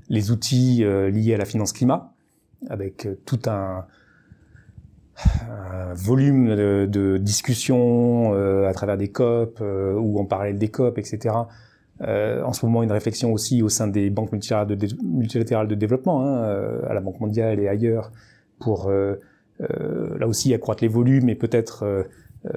les 0.09 0.31
outils 0.31 0.83
liés 1.13 1.35
à 1.35 1.39
la 1.39 1.45
finance 1.45 1.75
climat 1.75 2.15
avec 2.71 3.07
tout 3.27 3.41
un, 3.45 3.85
volume 5.95 6.55
de, 6.57 6.87
de 6.91 7.19
discussions 7.19 8.35
euh, 8.35 8.69
à 8.69 8.73
travers 8.73 8.97
des 8.97 9.09
COP 9.09 9.59
euh, 9.61 9.95
ou 9.95 10.19
en 10.19 10.25
parallèle 10.25 10.59
des 10.59 10.69
COP, 10.69 10.99
etc. 10.99 11.35
Euh, 12.01 12.43
en 12.43 12.53
ce 12.53 12.65
moment, 12.67 12.83
une 12.83 12.93
réflexion 12.93 13.33
aussi 13.33 13.63
au 13.63 13.69
sein 13.69 13.87
des 13.87 14.11
banques 14.11 14.33
multilatérales 14.33 14.77
de, 14.77 14.89
multilatérales 15.03 15.69
de 15.69 15.75
développement, 15.75 16.23
hein, 16.23 16.81
à 16.89 16.95
la 16.95 17.01
Banque 17.01 17.21
mondiale 17.21 17.61
et 17.61 17.69
ailleurs, 17.69 18.13
pour 18.59 18.91
là 19.61 20.27
aussi 20.27 20.53
accroître 20.55 20.83
les 20.83 20.89
volumes 20.89 21.29
et 21.29 21.35
peut-être 21.35 22.07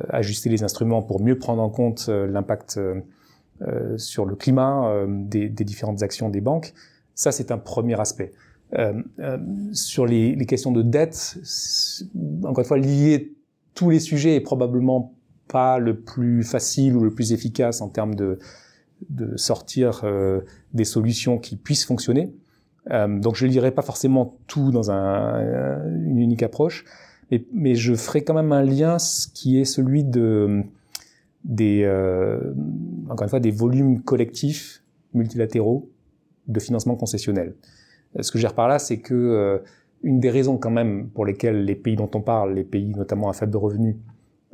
ajuster 0.10 0.50
les 0.50 0.64
instruments 0.64 1.04
pour 1.04 1.22
mieux 1.22 1.38
prendre 1.38 1.62
en 1.62 1.70
compte 1.70 2.08
l'impact 2.08 2.80
sur 3.98 4.26
le 4.26 4.36
climat 4.36 5.06
des, 5.08 5.50
des, 5.50 5.64
différentes 5.64 6.02
actions 6.02 6.30
des 6.30 6.42
banques. 6.42 6.74
Ça, 7.14 7.32
c'est 7.32 7.52
un 7.52 7.58
premier 7.58 8.00
aspect. 8.00 8.34
Euh, 8.74 9.02
euh, 9.20 9.38
sur 9.74 10.06
les, 10.06 10.36
les, 10.36 10.46
questions 10.46 10.72
de 10.72 10.82
dette, 10.82 11.38
encore 12.44 12.60
une 12.60 12.66
fois, 12.66 12.78
lier 12.78 13.34
tous 13.74 13.90
les 13.90 14.00
sujets 14.00 14.36
est 14.36 14.42
probablement 14.42 15.14
pas 15.48 15.78
le 15.78 16.00
plus 16.00 16.44
facile 16.44 16.96
ou 16.96 17.04
le 17.04 17.14
plus 17.14 17.32
efficace 17.32 17.82
en 17.82 17.90
termes 17.90 18.16
de, 18.16 18.40
de 19.10 19.38
sortir 19.38 20.02
euh, 20.04 20.42
des 20.74 20.86
solutions 20.86 21.38
qui 21.38 21.56
puissent 21.56 21.86
fonctionner. 21.86 22.34
Euh, 22.92 23.20
donc 23.20 23.36
je 23.36 23.46
ne 23.46 23.52
lirai 23.52 23.72
pas 23.72 23.82
forcément 23.82 24.38
tout 24.48 24.72
dans 24.72 24.92
un, 24.92 25.84
une 26.06 26.20
unique 26.20 26.44
approche, 26.44 26.86
mais, 27.32 27.44
mais, 27.52 27.76
je 27.76 27.96
ferai 27.96 28.24
quand 28.24 28.36
même 28.36 28.52
un 28.52 28.64
lien 28.64 28.98
qui 29.34 29.60
est 29.60 29.66
celui 29.66 30.04
de 30.04 30.64
des 31.44 31.84
euh, 31.84 32.54
encore 33.10 33.24
une 33.24 33.30
fois 33.30 33.40
des 33.40 33.52
volumes 33.52 34.02
collectifs 34.02 34.84
multilatéraux 35.14 35.90
de 36.48 36.60
financement 36.60 36.96
concessionnel. 36.96 37.56
Ce 38.20 38.32
que 38.32 38.40
je 38.40 38.48
veux 38.48 38.54
par 38.54 38.68
là, 38.68 38.80
c'est 38.80 39.00
que 39.00 39.14
euh, 39.14 39.58
une 40.04 40.20
des 40.20 40.30
raisons 40.30 40.58
quand 40.58 40.72
même 40.72 41.10
pour 41.10 41.26
lesquelles 41.26 41.66
les 41.66 41.76
pays 41.76 41.96
dont 41.96 42.10
on 42.14 42.22
parle, 42.22 42.54
les 42.54 42.64
pays 42.64 42.94
notamment 42.96 43.30
à 43.30 43.34
faible 43.34 43.58
revenu, 43.58 43.98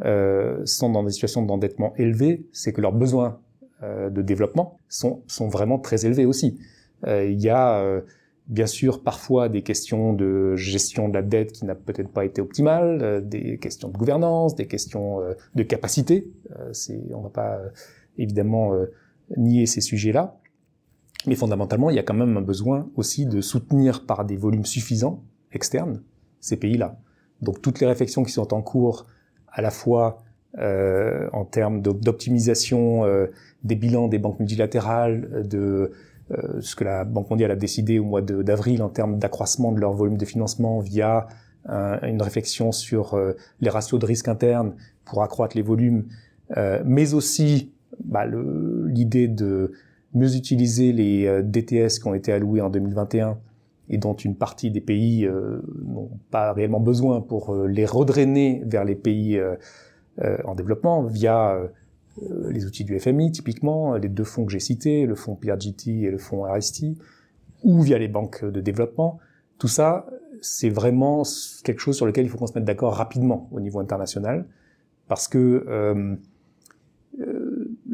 euh, 0.05 0.65
sont 0.65 0.89
dans 0.89 1.03
des 1.03 1.11
situations 1.11 1.43
d'endettement 1.43 1.93
élevées, 1.97 2.45
c'est 2.51 2.73
que 2.73 2.81
leurs 2.81 2.93
besoins 2.93 3.39
euh, 3.83 4.11
de 4.11 4.21
développement 4.21 4.77
sont, 4.89 5.23
sont 5.25 5.47
vraiment 5.47 5.79
très 5.79 6.05
élevés 6.05 6.25
aussi. 6.25 6.59
Euh, 7.07 7.25
il 7.25 7.41
y 7.41 7.49
a 7.49 7.79
euh, 7.79 8.01
bien 8.47 8.67
sûr 8.67 9.01
parfois 9.01 9.49
des 9.49 9.63
questions 9.63 10.13
de 10.13 10.55
gestion 10.55 11.09
de 11.09 11.15
la 11.15 11.23
dette 11.23 11.51
qui 11.51 11.65
n'a 11.65 11.73
peut-être 11.73 12.09
pas 12.09 12.23
été 12.23 12.41
optimale, 12.41 13.27
des 13.27 13.57
questions 13.57 13.87
de 13.87 13.97
gouvernance, 13.97 14.53
des 14.55 14.67
questions 14.67 15.19
de 15.55 15.63
capacité. 15.63 16.27
c'est, 16.73 17.01
on 17.13 17.21
va 17.21 17.29
pas 17.29 17.59
évidemment 18.19 18.73
nier 19.35 19.65
ces 19.65 19.81
sujets-là. 19.81 20.37
Mais 21.27 21.35
fondamentalement, 21.35 21.89
il 21.89 21.95
y 21.95 21.99
a 21.99 22.03
quand 22.03 22.13
même 22.13 22.35
un 22.37 22.41
besoin 22.41 22.89
aussi 22.95 23.25
de 23.25 23.41
soutenir 23.41 24.05
par 24.05 24.25
des 24.25 24.37
volumes 24.37 24.65
suffisants 24.65 25.23
externes 25.51 26.01
ces 26.39 26.57
pays-là. 26.57 26.97
Donc 27.41 27.61
toutes 27.61 27.79
les 27.79 27.87
réflexions 27.87 28.23
qui 28.23 28.31
sont 28.31 28.53
en 28.53 28.61
cours, 28.61 29.05
à 29.47 29.61
la 29.61 29.69
fois 29.69 30.23
euh, 30.57 31.29
en 31.31 31.45
termes 31.45 31.81
d'optimisation 31.81 33.05
euh, 33.05 33.27
des 33.63 33.75
bilans 33.75 34.07
des 34.07 34.17
banques 34.17 34.39
multilatérales, 34.39 35.47
de 35.47 35.91
ce 36.61 36.77
que 36.77 36.85
la 36.85 37.03
Banque 37.03 37.29
mondiale 37.29 37.51
a 37.51 37.57
décidé 37.57 37.99
au 37.99 38.05
mois 38.05 38.21
d'avril 38.21 38.81
en 38.83 38.87
termes 38.87 39.19
d'accroissement 39.19 39.73
de 39.73 39.81
leur 39.81 39.91
volume 39.91 40.15
de 40.15 40.23
financement 40.23 40.79
via 40.79 41.27
une 41.67 42.21
réflexion 42.21 42.71
sur 42.71 43.21
les 43.59 43.69
ratios 43.69 43.99
de 43.99 44.05
risque 44.05 44.29
interne 44.29 44.75
pour 45.03 45.23
accroître 45.23 45.57
les 45.57 45.61
volumes, 45.61 46.05
mais 46.85 47.13
aussi 47.13 47.73
bah, 48.05 48.25
l'idée 48.25 49.27
de 49.27 49.73
mieux 50.13 50.35
utiliser 50.35 50.91
les 50.91 51.41
DTS 51.43 51.99
qui 51.99 52.07
ont 52.07 52.13
été 52.13 52.31
alloués 52.31 52.61
en 52.61 52.69
2021 52.69 53.37
et 53.91 53.97
dont 53.97 54.13
une 54.13 54.35
partie 54.35 54.71
des 54.71 54.81
pays 54.81 55.25
euh, 55.25 55.61
n'ont 55.85 56.09
pas 56.31 56.53
réellement 56.53 56.79
besoin 56.79 57.19
pour 57.19 57.53
euh, 57.53 57.67
les 57.67 57.85
redrainer 57.85 58.63
vers 58.65 58.85
les 58.85 58.95
pays 58.95 59.37
euh, 59.37 59.55
en 60.45 60.55
développement 60.55 61.03
via 61.03 61.57
les 62.49 62.65
outils 62.65 62.83
du 62.83 62.99
FMI, 62.99 63.31
typiquement, 63.31 63.95
les 63.95 64.09
deux 64.09 64.25
fonds 64.25 64.45
que 64.45 64.51
j'ai 64.51 64.59
cités, 64.59 65.05
le 65.05 65.15
fonds 65.15 65.35
PRGT 65.35 66.01
et 66.01 66.11
le 66.11 66.17
fonds 66.17 66.43
RST, 66.43 66.83
ou 67.63 67.81
via 67.81 67.97
les 67.97 68.09
banques 68.09 68.43
de 68.43 68.59
développement. 68.59 69.19
Tout 69.57 69.69
ça, 69.69 70.05
c'est 70.41 70.69
vraiment 70.69 71.23
quelque 71.63 71.79
chose 71.79 71.95
sur 71.95 72.05
lequel 72.05 72.25
il 72.25 72.29
faut 72.29 72.37
qu'on 72.37 72.47
se 72.47 72.53
mette 72.53 72.65
d'accord 72.65 72.93
rapidement 72.93 73.47
au 73.51 73.61
niveau 73.61 73.79
international, 73.79 74.45
parce 75.07 75.29
que 75.29 75.65
euh, 75.67 76.15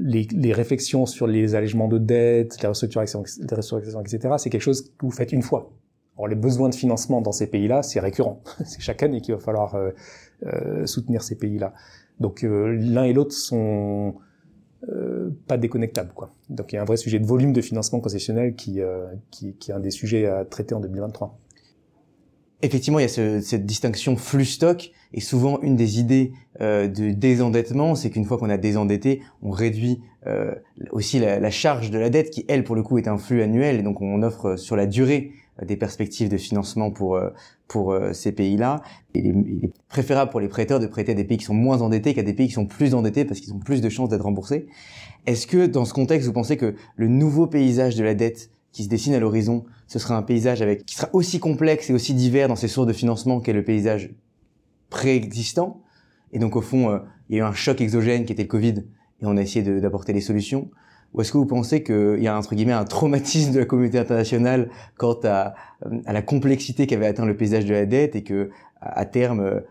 les, 0.07 0.27
les, 0.31 0.53
réflexions 0.53 1.05
sur 1.05 1.27
les 1.27 1.55
allègements 1.55 1.87
de 1.87 1.97
dettes, 1.97 2.61
les 2.61 2.67
restructurations 2.67 3.23
etc., 3.23 4.35
c'est 4.37 4.49
quelque 4.49 4.61
chose 4.61 4.89
que 4.97 5.05
vous 5.05 5.11
faites 5.11 5.31
une 5.31 5.41
fois. 5.41 5.71
Or, 6.17 6.27
les 6.27 6.35
besoins 6.35 6.69
de 6.69 6.75
financement 6.75 7.21
dans 7.21 7.31
ces 7.31 7.47
pays-là, 7.47 7.83
c'est 7.83 7.99
récurrent. 7.99 8.41
c'est 8.65 8.81
chaque 8.81 9.03
année 9.03 9.21
qu'il 9.21 9.35
va 9.35 9.39
falloir 9.39 9.75
euh, 9.75 9.91
euh, 10.45 10.85
soutenir 10.85 11.21
ces 11.21 11.35
pays-là. 11.35 11.73
Donc, 12.19 12.43
euh, 12.43 12.75
l'un 12.79 13.03
et 13.03 13.13
l'autre 13.13 13.33
sont 13.33 14.15
euh, 14.89 15.29
pas 15.47 15.57
déconnectables. 15.57 16.11
Quoi. 16.13 16.33
Donc, 16.49 16.71
il 16.71 16.75
y 16.75 16.79
a 16.79 16.81
un 16.81 16.85
vrai 16.85 16.97
sujet 16.97 17.19
de 17.19 17.25
volume 17.25 17.53
de 17.53 17.61
financement 17.61 17.99
concessionnel 17.99 18.55
qui, 18.55 18.81
euh, 18.81 19.05
qui, 19.31 19.53
qui 19.55 19.71
est 19.71 19.73
un 19.73 19.79
des 19.79 19.91
sujets 19.91 20.25
à 20.25 20.45
traiter 20.45 20.73
en 20.73 20.79
2023. 20.79 21.37
Effectivement, 22.63 22.99
il 22.99 23.03
y 23.03 23.05
a 23.05 23.09
ce, 23.09 23.39
cette 23.39 23.65
distinction 23.65 24.15
flux-stock, 24.15 24.91
et 25.13 25.21
souvent 25.21 25.59
une 25.61 25.75
des 25.75 25.99
idées 25.99 26.33
euh, 26.59 26.87
de 26.87 27.11
désendettement, 27.11 27.95
c'est 27.95 28.09
qu'une 28.09 28.25
fois 28.25 28.37
qu'on 28.37 28.49
a 28.49 28.57
désendetté, 28.57 29.21
on 29.43 29.51
réduit 29.51 30.01
euh, 30.25 30.55
aussi 30.91 31.19
la, 31.19 31.51
charge 31.51 31.91
de 31.91 31.99
la 31.99 32.09
dette, 32.09 32.31
qui 32.31 32.45
elle, 32.47 32.63
pour 32.63 32.75
le 32.75 32.83
coup, 32.83 32.97
est 32.97 33.07
un 33.07 33.17
flux 33.17 33.41
annuel, 33.41 33.79
et 33.79 33.83
donc 33.83 34.01
on 34.01 34.23
offre 34.23 34.55
sur 34.55 34.75
la 34.75 34.87
durée 34.87 35.31
des 35.65 35.75
perspectives 35.75 36.29
de 36.29 36.37
financement 36.37 36.91
pour 36.91 37.15
euh, 37.15 37.29
pour 37.67 37.91
euh, 37.91 38.13
ces 38.13 38.31
pays-là. 38.31 38.81
Il, 39.13 39.65
est 39.65 39.71
préférable 39.89 40.31
pour 40.31 40.39
les 40.39 40.47
prêteurs 40.47 40.79
de 40.79 40.87
prêter 40.87 41.11
à 41.11 41.15
des 41.15 41.23
pays 41.23 41.37
qui 41.37 41.45
sont 41.45 41.53
moins 41.53 41.81
endettés 41.81 42.13
qu'à 42.13 42.23
des 42.23 42.33
pays 42.33 42.47
qui 42.47 42.53
sont 42.53 42.67
plus 42.67 42.93
endettés 42.93 43.25
parce 43.25 43.39
qu'ils 43.39 43.53
ont 43.53 43.59
plus 43.59 43.81
de 43.81 43.89
chances 43.89 44.09
d'être 44.09 44.23
remboursés. 44.23 44.67
Est-ce 45.25 45.47
que 45.47 45.65
dans 45.65 45.85
ce 45.85 45.93
contexte, 45.93 46.27
vous 46.27 46.33
pensez 46.33 46.57
que 46.57 46.75
le 46.95 47.07
nouveau 47.07 47.47
paysage 47.47 47.95
de 47.95 48.03
la 48.03 48.13
dette 48.13 48.51
qui 48.71 48.83
se 48.83 48.89
dessine 48.89 49.13
à 49.13 49.19
l'horizon, 49.19 49.65
ce 49.87 49.99
sera 49.99 50.17
un 50.17 50.21
paysage 50.21 50.61
avec 50.61 50.85
qui 50.85 50.95
sera 50.95 51.09
aussi 51.13 51.39
complexe 51.39 51.89
et 51.89 51.93
aussi 51.93 52.13
divers 52.13 52.47
dans 52.47 52.55
ses 52.55 52.67
sources 52.67 52.87
de 52.87 52.93
financement 52.93 53.39
qu'est 53.39 53.53
le 53.53 53.63
paysage 53.63 54.11
préexistant 54.89 55.81
Et 56.31 56.39
donc 56.39 56.55
au 56.55 56.61
fond, 56.61 56.89
euh, 56.89 56.99
il 57.29 57.37
y 57.37 57.39
a 57.39 57.43
eu 57.43 57.45
un 57.45 57.53
choc 57.53 57.81
exogène 57.81 58.25
qui 58.25 58.33
était 58.33 58.43
le 58.43 58.47
Covid 58.47 58.83
et 59.21 59.25
on 59.25 59.37
a 59.37 59.41
essayé 59.41 59.79
d'apporter 59.81 60.13
les 60.13 60.21
solutions. 60.21 60.69
Ou 61.13 61.21
est-ce 61.21 61.31
que 61.31 61.37
vous 61.37 61.45
pensez 61.45 61.83
qu'il 61.83 62.19
y 62.19 62.27
a 62.27 62.37
entre 62.37 62.53
guillemets 62.53 62.73
un 62.73 62.83
traumatisme 62.83 63.53
de 63.53 63.59
la 63.59 63.65
communauté 63.65 63.97
internationale 63.97 64.69
quant 64.97 65.17
à, 65.23 65.55
à 66.05 66.13
la 66.13 66.21
complexité 66.21 66.85
qu'avait 66.85 67.07
atteint 67.07 67.25
le 67.25 67.35
paysage 67.35 67.65
de 67.65 67.73
la 67.73 67.85
dette 67.85 68.15
et 68.15 68.23
que 68.23 68.49
à 68.81 69.05
terme, 69.05 69.61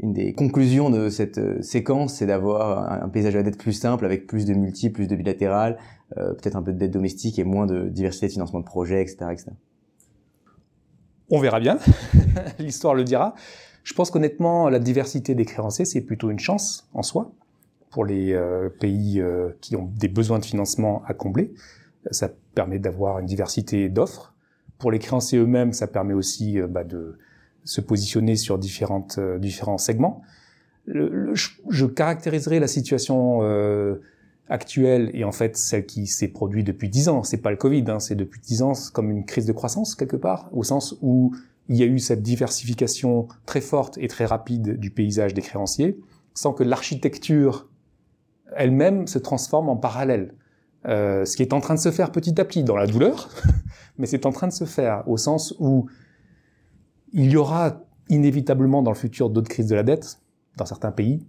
une 0.00 0.12
des 0.12 0.32
conclusions 0.32 0.90
de 0.90 1.08
cette 1.08 1.38
euh, 1.38 1.60
séquence, 1.62 2.14
c'est 2.14 2.26
d'avoir 2.26 3.02
un 3.02 3.08
paysage 3.08 3.34
de 3.34 3.38
la 3.38 3.44
dette 3.44 3.58
plus 3.58 3.72
simple, 3.72 4.04
avec 4.04 4.26
plus 4.26 4.46
de 4.46 4.54
multi, 4.54 4.90
plus 4.90 5.06
de 5.06 5.16
bilatéral, 5.16 5.76
euh, 5.76 6.03
peut-être 6.14 6.56
un 6.56 6.62
peu 6.62 6.72
de 6.72 6.78
dette 6.78 6.92
domestique 6.92 7.38
et 7.38 7.44
moins 7.44 7.66
de 7.66 7.88
diversité 7.88 8.26
de 8.26 8.32
financement 8.32 8.60
de 8.60 8.64
projets, 8.64 9.02
etc. 9.02 9.26
etc. 9.32 9.50
On 11.30 11.40
verra 11.40 11.60
bien, 11.60 11.78
l'histoire 12.58 12.94
le 12.94 13.04
dira. 13.04 13.34
Je 13.82 13.92
pense 13.92 14.10
qu'honnêtement, 14.10 14.68
la 14.68 14.78
diversité 14.78 15.34
des 15.34 15.44
créanciers, 15.44 15.84
c'est 15.84 16.00
plutôt 16.00 16.30
une 16.30 16.38
chance 16.38 16.88
en 16.94 17.02
soi 17.02 17.32
pour 17.90 18.04
les 18.04 18.32
euh, 18.32 18.68
pays 18.68 19.20
euh, 19.20 19.50
qui 19.60 19.76
ont 19.76 19.84
des 19.84 20.08
besoins 20.08 20.38
de 20.38 20.44
financement 20.44 21.02
à 21.06 21.14
combler. 21.14 21.54
Ça 22.10 22.28
permet 22.54 22.78
d'avoir 22.78 23.20
une 23.20 23.26
diversité 23.26 23.88
d'offres. 23.88 24.34
Pour 24.78 24.90
les 24.90 24.98
créanciers 24.98 25.38
eux-mêmes, 25.38 25.72
ça 25.72 25.86
permet 25.86 26.14
aussi 26.14 26.60
euh, 26.60 26.66
bah, 26.66 26.82
de 26.82 27.18
se 27.62 27.80
positionner 27.80 28.36
sur 28.36 28.58
différentes, 28.58 29.18
différents 29.38 29.78
segments. 29.78 30.22
Je, 30.86 31.32
je, 31.70 31.86
caractériserai 31.86 32.60
la 32.60 32.66
situation 32.66 33.40
actuelle 34.48 35.10
et 35.14 35.24
en 35.24 35.32
fait 35.32 35.56
celle 35.56 35.86
qui 35.86 36.06
s'est 36.06 36.28
produite 36.28 36.66
depuis 36.66 36.88
dix 36.88 37.08
ans. 37.08 37.22
C'est 37.22 37.38
pas 37.38 37.50
le 37.50 37.56
Covid, 37.56 37.84
hein, 37.88 37.98
c'est 37.98 38.14
depuis 38.14 38.40
dix 38.40 38.62
ans 38.62 38.72
comme 38.92 39.10
une 39.10 39.24
crise 39.24 39.46
de 39.46 39.52
croissance 39.52 39.94
quelque 39.94 40.16
part, 40.16 40.48
au 40.52 40.62
sens 40.62 40.96
où 41.02 41.34
il 41.68 41.76
y 41.76 41.82
a 41.82 41.86
eu 41.86 41.98
cette 41.98 42.22
diversification 42.22 43.28
très 43.46 43.60
forte 43.60 43.96
et 43.98 44.08
très 44.08 44.26
rapide 44.26 44.78
du 44.78 44.90
paysage 44.90 45.32
des 45.32 45.40
créanciers, 45.40 45.98
sans 46.34 46.52
que 46.52 46.62
l'architecture 46.62 47.68
elle-même 48.56 49.06
se 49.06 49.18
transforme 49.18 49.68
en 49.68 49.76
parallèle. 49.76 50.34
Euh, 50.86 51.24
ce 51.24 51.36
qui 51.36 51.42
est 51.42 51.54
en 51.54 51.60
train 51.60 51.74
de 51.74 51.80
se 51.80 51.90
faire 51.90 52.12
petit 52.12 52.38
à 52.38 52.44
petit 52.44 52.62
dans 52.62 52.76
la 52.76 52.86
douleur, 52.86 53.30
mais 53.98 54.06
c'est 54.06 54.26
en 54.26 54.32
train 54.32 54.48
de 54.48 54.52
se 54.52 54.64
faire 54.64 55.02
au 55.08 55.16
sens 55.16 55.54
où 55.58 55.88
il 57.14 57.30
y 57.30 57.36
aura 57.36 57.80
inévitablement 58.10 58.82
dans 58.82 58.90
le 58.90 58.96
futur 58.96 59.30
d'autres 59.30 59.48
crises 59.48 59.68
de 59.68 59.74
la 59.74 59.82
dette 59.82 60.20
dans 60.58 60.66
certains 60.66 60.92
pays. 60.92 61.24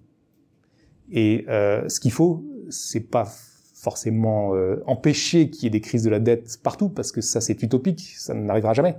Et 1.11 1.45
euh, 1.47 1.88
ce 1.88 1.99
qu'il 1.99 2.11
faut, 2.11 2.43
c'est 2.70 3.09
pas 3.09 3.26
forcément 3.74 4.55
euh, 4.55 4.82
empêcher 4.88 5.49
qu'il 5.49 5.63
y 5.63 5.68
ait 5.68 5.70
des 5.70 5.82
crises 5.82 6.03
de 6.03 6.09
la 6.09 6.20
dette 6.20 6.59
partout, 6.63 6.89
parce 6.89 7.11
que 7.11 7.22
ça 7.22 7.41
c'est 7.41 7.61
utopique, 7.61 8.13
ça 8.18 8.34
n'arrivera 8.34 8.74
jamais. 8.74 8.95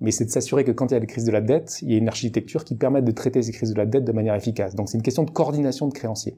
Mais 0.00 0.12
c'est 0.12 0.24
de 0.24 0.30
s'assurer 0.30 0.64
que 0.64 0.70
quand 0.70 0.90
il 0.90 0.94
y 0.94 0.96
a 0.96 1.00
des 1.00 1.06
crises 1.06 1.24
de 1.24 1.32
la 1.32 1.40
dette, 1.40 1.80
il 1.82 1.90
y 1.90 1.94
a 1.94 1.98
une 1.98 2.08
architecture 2.08 2.64
qui 2.64 2.76
permette 2.76 3.04
de 3.04 3.10
traiter 3.10 3.42
ces 3.42 3.50
crises 3.50 3.72
de 3.72 3.78
la 3.78 3.86
dette 3.86 4.04
de 4.04 4.12
manière 4.12 4.34
efficace. 4.34 4.76
Donc 4.76 4.88
c'est 4.88 4.96
une 4.96 5.02
question 5.02 5.24
de 5.24 5.30
coordination 5.30 5.88
de 5.88 5.92
créanciers. 5.92 6.36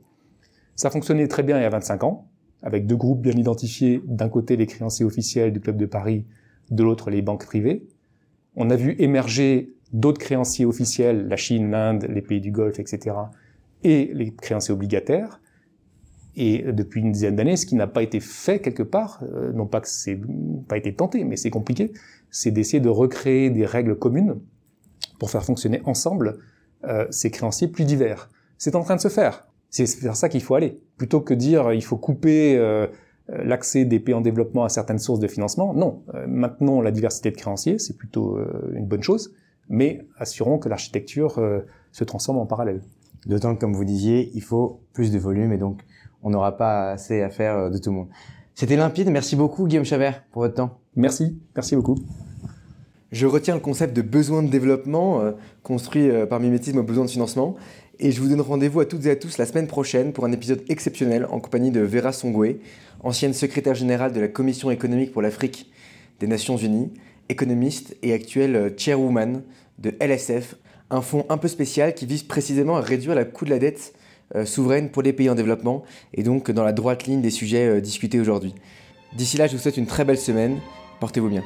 Ça 0.76 0.90
fonctionnait 0.90 1.28
très 1.28 1.42
bien 1.42 1.58
il 1.58 1.62
y 1.62 1.66
a 1.66 1.70
25 1.70 2.04
ans, 2.04 2.26
avec 2.62 2.86
deux 2.86 2.96
groupes 2.96 3.20
bien 3.20 3.32
identifiés, 3.32 4.02
d'un 4.06 4.30
côté 4.30 4.56
les 4.56 4.66
créanciers 4.66 5.04
officiels 5.04 5.52
du 5.52 5.60
Club 5.60 5.76
de 5.76 5.86
Paris, 5.86 6.24
de 6.70 6.82
l'autre 6.82 7.10
les 7.10 7.20
banques 7.20 7.44
privées. 7.44 7.86
On 8.56 8.70
a 8.70 8.76
vu 8.76 8.96
émerger 8.98 9.74
d'autres 9.92 10.20
créanciers 10.20 10.64
officiels, 10.64 11.28
la 11.28 11.36
Chine, 11.36 11.70
l'Inde, 11.70 12.06
les 12.08 12.22
pays 12.22 12.40
du 12.40 12.50
Golfe, 12.50 12.78
etc., 12.78 13.16
et 13.82 14.10
les 14.14 14.32
créanciers 14.34 14.74
obligataires. 14.74 15.40
Et 16.42 16.62
depuis 16.72 17.02
une 17.02 17.12
dizaine 17.12 17.36
d'années, 17.36 17.56
ce 17.56 17.66
qui 17.66 17.74
n'a 17.74 17.86
pas 17.86 18.02
été 18.02 18.18
fait 18.18 18.60
quelque 18.60 18.82
part, 18.82 19.22
euh, 19.22 19.52
non 19.52 19.66
pas 19.66 19.80
que 19.80 19.88
c'est 19.88 20.18
pas 20.68 20.78
été 20.78 20.94
tenté, 20.94 21.24
mais 21.24 21.36
c'est 21.36 21.50
compliqué, 21.50 21.92
c'est 22.30 22.50
d'essayer 22.50 22.80
de 22.80 22.88
recréer 22.88 23.50
des 23.50 23.66
règles 23.66 23.94
communes 23.94 24.36
pour 25.18 25.30
faire 25.30 25.44
fonctionner 25.44 25.82
ensemble 25.84 26.38
euh, 26.84 27.06
ces 27.10 27.30
créanciers 27.30 27.68
plus 27.68 27.84
divers. 27.84 28.30
C'est 28.56 28.74
en 28.74 28.82
train 28.82 28.96
de 28.96 29.00
se 29.00 29.08
faire. 29.08 29.48
C'est 29.68 30.00
vers 30.00 30.16
ça 30.16 30.30
qu'il 30.30 30.42
faut 30.42 30.54
aller. 30.54 30.80
Plutôt 30.96 31.20
que 31.20 31.34
dire 31.34 31.72
il 31.74 31.84
faut 31.84 31.98
couper 31.98 32.56
euh, 32.56 32.86
l'accès 33.28 33.84
des 33.84 34.00
pays 34.00 34.14
en 34.14 34.20
développement 34.20 34.64
à 34.64 34.68
certaines 34.68 34.98
sources 34.98 35.20
de 35.20 35.28
financement. 35.28 35.74
Non, 35.74 36.02
euh, 36.14 36.26
maintenons 36.26 36.80
la 36.80 36.90
diversité 36.90 37.30
de 37.30 37.36
créanciers, 37.36 37.78
c'est 37.78 37.96
plutôt 37.96 38.36
euh, 38.36 38.72
une 38.74 38.86
bonne 38.86 39.02
chose, 39.02 39.34
mais 39.68 40.06
assurons 40.18 40.58
que 40.58 40.68
l'architecture 40.68 41.38
euh, 41.38 41.60
se 41.92 42.04
transforme 42.04 42.38
en 42.38 42.46
parallèle. 42.46 42.80
D'autant 43.26 43.54
que, 43.54 43.60
comme 43.60 43.74
vous 43.74 43.84
disiez, 43.84 44.30
il 44.34 44.42
faut 44.42 44.80
plus 44.92 45.12
de 45.12 45.18
volume 45.18 45.52
et 45.52 45.58
donc 45.58 45.80
on 46.22 46.30
n'aura 46.30 46.56
pas 46.56 46.92
assez 46.92 47.22
à 47.22 47.30
faire 47.30 47.70
de 47.70 47.78
tout 47.78 47.90
le 47.90 47.96
monde. 47.96 48.08
C'était 48.54 48.76
limpide. 48.76 49.10
Merci 49.10 49.36
beaucoup, 49.36 49.66
Guillaume 49.66 49.84
Chavert, 49.84 50.22
pour 50.32 50.42
votre 50.42 50.54
temps. 50.54 50.78
Merci. 50.96 51.38
Merci 51.56 51.76
beaucoup. 51.76 51.96
Je 53.12 53.26
retiens 53.26 53.54
le 53.54 53.60
concept 53.60 53.96
de 53.96 54.02
besoin 54.02 54.42
de 54.42 54.48
développement 54.48 55.20
construit 55.62 56.08
par 56.28 56.38
mimétisme 56.38 56.78
au 56.78 56.82
besoin 56.84 57.04
de 57.04 57.10
financement 57.10 57.56
et 58.02 58.12
je 58.12 58.20
vous 58.20 58.28
donne 58.28 58.40
rendez-vous 58.40 58.80
à 58.80 58.86
toutes 58.86 59.04
et 59.04 59.10
à 59.10 59.16
tous 59.16 59.36
la 59.36 59.44
semaine 59.44 59.66
prochaine 59.66 60.14
pour 60.14 60.24
un 60.24 60.32
épisode 60.32 60.62
exceptionnel 60.70 61.26
en 61.30 61.38
compagnie 61.38 61.70
de 61.70 61.80
Vera 61.80 62.12
Songwe, 62.12 62.56
ancienne 63.02 63.34
secrétaire 63.34 63.74
générale 63.74 64.12
de 64.12 64.20
la 64.20 64.28
Commission 64.28 64.70
économique 64.70 65.12
pour 65.12 65.20
l'Afrique 65.20 65.70
des 66.18 66.26
Nations 66.26 66.56
Unies, 66.56 66.90
économiste 67.28 67.96
et 68.02 68.14
actuelle 68.14 68.72
chairwoman 68.78 69.42
de 69.78 69.92
LSF, 70.00 70.56
un 70.88 71.02
fonds 71.02 71.26
un 71.28 71.36
peu 71.36 71.46
spécial 71.46 71.94
qui 71.94 72.06
vise 72.06 72.22
précisément 72.22 72.78
à 72.78 72.80
réduire 72.80 73.14
la 73.14 73.26
coût 73.26 73.44
de 73.44 73.50
la 73.50 73.58
dette 73.58 73.92
euh, 73.92 73.99
souveraine 74.44 74.90
pour 74.90 75.02
les 75.02 75.12
pays 75.12 75.28
en 75.30 75.34
développement 75.34 75.82
et 76.14 76.22
donc 76.22 76.50
dans 76.50 76.64
la 76.64 76.72
droite 76.72 77.04
ligne 77.04 77.20
des 77.20 77.30
sujets 77.30 77.66
euh, 77.66 77.80
discutés 77.80 78.20
aujourd'hui. 78.20 78.54
D'ici 79.12 79.36
là, 79.36 79.46
je 79.46 79.56
vous 79.56 79.62
souhaite 79.62 79.76
une 79.76 79.86
très 79.86 80.04
belle 80.04 80.18
semaine. 80.18 80.58
Portez-vous 81.00 81.28
bien. 81.28 81.42